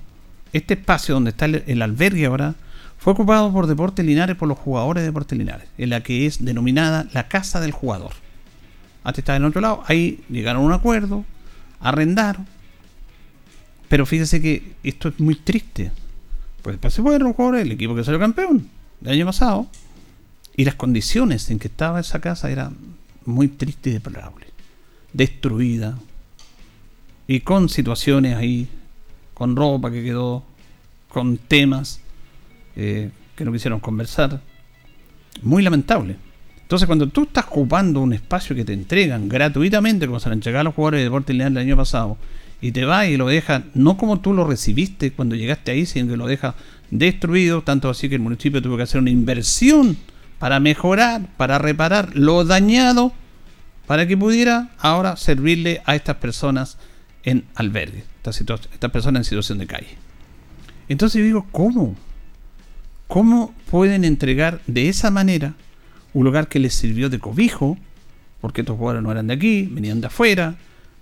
este 0.53 0.75
espacio 0.75 1.15
donde 1.15 1.31
está 1.31 1.47
el, 1.47 1.83
albergue 1.83 2.27
ahora, 2.27 2.57
fue 2.99 3.13
ocupado 3.13 3.53
por 3.53 3.69
Deportes 3.69 4.05
Linares, 4.05 4.37
por 4.37 4.49
los 4.49 4.59
jugadores 4.59 5.03
de 5.03 5.07
Deportes 5.07 5.39
Linares, 5.39 5.69
en 5.79 5.91
la 5.91 6.03
que 6.03 6.27
es 6.27 6.45
denominada 6.45 7.07
la 7.13 7.29
casa 7.29 7.61
del 7.61 7.71
jugador. 7.71 8.13
Antes 9.05 9.21
estaba 9.21 9.37
en 9.37 9.45
otro 9.45 9.61
lado, 9.61 9.85
ahí 9.87 10.25
llegaron 10.29 10.63
a 10.63 10.67
un 10.67 10.73
acuerdo, 10.73 11.25
arrendaron. 11.81 12.47
Pero 13.89 14.07
fíjese 14.07 14.41
que 14.41 14.73
esto 14.83 15.09
es 15.09 15.21
muy 15.21 15.37
triste. 15.37 15.93
Pues 16.63 16.75
después 16.75 16.95
se 16.95 17.03
fueron 17.03 17.35
los 17.39 17.71
equipo 17.71 17.95
que 17.95 18.03
salió 18.03 18.19
campeón 18.19 18.69
el 19.05 19.13
año 19.13 19.27
pasado, 19.27 19.69
y 20.57 20.65
las 20.65 20.75
condiciones 20.75 21.51
en 21.51 21.59
que 21.59 21.69
estaba 21.69 22.01
esa 22.01 22.21
casa 22.21 22.51
eran 22.51 22.77
muy 23.25 23.49
tristes 23.49 23.91
y 23.91 23.95
deplorables. 23.95 24.49
Destruida. 25.13 25.99
Y 27.27 27.41
con 27.41 27.69
situaciones 27.69 28.37
ahí, 28.37 28.69
con 29.33 29.57
ropa 29.57 29.91
que 29.91 30.03
quedó, 30.03 30.45
con 31.09 31.39
temas 31.39 32.01
eh, 32.77 33.11
que 33.35 33.45
no 33.45 33.53
quisieron 33.53 33.81
conversar. 33.81 34.41
Muy 35.43 35.63
lamentable. 35.63 36.17
Entonces, 36.63 36.87
cuando 36.87 37.09
tú 37.09 37.25
estás 37.25 37.47
ocupando 37.47 38.01
un 38.01 38.13
espacio 38.13 38.55
que 38.55 38.65
te 38.65 38.73
entregan 38.73 39.29
gratuitamente, 39.29 40.07
como 40.07 40.21
se 40.21 40.29
lo 40.29 40.35
entregaron 40.35 40.67
los 40.67 40.75
jugadores 40.75 41.01
de 41.01 41.05
Deportes 41.05 41.35
Lineal 41.35 41.53
el 41.53 41.59
año 41.59 41.77
pasado, 41.77 42.17
y 42.61 42.73
te 42.73 42.85
vas 42.85 43.09
y 43.09 43.17
lo 43.17 43.27
dejas, 43.27 43.65
no 43.75 43.97
como 43.97 44.21
tú 44.21 44.33
lo 44.33 44.47
recibiste 44.47 45.13
cuando 45.13 45.35
llegaste 45.35 45.73
ahí, 45.73 45.85
sino 45.85 46.09
que 46.09 46.17
lo 46.17 46.27
dejas 46.27 46.55
destruido, 46.91 47.63
tanto 47.63 47.91
así 47.91 48.09
que 48.09 48.15
el 48.15 48.23
municipio 48.23 48.63
tuvo 48.63 48.77
que 48.77 48.85
hacer 48.85 49.01
una 49.01 49.11
inversión 49.11 49.97
para 50.39 50.61
mejorar, 50.61 51.29
para 51.37 51.59
reparar 51.59 52.15
lo 52.15 52.45
dañado, 52.45 53.13
para 53.87 54.07
que 54.07 54.17
pudiera 54.17 54.71
ahora 54.79 55.17
servirle 55.17 55.83
a 55.85 55.95
estas 55.95 56.17
personas 56.17 56.79
en 57.23 57.45
albergue, 57.55 58.05
estas, 58.17 58.91
personas 58.91 59.21
en 59.21 59.25
situación 59.25 59.59
de 59.59 59.67
calle. 59.67 59.97
Entonces 60.89 61.21
yo 61.21 61.25
digo, 61.25 61.47
¿cómo? 61.51 61.97
¿Cómo 63.09 63.55
pueden 63.71 64.05
entregar 64.05 64.61
de 64.67 64.89
esa 64.89 65.11
manera 65.11 65.55
un 66.13 66.25
lugar 66.25 66.49
que 66.49 66.59
les 66.59 66.75
sirvió 66.75 67.09
de 67.09 67.19
cobijo? 67.19 67.79
Porque 68.41 68.63
estos 68.63 68.77
jugadores 68.77 69.03
no 69.03 69.13
eran 69.13 69.27
de 69.27 69.35
aquí, 69.35 69.69
venían 69.71 70.01
de 70.01 70.09
afuera, 70.09 70.57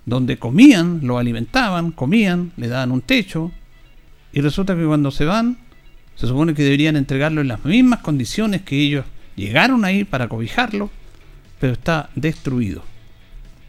donde 0.06 0.38
comían, 0.38 1.00
lo 1.02 1.18
alimentaban, 1.18 1.92
comían, 1.92 2.52
le 2.56 2.68
daban 2.68 2.92
un 2.92 3.02
techo, 3.02 3.52
y 4.32 4.40
resulta 4.40 4.74
que 4.74 4.84
cuando 4.84 5.10
se 5.10 5.24
van, 5.24 5.58
se 6.16 6.26
supone 6.26 6.54
que 6.54 6.62
deberían 6.62 6.96
entregarlo 6.96 7.40
en 7.40 7.48
las 7.48 7.64
mismas 7.64 8.00
condiciones 8.00 8.62
que 8.62 8.76
ellos 8.76 9.04
llegaron 9.36 9.84
ahí 9.84 10.04
para 10.04 10.28
cobijarlo, 10.28 10.90
pero 11.60 11.72
está 11.74 12.10
destruido. 12.14 12.82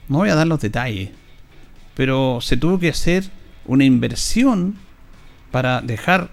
No 0.10 0.20
voy 0.20 0.30
a 0.30 0.36
dar 0.36 0.48
los 0.48 0.60
detalles, 0.62 1.10
pero 1.96 2.40
se 2.42 2.58
tuvo 2.58 2.80
que 2.80 2.90
hacer 2.90 3.26
una 3.66 3.86
inversión 3.86 4.76
para 5.52 5.82
dejar 5.82 6.32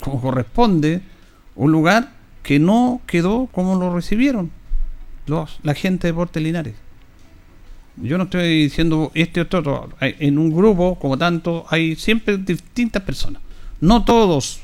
como 0.00 0.20
corresponde 0.20 1.02
un 1.54 1.72
lugar 1.72 2.10
que 2.42 2.58
no 2.58 3.00
quedó 3.06 3.46
como 3.52 3.78
lo 3.78 3.94
recibieron 3.94 4.50
los, 5.26 5.58
la 5.62 5.74
gente 5.74 6.06
de 6.06 6.12
Deportes 6.12 6.42
Linares. 6.42 6.74
Yo 7.96 8.16
no 8.16 8.24
estoy 8.24 8.62
diciendo 8.64 9.12
este 9.14 9.40
otro. 9.42 9.90
Hay- 10.00 10.16
En 10.18 10.38
un 10.38 10.50
grupo, 10.50 10.98
como 10.98 11.18
tanto, 11.18 11.66
hay 11.68 11.94
siempre 11.94 12.38
distintas 12.38 13.02
personas. 13.02 13.42
No 13.80 14.04
todos 14.04 14.60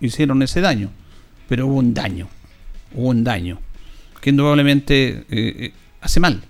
hicieron 0.00 0.40
ese 0.42 0.60
daño, 0.60 0.90
pero 1.48 1.66
hubo 1.66 1.74
un 1.76 1.92
daño. 1.92 2.28
Hubo 2.94 3.08
un 3.08 3.24
daño 3.24 3.58
que 4.20 4.30
indudablemente 4.30 5.08
eh, 5.08 5.24
eh, 5.30 5.72
hace 6.00 6.20
mal. 6.20 6.42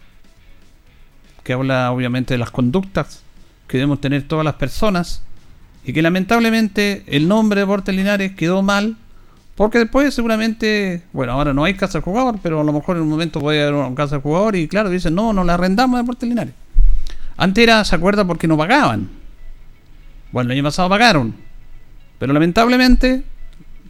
Que 1.43 1.53
habla 1.53 1.91
obviamente 1.91 2.35
de 2.35 2.39
las 2.39 2.51
conductas 2.51 3.23
que 3.67 3.79
debemos 3.79 4.01
tener 4.01 4.23
todas 4.29 4.45
las 4.45 4.55
personas 4.55 5.23
y 5.85 5.93
que 5.93 6.03
lamentablemente 6.03 7.03
el 7.07 7.29
nombre 7.29 7.61
de 7.61 7.67
Deportes 7.67 7.95
Linares 7.95 8.33
quedó 8.33 8.63
mal 8.63 8.97
porque 9.57 9.79
después 9.79 10.13
seguramente, 10.13 11.03
bueno, 11.13 11.33
ahora 11.33 11.53
no 11.53 11.65
hay 11.65 11.75
casa 11.75 11.99
de 11.99 12.03
jugador, 12.03 12.39
pero 12.43 12.61
a 12.61 12.65
lo 12.65 12.73
mejor 12.73 12.97
en 12.97 13.03
un 13.03 13.09
momento 13.09 13.41
puede 13.41 13.63
haber 13.63 13.75
una 13.75 13.95
casa 13.95 14.17
de 14.17 14.23
jugador 14.23 14.57
y 14.57 14.67
claro, 14.67 14.91
dicen, 14.91 15.15
no, 15.15 15.33
no 15.33 15.45
la 15.45 15.55
arrendamos 15.55 15.99
a 15.99 16.03
Deportes 16.03 16.29
Linares. 16.29 16.55
Antes 17.37 17.63
era, 17.63 17.85
se 17.85 17.95
acuerda, 17.95 18.25
porque 18.25 18.49
no 18.49 18.57
pagaban. 18.57 19.09
Bueno, 20.33 20.51
el 20.51 20.59
año 20.59 20.65
pasado 20.65 20.89
pagaron. 20.89 21.35
Pero 22.19 22.33
lamentablemente, 22.33 23.23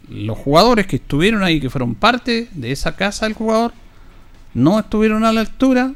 los 0.09 0.37
jugadores 0.37 0.87
que 0.87 0.97
estuvieron 0.97 1.43
ahí, 1.43 1.59
que 1.59 1.69
fueron 1.69 1.95
parte 1.95 2.47
de 2.53 2.71
esa 2.71 2.95
casa 2.95 3.25
del 3.25 3.33
jugador, 3.33 3.73
no 4.53 4.79
estuvieron 4.79 5.23
a 5.25 5.33
la 5.33 5.41
altura, 5.41 5.93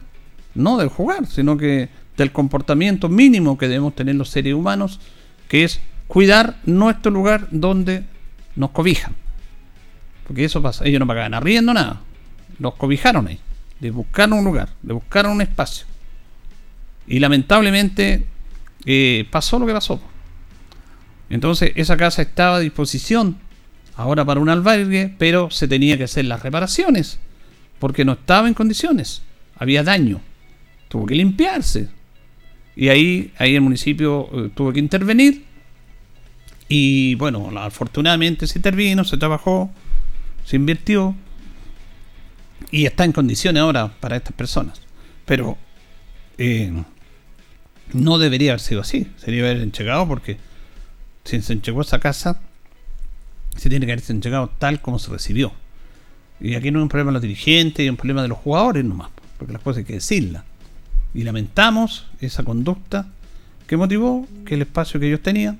no 0.55 0.77
del 0.77 0.89
jugar, 0.89 1.25
sino 1.27 1.57
que 1.57 1.89
del 2.17 2.31
comportamiento 2.31 3.07
mínimo 3.07 3.57
que 3.57 3.67
debemos 3.67 3.95
tener 3.95 4.15
los 4.15 4.29
seres 4.29 4.53
humanos, 4.53 4.99
que 5.47 5.63
es 5.63 5.79
cuidar 6.07 6.57
nuestro 6.65 7.11
lugar 7.11 7.47
donde 7.51 8.03
nos 8.55 8.71
cobijan. 8.71 9.15
Porque 10.27 10.45
eso 10.45 10.61
pasa, 10.61 10.85
ellos 10.85 10.99
no 10.99 11.07
pagaban 11.07 11.33
arriendo 11.33 11.73
nada, 11.73 12.01
los 12.59 12.75
cobijaron 12.75 13.27
ahí, 13.27 13.39
les 13.79 13.93
buscaron 13.93 14.39
un 14.39 14.45
lugar, 14.45 14.69
les 14.83 14.93
buscaron 14.93 15.31
un 15.31 15.41
espacio. 15.41 15.87
Y 17.07 17.19
lamentablemente 17.19 18.25
eh, 18.85 19.27
pasó 19.31 19.57
lo 19.57 19.65
que 19.65 19.73
pasó. 19.73 19.99
Entonces 21.29 21.71
esa 21.75 21.95
casa 21.95 22.21
estaba 22.21 22.57
a 22.57 22.59
disposición 22.59 23.37
ahora 23.99 24.23
para 24.23 24.39
un 24.39 24.47
albergue, 24.47 25.13
pero 25.17 25.51
se 25.51 25.67
tenía 25.67 25.97
que 25.97 26.05
hacer 26.05 26.23
las 26.23 26.41
reparaciones, 26.41 27.19
porque 27.79 28.05
no 28.05 28.13
estaba 28.13 28.47
en 28.47 28.53
condiciones, 28.53 29.23
había 29.57 29.83
daño, 29.83 30.21
tuvo 30.87 31.05
que 31.05 31.15
limpiarse. 31.15 31.89
Y 32.77 32.87
ahí, 32.87 33.33
ahí 33.37 33.55
el 33.55 33.61
municipio 33.61 34.29
eh, 34.31 34.51
tuvo 34.55 34.71
que 34.71 34.79
intervenir. 34.79 35.43
Y 36.69 37.15
bueno, 37.15 37.51
afortunadamente 37.59 38.47
se 38.47 38.59
intervino, 38.59 39.03
se 39.03 39.17
trabajó, 39.17 39.69
se 40.45 40.55
invirtió. 40.55 41.13
Y 42.71 42.85
está 42.85 43.03
en 43.03 43.11
condiciones 43.11 43.61
ahora 43.61 43.91
para 43.99 44.15
estas 44.15 44.31
personas. 44.31 44.79
Pero 45.25 45.57
eh, 46.37 46.71
no 47.91 48.17
debería 48.17 48.51
haber 48.51 48.61
sido 48.61 48.79
así. 48.79 49.07
Sería 49.17 49.43
haber 49.43 49.57
entregado 49.57 50.07
porque 50.07 50.37
si 51.25 51.41
se 51.41 51.51
entregó 51.51 51.81
esa 51.81 51.99
casa, 51.99 52.39
se 53.59 53.69
tiene 53.69 53.85
que 53.85 53.91
haberse 53.91 54.11
entregado 54.11 54.49
tal 54.57 54.81
como 54.81 54.99
se 54.99 55.11
recibió. 55.11 55.51
Y 56.39 56.55
aquí 56.55 56.71
no 56.71 56.79
es 56.79 56.83
un 56.83 56.89
problema 56.89 57.11
de 57.11 57.13
los 57.13 57.21
dirigentes, 57.21 57.85
es 57.85 57.89
un 57.89 57.97
problema 57.97 58.21
de 58.21 58.29
los 58.29 58.37
jugadores 58.37 58.85
nomás, 58.85 59.09
porque 59.37 59.53
las 59.53 59.61
cosas 59.61 59.79
hay 59.79 59.83
que 59.83 59.93
decirlas. 59.93 60.43
Y 61.13 61.23
lamentamos 61.23 62.07
esa 62.21 62.43
conducta 62.43 63.07
que 63.67 63.77
motivó 63.77 64.27
que 64.45 64.55
el 64.55 64.61
espacio 64.61 64.99
que 64.99 65.07
ellos 65.07 65.21
tenían 65.21 65.59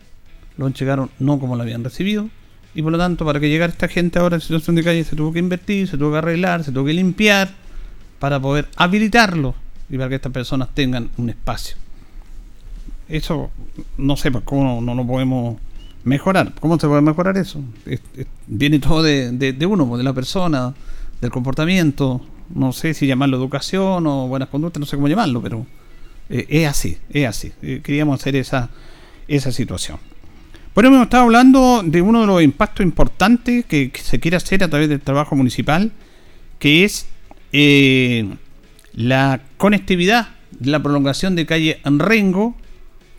lo 0.57 0.67
entregaron 0.67 1.09
no 1.19 1.39
como 1.39 1.55
lo 1.55 1.63
habían 1.63 1.83
recibido. 1.83 2.29
Y 2.75 2.81
por 2.81 2.91
lo 2.91 2.97
tanto, 2.97 3.25
para 3.25 3.39
que 3.39 3.49
llegara 3.49 3.71
esta 3.71 3.87
gente 3.87 4.19
ahora 4.19 4.35
en 4.35 4.41
situación 4.41 4.75
de 4.75 4.83
calle, 4.83 5.03
se 5.03 5.15
tuvo 5.15 5.33
que 5.33 5.39
invertir, 5.39 5.87
se 5.87 5.97
tuvo 5.97 6.11
que 6.11 6.17
arreglar, 6.19 6.63
se 6.63 6.71
tuvo 6.71 6.85
que 6.85 6.93
limpiar 6.93 7.49
para 8.19 8.39
poder 8.39 8.67
habilitarlo 8.75 9.55
y 9.89 9.97
para 9.97 10.09
que 10.09 10.15
estas 10.15 10.31
personas 10.31 10.69
tengan 10.73 11.09
un 11.17 11.29
espacio. 11.29 11.77
Eso 13.07 13.49
no 13.97 14.15
sé 14.17 14.31
pues, 14.31 14.43
cómo 14.43 14.81
no 14.81 14.95
lo 14.95 15.05
podemos 15.05 15.57
mejorar. 16.03 16.53
¿Cómo 16.59 16.79
se 16.79 16.87
puede 16.87 17.01
mejorar 17.01 17.37
eso? 17.37 17.61
Es- 17.85 18.01
es- 18.15 18.27
viene 18.47 18.79
todo 18.79 19.03
de, 19.03 19.31
de- 19.31 19.65
uno, 19.65 19.87
pues, 19.87 19.97
de 19.99 20.03
la 20.03 20.13
persona, 20.13 20.73
del 21.21 21.31
comportamiento. 21.31 22.21
No 22.53 22.71
sé 22.73 22.93
si 22.93 23.05
llamarlo 23.07 23.37
educación 23.37 24.07
o 24.07 24.27
buenas 24.27 24.49
conductas, 24.49 24.79
no 24.79 24.85
sé 24.85 24.95
cómo 24.95 25.07
llamarlo, 25.07 25.41
pero 25.41 25.65
eh, 26.29 26.45
es 26.49 26.67
así, 26.67 26.97
es 27.09 27.27
así. 27.27 27.51
Eh, 27.61 27.81
queríamos 27.83 28.19
hacer 28.19 28.35
esa, 28.35 28.69
esa 29.27 29.51
situación. 29.51 29.97
Bueno, 30.73 30.89
hemos 30.89 31.03
estado 31.03 31.23
hablando 31.23 31.81
de 31.83 32.01
uno 32.01 32.21
de 32.21 32.27
los 32.27 32.41
impactos 32.41 32.83
importantes 32.85 33.65
que, 33.65 33.91
que 33.91 34.01
se 34.01 34.19
quiere 34.19 34.37
hacer 34.37 34.63
a 34.63 34.67
través 34.69 34.87
del 34.89 35.01
trabajo 35.01 35.35
municipal, 35.35 35.91
que 36.57 36.85
es 36.85 37.07
eh, 37.51 38.29
la 38.93 39.41
conectividad, 39.57 40.29
la 40.61 40.81
prolongación 40.81 41.35
de 41.35 41.45
calle 41.45 41.79
Rengo 41.83 42.55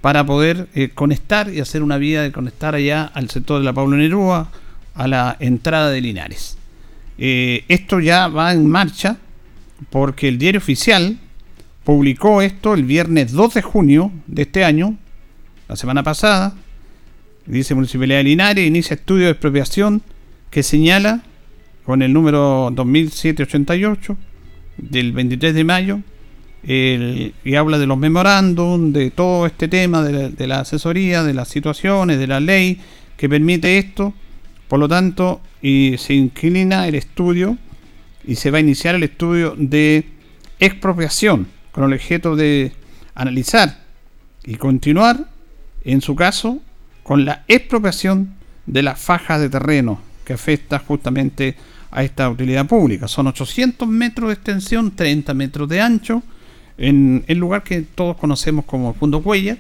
para 0.01 0.25
poder 0.25 0.69
eh, 0.75 0.91
conectar 0.91 1.53
y 1.53 1.61
hacer 1.61 1.83
una 1.83 1.99
vía 1.99 2.23
de 2.23 2.33
conectar 2.33 2.75
allá 2.75 3.05
al 3.05 3.29
sector 3.31 3.59
de 3.59 3.65
la 3.65 3.73
Pablo 3.73 3.97
Nerúa, 3.97 4.51
a 4.95 5.09
la 5.09 5.37
entrada 5.41 5.91
de 5.91 6.01
Linares. 6.01 6.57
Eh, 7.19 7.65
esto 7.69 8.01
ya 8.01 8.29
va 8.29 8.53
en 8.53 8.67
marcha 8.67 9.19
porque 9.91 10.29
el 10.29 10.39
diario 10.39 10.59
oficial 10.59 11.19
publicó 11.85 12.43
esto 12.43 12.75
el 12.75 12.85
viernes 12.85 13.33
2 13.33 13.55
de 13.55 13.63
junio 13.63 14.11
de 14.27 14.43
este 14.43 14.65
año, 14.65 14.97
la 15.69 15.77
semana 15.77 16.03
pasada. 16.03 16.55
Dice 17.47 17.75
Municipalidad 17.75 18.19
de 18.19 18.25
Linares 18.25 18.67
inicia 18.67 18.95
estudio 18.95 19.27
de 19.27 19.33
expropiación 19.33 20.03
que 20.51 20.63
señala 20.63 21.23
con 21.85 22.03
el 22.03 22.13
número 22.13 22.71
2788 22.73 24.17
del 24.77 25.13
23 25.13 25.55
de 25.55 25.65
mayo 25.65 26.01
y 26.63 27.55
habla 27.55 27.79
de 27.79 27.87
los 27.87 27.97
memorándum, 27.97 28.93
de 28.93 29.11
todo 29.11 29.47
este 29.47 29.69
tema, 29.69 30.03
de 30.03 30.13
la, 30.13 30.29
de 30.29 30.47
la 30.47 30.61
asesoría, 30.61 31.23
de 31.23 31.35
las 31.35 31.49
situaciones, 31.49 32.19
de 32.19 32.27
la 32.27 32.41
ley 32.41 32.81
que 33.17 33.29
permite 33.29 33.79
esto. 33.79 34.13
Por 34.69 34.79
lo 34.79 34.89
tanto, 34.89 35.41
y 35.63 35.97
se 35.99 36.15
inclina 36.15 36.87
el 36.87 36.95
estudio 36.95 37.59
y 38.25 38.37
se 38.37 38.51
va 38.51 38.59
a 38.59 38.61
iniciar 38.61 38.95
el 38.95 39.03
estudio 39.03 39.55
de 39.57 40.05
expropiación 40.59 41.49
con 41.73 41.85
el 41.85 41.95
objeto 41.95 42.37
de 42.37 42.73
analizar 43.15 43.81
y 44.45 44.57
continuar, 44.57 45.29
en 45.85 46.01
su 46.01 46.15
caso, 46.15 46.61
con 47.03 47.25
la 47.25 47.45
expropiación 47.49 48.35
de 48.67 48.83
las 48.83 49.01
fajas 49.01 49.41
de 49.41 49.49
terreno 49.49 50.01
que 50.25 50.35
afecta 50.35 50.79
justamente 50.79 51.57
a 51.91 52.05
esta 52.05 52.29
utilidad 52.29 52.67
pública. 52.67 53.09
Son 53.09 53.27
800 53.27 53.89
metros 53.89 54.29
de 54.29 54.35
extensión, 54.35 54.93
30 54.95 55.35
metros 55.35 55.69
de 55.69 55.81
ancho, 55.81 56.23
en 56.81 57.25
el 57.29 57.39
lugar 57.39 57.63
que 57.63 57.83
todos 57.83 58.17
conocemos 58.17 58.65
como 58.65 58.95
Punto 58.95 59.23
Cuella. 59.23 59.59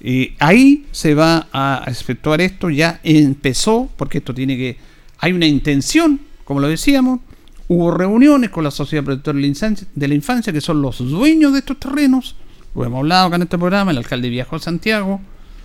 Y 0.00 0.34
ahí 0.38 0.86
se 0.92 1.14
va 1.14 1.48
a 1.52 1.84
efectuar 1.88 2.40
esto, 2.40 2.70
ya 2.70 3.00
empezó, 3.02 3.90
porque 3.96 4.18
esto 4.18 4.32
tiene 4.32 4.56
que... 4.56 4.78
Hay 5.18 5.32
una 5.32 5.46
intención, 5.46 6.20
como 6.44 6.60
lo 6.60 6.68
decíamos, 6.68 7.20
hubo 7.66 7.90
reuniones 7.90 8.50
con 8.50 8.62
la 8.62 8.70
Sociedad 8.70 9.04
Protectora 9.04 9.38
de 9.38 10.08
la 10.08 10.14
Infancia, 10.14 10.52
que 10.52 10.60
son 10.60 10.80
los 10.80 10.98
dueños 10.98 11.52
de 11.52 11.58
estos 11.58 11.80
terrenos, 11.80 12.36
lo 12.74 12.84
hemos 12.84 12.98
hablado 12.98 13.26
acá 13.26 13.36
en 13.36 13.42
este 13.42 13.58
programa, 13.58 13.90
el 13.90 13.98
alcalde 13.98 14.28
viajó 14.28 14.56
a 14.56 14.58
Santiago, 14.60 15.20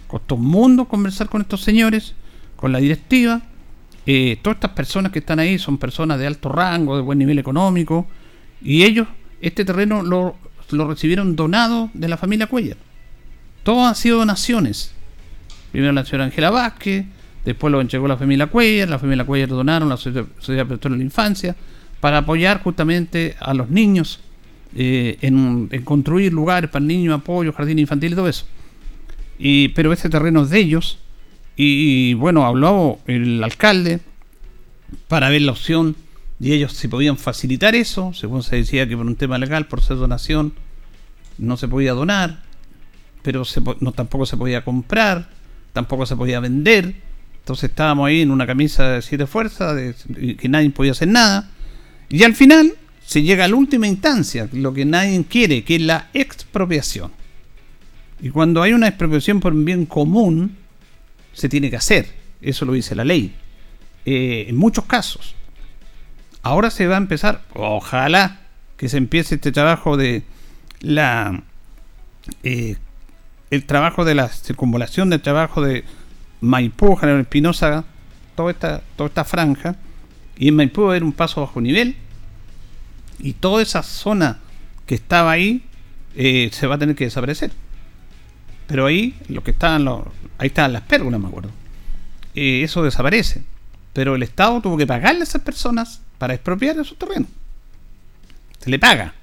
costó 0.08 0.36
un 0.36 0.46
mundo 0.46 0.86
conversar 0.86 1.30
con 1.30 1.42
estos 1.42 1.62
señores, 1.62 2.16
con 2.56 2.72
la 2.72 2.80
directiva, 2.80 3.42
eh, 4.08 4.40
todas 4.42 4.56
estas 4.56 4.72
personas 4.72 5.12
que 5.12 5.20
están 5.20 5.38
ahí 5.40 5.60
son 5.60 5.78
personas 5.78 6.18
de 6.18 6.26
alto 6.26 6.50
rango, 6.50 6.96
de 6.96 7.04
buen 7.04 7.20
nivel 7.20 7.38
económico, 7.38 8.08
y 8.64 8.84
ellos 8.84 9.08
este 9.42 9.66
terreno 9.66 10.02
lo, 10.02 10.38
lo 10.74 10.88
recibieron 10.88 11.36
donado 11.36 11.89
de 11.93 12.07
la 12.07 12.17
familia 12.17 12.47
Cuellar. 12.47 12.78
Todo 13.63 13.86
han 13.86 13.95
sido 13.95 14.19
donaciones. 14.19 14.93
Primero 15.72 15.93
la 15.93 16.05
señora 16.05 16.26
Ángela 16.26 16.49
Vázquez, 16.49 17.05
después 17.45 17.72
lo 17.72 17.82
entregó 17.82 18.07
la 18.07 18.17
familia 18.17 18.47
Cuellar, 18.47 18.89
la 18.89 18.99
familia 18.99 19.26
Cuellar 19.26 19.49
donaron 19.49 19.89
la 19.89 19.97
Sociedad 19.97 20.26
Protectora 20.65 20.93
de 20.93 20.99
la 20.99 21.03
Infancia, 21.03 21.55
para 21.99 22.19
apoyar 22.19 22.61
justamente 22.61 23.36
a 23.39 23.53
los 23.53 23.69
niños 23.69 24.19
eh, 24.76 25.17
en, 25.22 25.67
construir 25.84 26.34
lugares 26.34 26.69
para 26.69 26.84
niños, 26.84 27.19
apoyo, 27.19 27.53
jardín 27.53 27.80
infantil 27.80 28.13
y 28.13 28.15
todo 28.15 28.28
eso. 28.28 28.45
Y, 29.38 29.69
pero 29.69 29.93
ese 29.93 30.09
terreno 30.09 30.43
es 30.43 30.49
de 30.49 30.59
ellos 30.59 30.99
y, 31.55 32.13
bueno, 32.15 32.45
habló 32.45 32.99
el 33.07 33.43
alcalde 33.43 33.99
para 35.07 35.30
ver 35.30 35.43
la 35.43 35.51
opción 35.51 35.95
y 36.42 36.54
ellos 36.54 36.74
si 36.74 36.88
podían 36.88 37.18
facilitar 37.18 37.76
eso, 37.76 38.14
según 38.16 38.42
se 38.42 38.56
decía 38.56 38.89
que 38.89 38.98
por 38.98 39.06
un 39.06 39.16
tema 39.16 39.38
legal, 39.38 39.68
por 39.68 39.84
ser 39.84 39.98
donación, 39.98 40.54
no 41.38 41.56
se 41.56 41.68
podía 41.68 41.94
donar, 41.94 42.42
pero 43.22 43.46
se, 43.46 43.62
no, 43.80 43.92
tampoco 43.92 44.26
se 44.26 44.38
podía 44.38 44.64
comprar, 44.64 45.30
tampoco 45.72 46.08
se 46.08 46.16
podía 46.16 46.39
vender. 46.39 46.96
Entonces 47.38 47.70
estábamos 47.70 48.08
ahí 48.08 48.22
en 48.22 48.32
una 48.32 48.48
camisa 48.48 48.89
de 48.89 49.02
siete 49.04 49.28
fuerzas, 49.28 49.96
que 50.16 50.50
nadie 50.50 50.72
podía 50.72 50.94
hacer 50.94 51.10
nada. 51.10 51.52
Y 52.10 52.24
al 52.24 52.34
final 52.34 52.74
se 53.06 53.22
llega 53.22 53.46
a 53.46 53.48
la 53.48 53.56
última 53.56 53.88
instancia, 53.88 54.50
lo 54.52 54.74
que 54.74 54.84
nadie 54.84 55.24
quiere, 55.26 55.64
que 55.64 55.76
es 55.76 55.82
la 55.84 56.10
expropiación. 56.12 57.12
Y 58.20 58.32
cuando 58.32 58.64
hay 58.64 58.74
una 58.74 58.88
expropiación 58.88 59.42
por 59.42 59.54
un 59.54 59.64
bien 59.64 59.86
común, 59.86 60.58
se 61.34 61.48
tiene 61.50 61.70
que 61.70 61.76
hacer. 61.76 62.08
Eso 62.42 62.66
lo 62.66 62.74
dice 62.74 62.96
la 62.96 63.06
ley. 63.06 63.36
Eh, 64.06 64.46
en 64.48 64.56
muchos 64.56 64.86
casos. 64.86 65.36
Ahora 66.44 66.72
se 66.72 66.88
va 66.88 66.96
a 66.96 66.98
empezar, 66.98 67.42
ojalá 67.54 68.39
que 68.78 68.89
se 68.89 68.98
empiece 68.98 69.36
este 69.36 69.52
trabajo 69.52 69.96
de 69.96 70.24
la 70.80 71.44
eh, 72.44 72.78
el 73.52 73.66
trabajo 73.66 74.06
de 74.06 74.16
la 74.16 74.30
circunvalación 74.30 75.10
del 75.10 75.22
trabajo 75.22 75.62
de 75.62 75.84
Maipú, 76.39 76.96
General 76.96 77.22
Espinosa, 77.22 77.84
toda 78.36 78.52
esta, 78.52 78.82
toda 78.96 79.10
esta 79.10 79.26
franja, 79.26 79.76
y 80.38 80.48
en 80.48 80.56
Maipú 80.56 80.84
va 80.84 80.88
a 80.88 80.92
haber 80.92 81.04
un 81.04 81.12
paso 81.12 81.42
bajo 81.42 81.60
nivel, 81.60 81.96
y 83.20 83.34
toda 83.34 83.62
esa 83.62 83.84
zona 83.84 84.39
que 84.86 84.96
estaba 84.96 85.32
ahí 85.32 85.64
eh, 86.16 86.50
se 86.54 86.66
va 86.66 86.76
a 86.76 86.78
tener 86.78 86.96
que 86.96 87.04
desaparecer. 87.04 87.52
Pero 88.68 88.86
ahí, 88.86 89.16
lo 89.28 89.44
que 89.44 89.52
estaban 89.52 89.84
los, 89.84 90.04
ahí 90.38 90.48
estaban 90.48 90.72
las 90.72 90.84
pérgolas, 90.84 91.20
me 91.20 91.28
acuerdo. 91.28 91.52
Eh, 92.34 92.64
eso 92.64 92.84
desaparece. 92.84 93.44
Pero 93.92 94.16
el 94.16 94.24
Estado 94.24 94.62
tuvo 94.62 94.78
que 94.78 94.88
pagarle 94.88 95.22
a 95.22 95.24
esas 95.24 95.42
personas 95.42 96.02
para 96.22 96.36
expropiar 96.36 96.78
esos 96.78 96.95
terrenos. 96.99 97.30
Se 98.59 98.69
le 98.69 98.78
paga. 98.78 99.15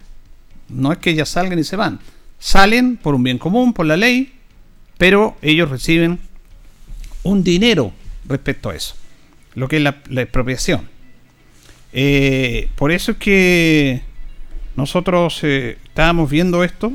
No 0.69 0.91
es 0.91 0.99
que 0.99 1.11
ellas 1.11 1.29
salgan 1.29 1.57
y 1.61 1.63
se 1.63 1.77
van. 1.77 2.01
Salen 2.41 2.97
por 2.97 3.15
un 3.15 3.23
bien 3.23 3.39
común, 3.39 3.73
por 3.73 3.87
la 3.87 3.97
ley, 3.97 4.33
pero 4.97 5.37
ellos 5.41 5.71
reciben 5.71 6.19
un 7.23 7.45
dinero 7.45 7.93
respecto 8.27 8.71
a 8.71 8.75
eso. 8.75 8.97
Lo 9.55 9.69
que 9.69 9.77
es 9.77 9.83
la, 9.83 10.23
expropiación. 10.23 10.89
Eh, 11.93 12.69
por 12.75 12.91
eso 12.91 13.13
es 13.13 13.19
que 13.19 14.03
nosotros 14.75 15.39
eh, 15.45 15.79
estábamos 15.85 16.29
viendo 16.29 16.65
esto 16.65 16.93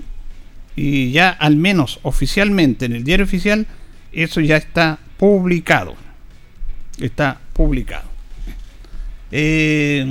y 0.75 1.11
ya 1.11 1.29
al 1.29 1.55
menos 1.55 2.01
oficialmente 2.03 2.87
en 2.87 2.91
el 2.91 3.05
diario 3.05 3.23
oficial 3.23 3.67
eso 4.11 4.41
ya 4.41 4.57
está 4.57 4.99
publicado. 5.15 5.95
Está 6.99 7.39
publicado. 7.53 8.12
Eh, 9.35 10.05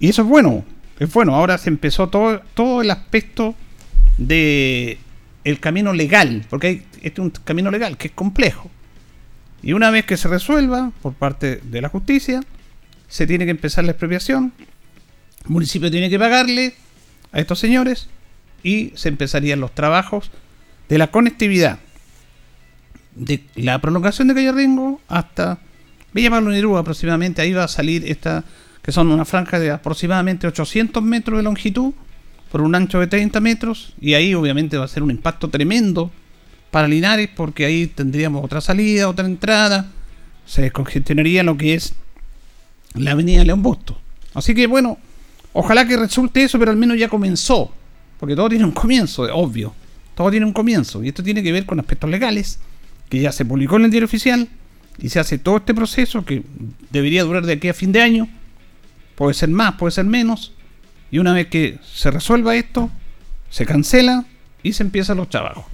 y 0.00 0.08
eso 0.08 0.22
es 0.22 0.28
bueno. 0.28 0.64
Es 0.98 1.12
bueno. 1.12 1.34
Ahora 1.34 1.56
se 1.56 1.70
empezó 1.70 2.08
todo, 2.08 2.40
todo 2.54 2.82
el 2.82 2.90
aspecto 2.90 3.54
de 4.18 4.98
el 5.44 5.60
camino 5.60 5.92
legal. 5.92 6.44
Porque 6.50 6.66
hay, 6.66 6.86
este 6.96 7.08
es 7.08 7.18
un 7.18 7.30
camino 7.30 7.70
legal 7.70 7.96
que 7.96 8.08
es 8.08 8.14
complejo. 8.14 8.70
Y 9.62 9.72
una 9.72 9.90
vez 9.90 10.04
que 10.04 10.16
se 10.16 10.28
resuelva 10.28 10.90
por 11.00 11.14
parte 11.14 11.60
de 11.62 11.80
la 11.80 11.88
justicia, 11.88 12.42
se 13.08 13.26
tiene 13.26 13.44
que 13.44 13.52
empezar 13.52 13.84
la 13.84 13.92
expropiación. 13.92 14.52
El 15.44 15.50
municipio 15.50 15.90
tiene 15.90 16.10
que 16.10 16.18
pagarle 16.18 16.74
a 17.30 17.38
estos 17.38 17.60
señores 17.60 18.08
y 18.64 18.92
se 18.96 19.08
empezarían 19.08 19.60
los 19.60 19.74
trabajos 19.74 20.32
de 20.88 20.98
la 20.98 21.12
conectividad 21.12 21.78
de 23.14 23.44
la 23.54 23.80
prolongación 23.80 24.28
de 24.28 24.34
Calle 24.34 24.52
Ringo 24.52 25.00
hasta 25.08 25.58
Villa 26.16 26.30
Pablo 26.30 26.50
Nerú 26.50 26.78
aproximadamente 26.78 27.42
ahí 27.42 27.52
va 27.52 27.64
a 27.64 27.68
salir 27.68 28.10
esta 28.10 28.42
que 28.80 28.90
son 28.90 29.12
una 29.12 29.26
franja 29.26 29.58
de 29.58 29.70
aproximadamente 29.70 30.46
800 30.46 31.02
metros 31.02 31.36
de 31.36 31.42
longitud 31.42 31.92
por 32.50 32.62
un 32.62 32.74
ancho 32.74 33.00
de 33.00 33.06
30 33.06 33.38
metros 33.40 33.92
y 34.00 34.14
ahí 34.14 34.32
obviamente 34.32 34.78
va 34.78 34.86
a 34.86 34.88
ser 34.88 35.02
un 35.02 35.10
impacto 35.10 35.50
tremendo 35.50 36.10
para 36.70 36.88
Linares 36.88 37.28
porque 37.36 37.66
ahí 37.66 37.86
tendríamos 37.86 38.42
otra 38.42 38.62
salida, 38.62 39.10
otra 39.10 39.26
entrada, 39.26 39.90
se 40.46 40.62
descongestionaría 40.62 41.42
lo 41.42 41.58
que 41.58 41.74
es 41.74 41.92
la 42.94 43.10
avenida 43.10 43.44
León 43.44 43.62
Busto. 43.62 44.00
Así 44.32 44.54
que 44.54 44.66
bueno, 44.66 44.96
ojalá 45.52 45.86
que 45.86 45.98
resulte 45.98 46.44
eso, 46.44 46.58
pero 46.58 46.70
al 46.70 46.78
menos 46.78 46.98
ya 46.98 47.10
comenzó, 47.10 47.74
porque 48.18 48.34
todo 48.34 48.48
tiene 48.48 48.64
un 48.64 48.72
comienzo, 48.72 49.24
obvio, 49.34 49.74
todo 50.14 50.30
tiene 50.30 50.46
un 50.46 50.54
comienzo 50.54 51.04
y 51.04 51.08
esto 51.08 51.22
tiene 51.22 51.42
que 51.42 51.52
ver 51.52 51.66
con 51.66 51.78
aspectos 51.78 52.08
legales 52.08 52.58
que 53.10 53.20
ya 53.20 53.32
se 53.32 53.44
publicó 53.44 53.76
en 53.76 53.84
el 53.84 53.90
diario 53.90 54.06
oficial 54.06 54.48
y 54.98 55.08
se 55.08 55.20
hace 55.20 55.38
todo 55.38 55.58
este 55.58 55.74
proceso 55.74 56.24
que 56.24 56.42
debería 56.90 57.24
durar 57.24 57.44
de 57.44 57.54
aquí 57.54 57.68
a 57.68 57.74
fin 57.74 57.92
de 57.92 58.02
año. 58.02 58.28
Puede 59.14 59.34
ser 59.34 59.48
más, 59.48 59.74
puede 59.74 59.92
ser 59.92 60.04
menos. 60.04 60.52
Y 61.10 61.18
una 61.18 61.32
vez 61.32 61.48
que 61.48 61.78
se 61.84 62.10
resuelva 62.10 62.56
esto, 62.56 62.90
se 63.50 63.66
cancela 63.66 64.24
y 64.62 64.72
se 64.72 64.82
empiezan 64.82 65.18
los 65.18 65.28
trabajos. 65.28 65.64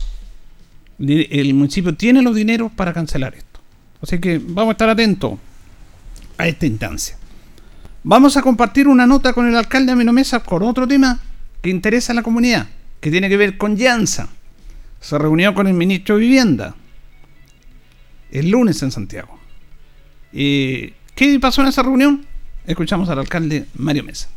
El 0.99 1.55
municipio 1.55 1.95
tiene 1.95 2.23
los 2.23 2.35
dineros 2.35 2.71
para 2.73 2.93
cancelar 2.93 3.35
esto. 3.35 3.61
Así 4.03 4.19
que 4.19 4.39
vamos 4.39 4.71
a 4.71 4.73
estar 4.73 4.89
atentos 4.89 5.39
a 6.39 6.47
esta 6.47 6.67
instancia. 6.67 7.17
Vamos 8.05 8.37
a 8.37 8.43
compartir 8.43 8.89
una 8.89 9.07
nota 9.07 9.33
con 9.33 9.49
el 9.49 9.57
alcalde 9.57 9.93
Amino 9.93 10.13
Mesa 10.13 10.41
con 10.41 10.63
otro 10.63 10.89
tema 10.89 11.21
que 11.61 11.71
interesa 11.71 12.13
a 12.13 12.17
la 12.17 12.23
comunidad, 12.23 12.69
que 13.01 13.11
tiene 13.11 13.29
que 13.29 13.37
ver 13.37 13.57
con 13.57 13.77
Llanza. 13.77 14.29
Se 15.01 15.19
reunió 15.19 15.55
con 15.55 15.69
el 15.69 15.75
ministro 15.75 16.17
de 16.17 16.23
Vivienda, 16.23 16.75
el 18.33 18.51
lunes 18.51 18.83
en 18.83 18.91
Santiago. 18.91 19.39
¿Y 20.33 20.95
¿Qué 21.15 21.39
pasó 21.39 21.61
en 21.63 21.69
esa 21.69 21.83
reunión? 21.83 22.25
Escuchamos 22.67 23.09
al 23.09 23.19
alcalde 23.19 23.67
Mario 23.75 24.05
Mesa. 24.05 24.29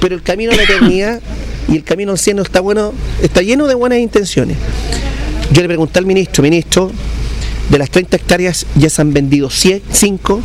Pero 0.00 0.14
el 0.14 0.22
camino 0.22 0.52
a 0.52 0.56
la 0.56 0.62
eternidad 0.62 1.20
y 1.68 1.76
el 1.76 1.84
camino 1.84 2.12
al 2.12 2.18
cielo 2.18 2.42
está 2.42 2.60
bueno, 2.60 2.92
está 3.22 3.40
lleno 3.40 3.66
de 3.66 3.74
buenas 3.74 3.98
intenciones. 3.98 4.58
Yo 5.52 5.62
le 5.62 5.68
pregunté 5.68 5.98
al 5.98 6.06
ministro, 6.06 6.42
ministro, 6.42 6.92
de 7.70 7.78
las 7.78 7.90
30 7.90 8.16
hectáreas 8.16 8.66
ya 8.76 8.90
se 8.90 9.00
han 9.00 9.12
vendido 9.12 9.48
5. 9.50 10.42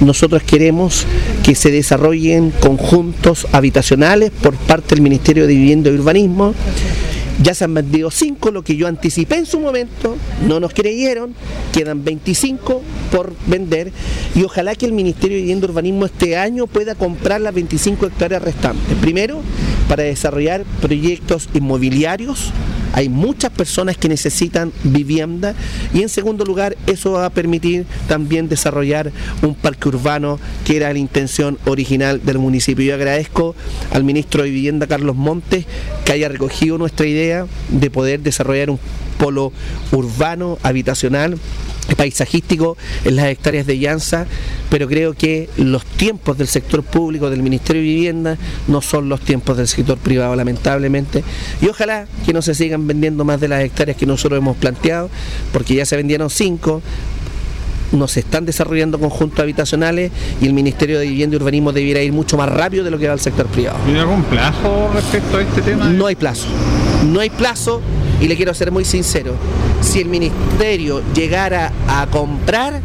Nosotros 0.00 0.42
queremos 0.44 1.04
que 1.42 1.54
se 1.54 1.70
desarrollen 1.70 2.50
conjuntos 2.50 3.46
habitacionales 3.52 4.30
por 4.30 4.54
parte 4.54 4.94
del 4.94 5.02
Ministerio 5.02 5.46
de 5.46 5.54
Vivienda 5.54 5.90
y 5.90 5.94
Urbanismo 5.94 6.54
ya 7.42 7.54
se 7.54 7.64
han 7.64 7.74
vendido 7.74 8.10
5, 8.10 8.50
lo 8.50 8.62
que 8.62 8.76
yo 8.76 8.86
anticipé 8.86 9.36
en 9.36 9.46
su 9.46 9.60
momento, 9.60 10.16
no 10.46 10.60
nos 10.60 10.74
creyeron, 10.74 11.34
quedan 11.72 12.04
25 12.04 12.82
por 13.10 13.32
vender 13.46 13.92
y 14.34 14.42
ojalá 14.42 14.74
que 14.74 14.86
el 14.86 14.92
Ministerio 14.92 15.36
de 15.36 15.42
Vivienda 15.42 15.66
y 15.66 15.70
Urbanismo 15.70 16.06
este 16.06 16.36
año 16.36 16.66
pueda 16.66 16.94
comprar 16.94 17.40
las 17.40 17.54
25 17.54 18.06
hectáreas 18.06 18.42
restantes. 18.42 18.96
Primero, 18.98 19.40
para 19.92 20.04
desarrollar 20.04 20.64
proyectos 20.80 21.50
inmobiliarios. 21.52 22.50
Hay 22.94 23.08
muchas 23.08 23.50
personas 23.50 23.96
que 23.96 24.08
necesitan 24.08 24.72
vivienda 24.84 25.54
y 25.94 26.02
en 26.02 26.08
segundo 26.10 26.44
lugar 26.44 26.76
eso 26.86 27.12
va 27.12 27.26
a 27.26 27.30
permitir 27.30 27.86
también 28.06 28.48
desarrollar 28.48 29.12
un 29.40 29.54
parque 29.54 29.88
urbano 29.88 30.38
que 30.64 30.76
era 30.76 30.92
la 30.92 30.98
intención 30.98 31.58
original 31.64 32.20
del 32.24 32.38
municipio. 32.38 32.84
Yo 32.84 32.94
agradezco 32.94 33.54
al 33.92 34.04
ministro 34.04 34.42
de 34.42 34.50
Vivienda 34.50 34.86
Carlos 34.86 35.16
Montes 35.16 35.64
que 36.04 36.12
haya 36.12 36.28
recogido 36.28 36.76
nuestra 36.76 37.06
idea 37.06 37.21
de 37.68 37.90
poder 37.90 38.20
desarrollar 38.20 38.70
un 38.70 38.78
polo 39.18 39.52
urbano, 39.92 40.58
habitacional, 40.62 41.38
paisajístico 41.96 42.76
en 43.04 43.16
las 43.16 43.26
hectáreas 43.26 43.66
de 43.66 43.78
Llanza, 43.78 44.26
pero 44.70 44.88
creo 44.88 45.14
que 45.14 45.48
los 45.56 45.84
tiempos 45.84 46.38
del 46.38 46.48
sector 46.48 46.82
público, 46.82 47.30
del 47.30 47.42
Ministerio 47.42 47.82
de 47.82 47.88
Vivienda, 47.88 48.38
no 48.66 48.80
son 48.80 49.08
los 49.08 49.20
tiempos 49.20 49.56
del 49.56 49.68
sector 49.68 49.98
privado, 49.98 50.34
lamentablemente. 50.34 51.22
Y 51.60 51.68
ojalá 51.68 52.06
que 52.26 52.32
no 52.32 52.42
se 52.42 52.54
sigan 52.54 52.86
vendiendo 52.86 53.24
más 53.24 53.40
de 53.40 53.48
las 53.48 53.62
hectáreas 53.62 53.96
que 53.96 54.06
nosotros 54.06 54.38
hemos 54.38 54.56
planteado, 54.56 55.10
porque 55.52 55.74
ya 55.74 55.86
se 55.86 55.96
vendieron 55.96 56.30
cinco, 56.30 56.82
no 57.92 58.08
se 58.08 58.20
están 58.20 58.46
desarrollando 58.46 58.98
conjuntos 58.98 59.40
habitacionales 59.40 60.10
y 60.40 60.46
el 60.46 60.54
Ministerio 60.54 60.98
de 60.98 61.06
Vivienda 61.06 61.36
y 61.36 61.38
Urbanismo 61.38 61.72
debiera 61.72 62.02
ir 62.02 62.12
mucho 62.12 62.36
más 62.36 62.48
rápido 62.48 62.84
de 62.84 62.90
lo 62.90 62.98
que 62.98 63.06
va 63.06 63.12
al 63.12 63.20
sector 63.20 63.46
privado. 63.46 63.78
¿Tiene 63.84 64.00
algún 64.00 64.22
plazo 64.24 64.90
respecto 64.94 65.36
a 65.36 65.42
este 65.42 65.62
tema? 65.62 65.88
No 65.90 66.06
hay 66.06 66.16
plazo. 66.16 66.48
No 67.02 67.20
hay 67.20 67.30
plazo 67.30 67.80
y 68.20 68.28
le 68.28 68.36
quiero 68.36 68.54
ser 68.54 68.70
muy 68.70 68.84
sincero. 68.84 69.34
Si 69.80 70.00
el 70.00 70.08
Ministerio 70.08 71.02
llegara 71.14 71.72
a 71.88 72.06
comprar, 72.06 72.80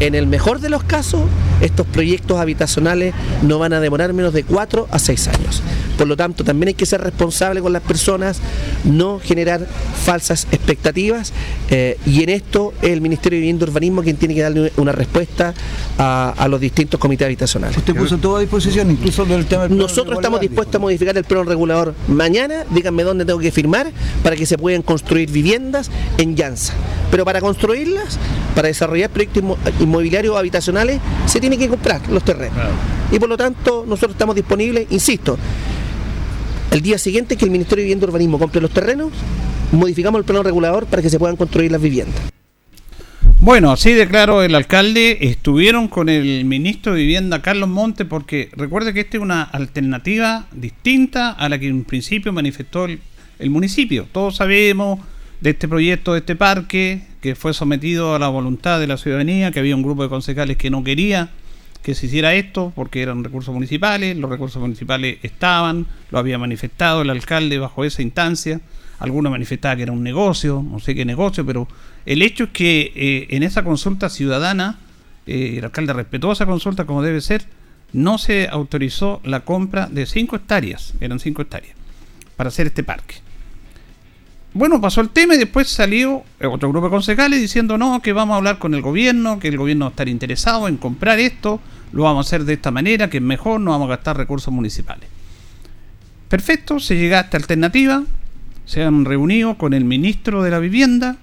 en 0.00 0.14
el 0.14 0.26
mejor 0.26 0.60
de 0.60 0.68
los 0.68 0.84
casos, 0.84 1.22
estos 1.60 1.86
proyectos 1.86 2.38
habitacionales 2.38 3.14
no 3.42 3.58
van 3.58 3.72
a 3.72 3.80
demorar 3.80 4.12
menos 4.12 4.32
de 4.32 4.44
4 4.44 4.88
a 4.90 4.98
6 4.98 5.28
años. 5.28 5.62
Por 5.98 6.06
lo 6.06 6.16
tanto, 6.16 6.44
también 6.44 6.68
hay 6.68 6.74
que 6.74 6.86
ser 6.86 7.00
responsable 7.02 7.60
con 7.60 7.72
las 7.72 7.82
personas, 7.82 8.40
no 8.84 9.18
generar 9.22 9.66
falsas 10.04 10.46
expectativas 10.52 11.32
eh, 11.70 11.98
y 12.06 12.22
en 12.22 12.30
esto 12.30 12.72
es 12.80 12.90
el 12.90 13.00
Ministerio 13.00 13.36
de 13.36 13.40
Vivienda 13.40 13.66
y 13.66 13.68
Urbanismo 13.68 14.02
quien 14.02 14.16
tiene 14.16 14.34
que 14.34 14.42
darle 14.42 14.72
una 14.76 14.92
respuesta 14.92 15.52
a, 15.98 16.34
a 16.36 16.48
los 16.48 16.60
distintos 16.60 17.00
comités 17.00 17.26
habitacionales. 17.26 17.76
Usted 17.76 17.94
puso 17.96 18.16
todo 18.18 18.36
a 18.36 18.40
disposición, 18.40 18.90
incluso 18.90 19.24
del 19.24 19.44
tema 19.46 19.64
del 19.66 19.76
Nosotros 19.76 20.16
estamos 20.16 20.40
dispuestos 20.40 20.76
a 20.76 20.78
modificar 20.78 21.16
el 21.18 21.24
plano 21.24 21.44
regulador 21.44 21.94
mañana. 22.06 22.64
Díganme 22.70 23.02
dónde 23.02 23.24
tengo 23.24 23.40
que 23.40 23.50
firmar 23.50 23.90
para 24.22 24.36
que 24.36 24.46
se 24.46 24.56
puedan 24.56 24.82
construir 24.82 25.30
viviendas 25.30 25.90
en 26.16 26.36
Llanza. 26.36 26.74
Pero 27.10 27.24
para 27.24 27.40
construirlas, 27.40 28.18
para 28.54 28.68
desarrollar 28.68 29.10
proyectos 29.10 29.42
inmo- 29.42 29.56
inmobiliarios 29.80 30.34
o 30.34 30.38
habitacionales, 30.38 31.00
se 31.26 31.40
tiene 31.40 31.58
que 31.58 31.68
comprar 31.68 32.00
los 32.08 32.22
terrenos. 32.22 32.56
Y 33.10 33.18
por 33.18 33.28
lo 33.28 33.36
tanto, 33.36 33.84
nosotros 33.86 34.12
estamos 34.12 34.36
disponibles, 34.36 34.86
insisto, 34.90 35.38
el 36.70 36.82
día 36.82 36.98
siguiente 36.98 37.36
que 37.36 37.44
el 37.44 37.50
Ministerio 37.50 37.82
de 37.82 37.86
Vivienda 37.86 38.06
y 38.06 38.08
Urbanismo 38.08 38.38
compre 38.38 38.60
los 38.60 38.70
terrenos, 38.70 39.12
modificamos 39.72 40.18
el 40.18 40.24
plano 40.24 40.42
regulador 40.42 40.86
para 40.86 41.02
que 41.02 41.10
se 41.10 41.18
puedan 41.18 41.36
construir 41.36 41.72
las 41.72 41.80
viviendas. 41.80 42.20
Bueno, 43.40 43.70
así 43.70 43.92
declaró 43.92 44.42
el 44.42 44.54
alcalde. 44.54 45.18
Estuvieron 45.20 45.88
con 45.88 46.08
el 46.08 46.44
ministro 46.44 46.92
de 46.92 47.00
Vivienda, 47.00 47.40
Carlos 47.40 47.68
Monte, 47.68 48.04
porque 48.04 48.50
recuerde 48.56 48.92
que 48.92 49.00
esta 49.00 49.16
es 49.16 49.22
una 49.22 49.42
alternativa 49.42 50.46
distinta 50.52 51.30
a 51.30 51.48
la 51.48 51.58
que 51.58 51.68
en 51.68 51.84
principio 51.84 52.32
manifestó 52.32 52.86
el 52.86 53.50
municipio. 53.50 54.06
Todos 54.10 54.36
sabemos 54.36 55.00
de 55.40 55.50
este 55.50 55.68
proyecto, 55.68 56.12
de 56.12 56.18
este 56.18 56.36
parque, 56.36 57.02
que 57.20 57.34
fue 57.36 57.54
sometido 57.54 58.14
a 58.14 58.18
la 58.18 58.28
voluntad 58.28 58.80
de 58.80 58.88
la 58.88 58.96
ciudadanía, 58.96 59.52
que 59.52 59.60
había 59.60 59.76
un 59.76 59.82
grupo 59.82 60.02
de 60.02 60.08
concejales 60.08 60.56
que 60.56 60.70
no 60.70 60.82
quería 60.82 61.30
que 61.82 61.94
se 61.94 62.06
hiciera 62.06 62.34
esto 62.34 62.72
porque 62.74 63.02
eran 63.02 63.24
recursos 63.24 63.54
municipales, 63.54 64.16
los 64.16 64.30
recursos 64.30 64.60
municipales 64.60 65.18
estaban, 65.22 65.86
lo 66.10 66.18
había 66.18 66.38
manifestado 66.38 67.02
el 67.02 67.10
alcalde 67.10 67.58
bajo 67.58 67.84
esa 67.84 68.02
instancia, 68.02 68.60
algunos 68.98 69.30
manifestaban 69.30 69.76
que 69.76 69.84
era 69.84 69.92
un 69.92 70.02
negocio, 70.02 70.64
no 70.68 70.80
sé 70.80 70.94
qué 70.94 71.04
negocio, 71.04 71.46
pero 71.46 71.68
el 72.04 72.22
hecho 72.22 72.44
es 72.44 72.50
que 72.50 72.92
eh, 72.94 73.26
en 73.30 73.42
esa 73.42 73.62
consulta 73.62 74.08
ciudadana, 74.08 74.78
eh, 75.26 75.56
el 75.58 75.64
alcalde 75.64 75.92
respetó 75.92 76.32
esa 76.32 76.46
consulta 76.46 76.84
como 76.84 77.02
debe 77.02 77.20
ser, 77.20 77.44
no 77.92 78.18
se 78.18 78.48
autorizó 78.48 79.20
la 79.24 79.40
compra 79.40 79.86
de 79.86 80.04
5 80.04 80.36
hectáreas, 80.36 80.94
eran 81.00 81.20
5 81.20 81.42
hectáreas, 81.42 81.76
para 82.36 82.48
hacer 82.48 82.66
este 82.66 82.82
parque. 82.82 83.27
Bueno, 84.58 84.80
pasó 84.80 85.02
el 85.02 85.10
tema 85.10 85.36
y 85.36 85.38
después 85.38 85.68
salió 85.68 86.24
otro 86.42 86.70
grupo 86.70 86.88
de 86.88 86.90
concejales 86.90 87.40
diciendo 87.40 87.78
no, 87.78 88.02
que 88.02 88.12
vamos 88.12 88.34
a 88.34 88.38
hablar 88.38 88.58
con 88.58 88.74
el 88.74 88.82
gobierno, 88.82 89.38
que 89.38 89.46
el 89.46 89.56
gobierno 89.56 89.84
va 89.84 89.90
a 89.90 89.92
estar 89.92 90.08
interesado 90.08 90.66
en 90.66 90.78
comprar 90.78 91.20
esto, 91.20 91.60
lo 91.92 92.02
vamos 92.02 92.26
a 92.26 92.28
hacer 92.28 92.44
de 92.44 92.54
esta 92.54 92.72
manera, 92.72 93.08
que 93.08 93.18
es 93.18 93.22
mejor, 93.22 93.60
no 93.60 93.70
vamos 93.70 93.86
a 93.86 93.90
gastar 93.90 94.16
recursos 94.16 94.52
municipales. 94.52 95.08
Perfecto, 96.28 96.80
se 96.80 96.96
llega 96.96 97.18
a 97.18 97.20
esta 97.20 97.36
alternativa, 97.36 98.02
se 98.64 98.82
han 98.82 99.04
reunido 99.04 99.56
con 99.56 99.74
el 99.74 99.84
ministro 99.84 100.42
de 100.42 100.50
la 100.50 100.58
vivienda 100.58 101.18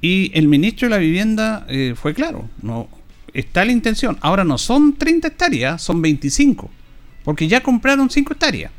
y 0.00 0.32
el 0.34 0.48
ministro 0.48 0.88
de 0.88 0.90
la 0.96 1.00
vivienda 1.00 1.66
eh, 1.68 1.94
fue 1.94 2.14
claro, 2.14 2.48
no 2.62 2.88
está 3.32 3.64
la 3.64 3.70
intención. 3.70 4.18
Ahora 4.22 4.42
no 4.42 4.58
son 4.58 4.96
30 4.96 5.28
hectáreas, 5.28 5.80
son 5.80 6.02
25, 6.02 6.68
porque 7.22 7.46
ya 7.46 7.62
compraron 7.62 8.10
5 8.10 8.32
hectáreas. 8.32 8.72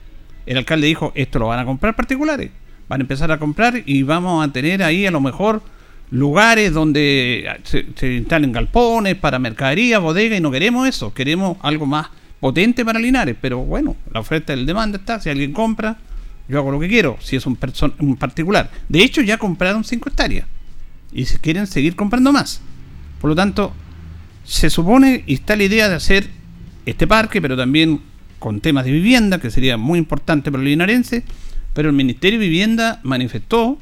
El 0.46 0.58
alcalde 0.58 0.88
dijo, 0.88 1.14
esto 1.16 1.40
lo 1.40 1.48
van 1.48 1.60
a 1.60 1.66
comprar 1.66 1.96
particulares, 1.96 2.52
van 2.90 3.02
a 3.02 3.04
empezar 3.04 3.32
a 3.32 3.40
comprar 3.40 3.84
y 3.86 4.04
vamos 4.04 4.48
a 4.48 4.52
tener 4.52 4.84
ahí 4.84 5.06
a 5.06 5.12
lo 5.12 5.22
mejor 5.22 5.62
lugares 6.10 6.74
donde 6.74 7.60
se, 7.64 7.86
se 7.96 8.14
instalen 8.14 8.52
galpones 8.52 9.16
para 9.16 9.40
mercadería, 9.40 10.00
bodega 10.00 10.38
y 10.38 10.42
no 10.42 10.52
queremos 10.52 10.88
eso, 10.88 11.14
queremos 11.14 11.58
algo 11.62 11.86
más 11.86 12.08
potente 12.40 12.86
para 12.86 13.00
Linares, 13.00 13.36
pero 13.42 13.60
bueno, 13.60 13.96
la 14.14 14.20
oferta 14.20 14.54
y 14.54 14.60
el 14.60 14.66
demanda 14.66 14.98
está, 14.98 15.20
si 15.20 15.30
alguien 15.30 15.54
compra, 15.54 15.98
yo 16.48 16.60
hago 16.60 16.72
lo 16.72 16.80
que 16.80 16.88
quiero, 16.88 17.18
si 17.20 17.36
es 17.36 17.46
un, 17.46 17.58
un 18.00 18.16
particular. 18.16 18.72
De 18.88 19.04
hecho, 19.04 19.22
ya 19.22 19.38
compraron 19.38 19.84
5 19.84 20.10
hectáreas 20.10 20.48
y 21.12 21.26
si 21.26 21.38
quieren 21.40 21.68
seguir 21.68 21.96
comprando 21.96 22.32
más. 22.32 22.62
Por 23.20 23.30
lo 23.30 23.36
tanto, 23.36 23.74
se 24.44 24.70
supone 24.70 25.24
y 25.26 25.36
está 25.36 25.56
la 25.56 25.64
idea 25.64 25.90
de 25.90 25.96
hacer 25.96 26.30
este 26.86 27.08
parque, 27.08 27.42
pero 27.42 27.58
también 27.58 28.02
con 28.40 28.62
temas 28.62 28.86
de 28.86 28.92
vivienda, 28.92 29.40
que 29.40 29.50
sería 29.50 29.78
muy 29.78 30.00
importante 30.00 30.52
para 30.52 30.64
el 30.64 30.70
linarense, 30.70 31.24
pero 31.78 31.89
el 31.89 31.95
Ministerio 31.95 32.39
de 32.39 32.47
Vivienda 32.47 32.99
manifestó 33.03 33.78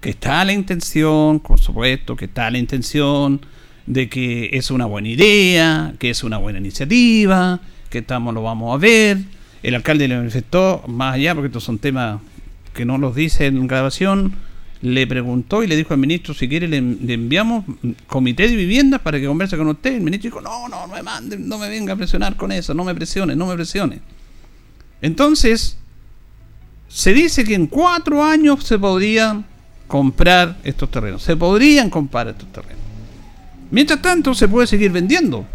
que 0.00 0.10
está 0.10 0.44
la 0.44 0.52
intención, 0.52 1.40
por 1.40 1.58
supuesto, 1.58 2.14
que 2.14 2.26
está 2.26 2.48
la 2.48 2.58
intención 2.58 3.40
de 3.86 4.08
que 4.08 4.50
es 4.52 4.70
una 4.70 4.86
buena 4.86 5.08
idea, 5.08 5.92
que 5.98 6.10
es 6.10 6.22
una 6.22 6.38
buena 6.38 6.60
iniciativa, 6.60 7.58
que 7.88 7.98
estamos 7.98 8.34
lo 8.34 8.44
vamos 8.44 8.72
a 8.72 8.78
ver. 8.78 9.18
El 9.64 9.74
alcalde 9.74 10.06
le 10.06 10.16
manifestó, 10.16 10.84
más 10.86 11.16
allá, 11.16 11.34
porque 11.34 11.48
estos 11.48 11.64
son 11.64 11.80
temas 11.80 12.20
que 12.72 12.84
no 12.84 12.98
los 12.98 13.16
dice 13.16 13.46
en 13.46 13.66
grabación, 13.66 14.32
le 14.80 15.08
preguntó 15.08 15.64
y 15.64 15.66
le 15.66 15.74
dijo 15.74 15.92
al 15.92 15.98
ministro 15.98 16.34
si 16.34 16.48
quiere 16.48 16.68
le, 16.68 16.76
enviamos 16.76 17.64
comité 18.06 18.46
de 18.46 18.54
viviendas 18.54 19.00
para 19.00 19.18
que 19.18 19.26
converse 19.26 19.56
con 19.56 19.66
usted. 19.66 19.96
El 19.96 20.02
ministro 20.02 20.30
dijo, 20.30 20.40
no, 20.40 20.68
no, 20.68 20.86
no 20.86 20.94
me 20.94 21.02
mande, 21.02 21.36
no 21.36 21.58
me 21.58 21.68
venga 21.68 21.94
a 21.94 21.96
presionar 21.96 22.36
con 22.36 22.52
eso, 22.52 22.74
no 22.74 22.84
me 22.84 22.94
presione, 22.94 23.34
no 23.34 23.46
me 23.46 23.56
presione. 23.56 23.98
Entonces, 25.02 25.79
se 26.90 27.14
dice 27.14 27.44
que 27.44 27.54
en 27.54 27.68
cuatro 27.68 28.22
años 28.22 28.64
se 28.64 28.78
podrían 28.78 29.46
comprar 29.86 30.58
estos 30.64 30.90
terrenos. 30.90 31.22
Se 31.22 31.36
podrían 31.36 31.88
comprar 31.88 32.28
estos 32.28 32.50
terrenos. 32.52 32.78
Mientras 33.70 34.02
tanto, 34.02 34.34
se 34.34 34.48
puede 34.48 34.66
seguir 34.66 34.90
vendiendo. 34.90 35.46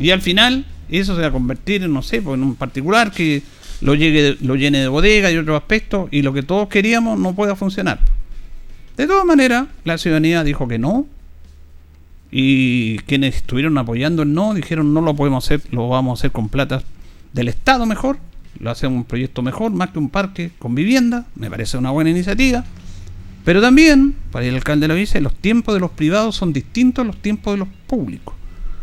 Y 0.00 0.10
al 0.10 0.22
final, 0.22 0.64
eso 0.88 1.14
se 1.14 1.20
va 1.20 1.28
a 1.28 1.32
convertir 1.32 1.82
en, 1.82 1.92
no 1.92 2.02
sé, 2.02 2.22
pues, 2.22 2.34
en 2.34 2.42
un 2.42 2.54
particular 2.54 3.12
que 3.12 3.42
lo, 3.82 3.94
llegue, 3.94 4.38
lo 4.40 4.56
llene 4.56 4.78
de 4.78 4.88
bodega 4.88 5.30
y 5.30 5.36
otros 5.36 5.60
aspectos, 5.60 6.08
y 6.10 6.22
lo 6.22 6.32
que 6.32 6.42
todos 6.42 6.68
queríamos 6.68 7.18
no 7.18 7.34
pueda 7.34 7.54
funcionar. 7.54 8.00
De 8.96 9.06
todas 9.06 9.26
maneras, 9.26 9.66
la 9.84 9.98
ciudadanía 9.98 10.44
dijo 10.44 10.66
que 10.66 10.78
no. 10.78 11.06
Y 12.30 12.98
quienes 13.00 13.36
estuvieron 13.36 13.76
apoyando 13.76 14.22
el 14.22 14.32
no 14.32 14.54
dijeron 14.54 14.92
no 14.92 15.00
lo 15.02 15.14
podemos 15.14 15.44
hacer, 15.44 15.62
lo 15.70 15.88
vamos 15.88 16.18
a 16.18 16.20
hacer 16.20 16.32
con 16.32 16.48
plata 16.48 16.82
del 17.32 17.48
Estado 17.48 17.86
mejor, 17.86 18.18
lo 18.60 18.70
hacemos 18.70 18.96
un 18.96 19.04
proyecto 19.04 19.42
mejor, 19.42 19.72
más 19.72 19.90
que 19.90 19.98
un 19.98 20.10
parque 20.10 20.50
con 20.58 20.74
vivienda, 20.74 21.26
me 21.34 21.50
parece 21.50 21.78
una 21.78 21.90
buena 21.90 22.10
iniciativa. 22.10 22.64
Pero 23.44 23.60
también, 23.60 24.14
para 24.30 24.44
el 24.46 24.54
alcalde 24.54 24.88
lo 24.88 24.94
dice, 24.94 25.20
los 25.20 25.34
tiempos 25.34 25.74
de 25.74 25.80
los 25.80 25.90
privados 25.92 26.36
son 26.36 26.52
distintos 26.52 27.02
a 27.02 27.06
los 27.06 27.16
tiempos 27.16 27.54
de 27.54 27.58
los 27.58 27.68
públicos. 27.86 28.34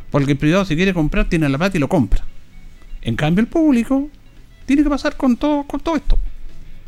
Porque 0.09 0.31
el 0.31 0.37
privado 0.37 0.65
si 0.65 0.75
quiere 0.75 0.93
comprar 0.93 1.29
tiene 1.29 1.49
la 1.49 1.57
plata 1.57 1.77
y 1.77 1.79
lo 1.79 1.89
compra. 1.89 2.23
En 3.01 3.15
cambio 3.15 3.41
el 3.41 3.47
público 3.47 4.09
tiene 4.65 4.83
que 4.83 4.89
pasar 4.89 5.17
con 5.17 5.37
todo, 5.37 5.63
con 5.63 5.79
todo 5.79 5.95
esto. 5.95 6.17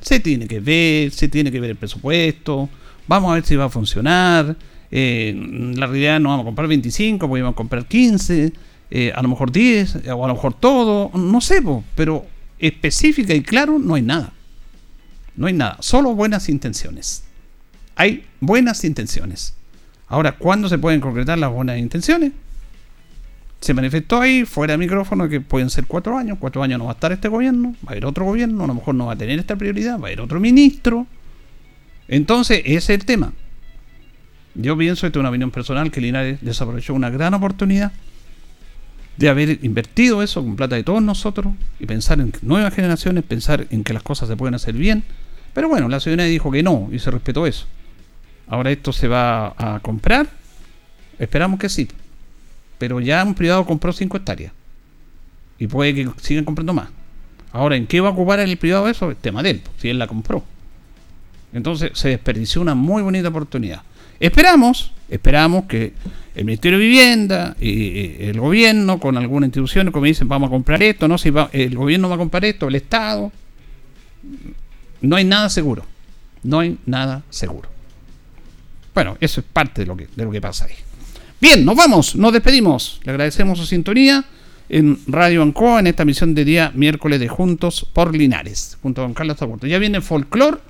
Se 0.01 0.19
tiene 0.19 0.47
que 0.47 0.59
ver, 0.59 1.11
se 1.11 1.27
tiene 1.27 1.51
que 1.51 1.59
ver 1.59 1.71
el 1.71 1.75
presupuesto, 1.75 2.69
vamos 3.07 3.31
a 3.31 3.35
ver 3.35 3.45
si 3.45 3.55
va 3.55 3.65
a 3.65 3.69
funcionar. 3.69 4.55
eh, 4.89 5.35
la 5.75 5.85
realidad 5.85 6.19
no 6.19 6.29
vamos 6.29 6.43
a 6.43 6.47
comprar 6.47 6.67
25, 6.67 7.27
porque 7.27 7.41
vamos 7.41 7.55
a 7.55 7.57
comprar 7.57 7.85
15, 7.85 8.53
eh, 8.89 9.11
a 9.13 9.21
lo 9.21 9.27
mejor 9.27 9.51
10, 9.51 10.07
o 10.07 10.23
a 10.23 10.27
lo 10.27 10.33
mejor 10.33 10.53
todo, 10.53 11.11
no 11.13 11.41
sé, 11.41 11.61
pero 11.93 12.25
específica 12.59 13.33
y 13.33 13.41
claro 13.41 13.79
no 13.79 13.95
hay 13.95 14.01
nada. 14.01 14.33
No 15.35 15.47
hay 15.47 15.53
nada, 15.53 15.77
solo 15.81 16.15
buenas 16.15 16.49
intenciones. 16.49 17.23
Hay 17.95 18.25
buenas 18.39 18.83
intenciones. 18.83 19.53
Ahora, 20.07 20.33
¿cuándo 20.33 20.69
se 20.69 20.77
pueden 20.77 21.01
concretar 21.01 21.37
las 21.37 21.51
buenas 21.51 21.77
intenciones? 21.77 22.31
se 23.59 23.73
manifestó 23.73 24.21
ahí, 24.21 24.45
fuera 24.45 24.73
de 24.73 24.77
micrófono, 24.77 25.27
que 25.27 25.41
pueden 25.41 25.69
ser 25.69 25.85
cuatro 25.87 26.17
años. 26.17 26.37
Cuatro 26.39 26.61
años 26.61 26.79
no 26.79 26.85
va 26.85 26.91
a 26.91 26.93
estar 26.93 27.11
este 27.11 27.27
gobierno, 27.27 27.75
va 27.85 27.89
a 27.89 27.91
haber 27.91 28.05
otro 28.05 28.25
gobierno, 28.25 28.63
a 28.63 28.67
lo 28.67 28.75
mejor 28.75 28.95
no 28.95 29.07
va 29.07 29.13
a 29.13 29.15
tener 29.15 29.39
esta 29.39 29.55
prioridad, 29.55 29.93
va 29.93 30.05
a 30.05 30.07
haber 30.07 30.21
otro 30.21 30.39
ministro. 30.39 31.07
Entonces, 32.07 32.61
ese 32.65 32.75
es 32.77 32.89
el 32.89 33.05
tema. 33.05 33.33
Yo 34.55 34.77
pienso, 34.77 35.05
esta 35.05 35.19
es 35.19 35.21
una 35.21 35.29
opinión 35.29 35.51
personal, 35.51 35.91
que 35.91 36.01
Linares 36.01 36.39
desaprovechó 36.41 36.93
una 36.93 37.09
gran 37.09 37.33
oportunidad 37.33 37.91
de 39.17 39.29
haber 39.29 39.59
invertido 39.63 40.21
eso 40.21 40.43
con 40.43 40.55
plata 40.55 40.75
de 40.75 40.83
todos 40.83 41.01
nosotros 41.01 41.53
y 41.79 41.85
pensar 41.85 42.19
en 42.19 42.31
nuevas 42.41 42.73
generaciones, 42.73 43.23
pensar 43.23 43.67
en 43.71 43.83
que 43.83 43.93
las 43.93 44.03
cosas 44.03 44.29
se 44.29 44.37
pueden 44.37 44.53
hacer 44.55 44.75
bien. 44.75 45.03
Pero 45.53 45.69
bueno, 45.69 45.89
la 45.89 45.99
ciudadanía 45.99 46.31
dijo 46.31 46.51
que 46.51 46.61
no 46.61 46.89
y 46.91 46.99
se 46.99 47.09
respetó 47.09 47.47
eso. 47.47 47.65
Ahora 48.47 48.71
esto 48.71 48.93
se 48.93 49.07
va 49.07 49.55
a 49.57 49.79
comprar. 49.81 50.27
Esperamos 51.17 51.59
que 51.59 51.67
sí. 51.67 51.87
Pero 52.77 52.99
ya 52.99 53.23
un 53.23 53.33
privado 53.33 53.65
compró 53.65 53.91
5 53.91 54.17
hectáreas. 54.17 54.53
Y 55.57 55.65
puede 55.65 55.95
que 55.95 56.09
sigan 56.21 56.45
comprando 56.45 56.73
más. 56.73 56.89
Ahora, 57.51 57.75
¿en 57.75 57.87
qué 57.87 57.99
va 58.01 58.09
a 58.09 58.11
ocupar 58.11 58.39
el 58.39 58.57
privado 58.57 58.87
eso? 58.87 59.15
Tema 59.15 59.41
de 59.41 59.49
él, 59.49 59.61
si 59.77 59.89
él 59.89 59.97
la 59.97 60.05
compró. 60.05 60.43
Entonces 61.53 61.91
se 61.93 62.09
desperdició 62.09 62.61
una 62.61 62.75
muy 62.75 63.01
bonita 63.01 63.29
oportunidad. 63.29 63.81
Esperamos, 64.19 64.91
esperamos 65.09 65.65
que 65.65 65.93
el 66.37 66.45
Ministerio 66.45 66.77
de 66.77 66.85
Vivienda 66.85 67.55
y 67.59 68.15
el 68.19 68.39
gobierno 68.39 68.99
con 68.99 69.17
alguna 69.17 69.47
institución, 69.47 69.91
como 69.91 70.05
dicen, 70.05 70.27
vamos 70.27 70.47
a 70.47 70.51
comprar 70.51 70.83
esto, 70.83 71.07
no 71.07 71.17
si 71.17 71.31
va, 71.31 71.49
el 71.51 71.75
gobierno 71.75 72.09
va 72.09 72.15
a 72.15 72.19
comprar 72.19 72.45
esto, 72.45 72.67
el 72.67 72.75
Estado. 72.75 73.31
No 75.01 75.15
hay 75.15 75.25
nada 75.25 75.49
seguro. 75.49 75.83
No 76.43 76.59
hay 76.59 76.77
nada 76.85 77.23
seguro. 77.31 77.69
Bueno, 78.93 79.17
eso 79.19 79.39
es 79.41 79.47
parte 79.51 79.81
de 79.81 79.87
lo 79.87 79.97
que, 79.97 80.07
de 80.15 80.25
lo 80.25 80.29
que 80.29 80.39
pasa 80.39 80.65
ahí. 80.65 80.75
Bien, 81.41 81.65
nos 81.65 81.75
vamos, 81.75 82.15
nos 82.15 82.31
despedimos. 82.31 83.01
Le 83.03 83.13
agradecemos 83.13 83.57
su 83.57 83.65
sintonía 83.65 84.23
en 84.69 84.99
Radio 85.07 85.41
Ancoa 85.41 85.79
en 85.79 85.87
esta 85.87 86.05
misión 86.05 86.35
de 86.35 86.45
día 86.45 86.71
miércoles 86.75 87.19
de 87.19 87.29
Juntos 87.29 87.83
por 87.91 88.15
Linares, 88.15 88.77
junto 88.83 89.01
a 89.01 89.05
don 89.05 89.15
Carlos 89.15 89.37
Taborto. 89.37 89.65
Ya 89.65 89.79
viene 89.79 90.01
folclor, 90.01 90.61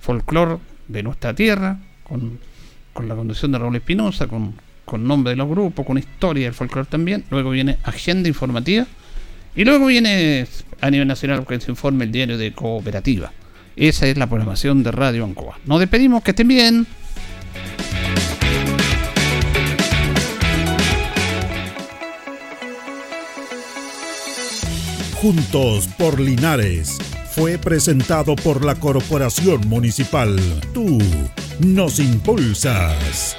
folclor 0.00 0.60
de 0.88 1.02
nuestra 1.02 1.34
tierra, 1.34 1.78
con, 2.04 2.38
con 2.94 3.06
la 3.06 3.14
conducción 3.14 3.52
de 3.52 3.58
Raúl 3.58 3.76
Espinosa, 3.76 4.26
con, 4.26 4.54
con 4.90 5.06
nombre 5.06 5.30
de 5.30 5.36
los 5.36 5.48
grupos, 5.48 5.86
con 5.86 5.98
historia 5.98 6.46
del 6.46 6.52
folclor 6.52 6.84
también. 6.84 7.22
Luego 7.30 7.50
viene 7.50 7.78
agenda 7.84 8.28
informativa. 8.28 8.86
Y 9.54 9.64
luego 9.64 9.86
viene 9.86 10.48
a 10.80 10.90
nivel 10.90 11.06
nacional 11.06 11.46
que 11.46 11.60
se 11.60 11.70
informe 11.70 12.06
el 12.06 12.12
diario 12.12 12.36
de 12.36 12.52
cooperativa. 12.52 13.32
Esa 13.76 14.08
es 14.08 14.16
la 14.16 14.26
programación 14.26 14.82
de 14.82 14.90
Radio 14.90 15.24
Ancoa. 15.24 15.60
Nos 15.64 15.78
despedimos, 15.78 16.24
que 16.24 16.32
estén 16.32 16.48
bien. 16.48 16.86
Juntos 25.14 25.86
por 25.98 26.18
Linares 26.18 26.98
fue 27.30 27.58
presentado 27.58 28.34
por 28.34 28.64
la 28.64 28.74
Corporación 28.74 29.68
Municipal. 29.68 30.36
Tú 30.74 30.98
nos 31.60 32.00
impulsas. 32.00 33.36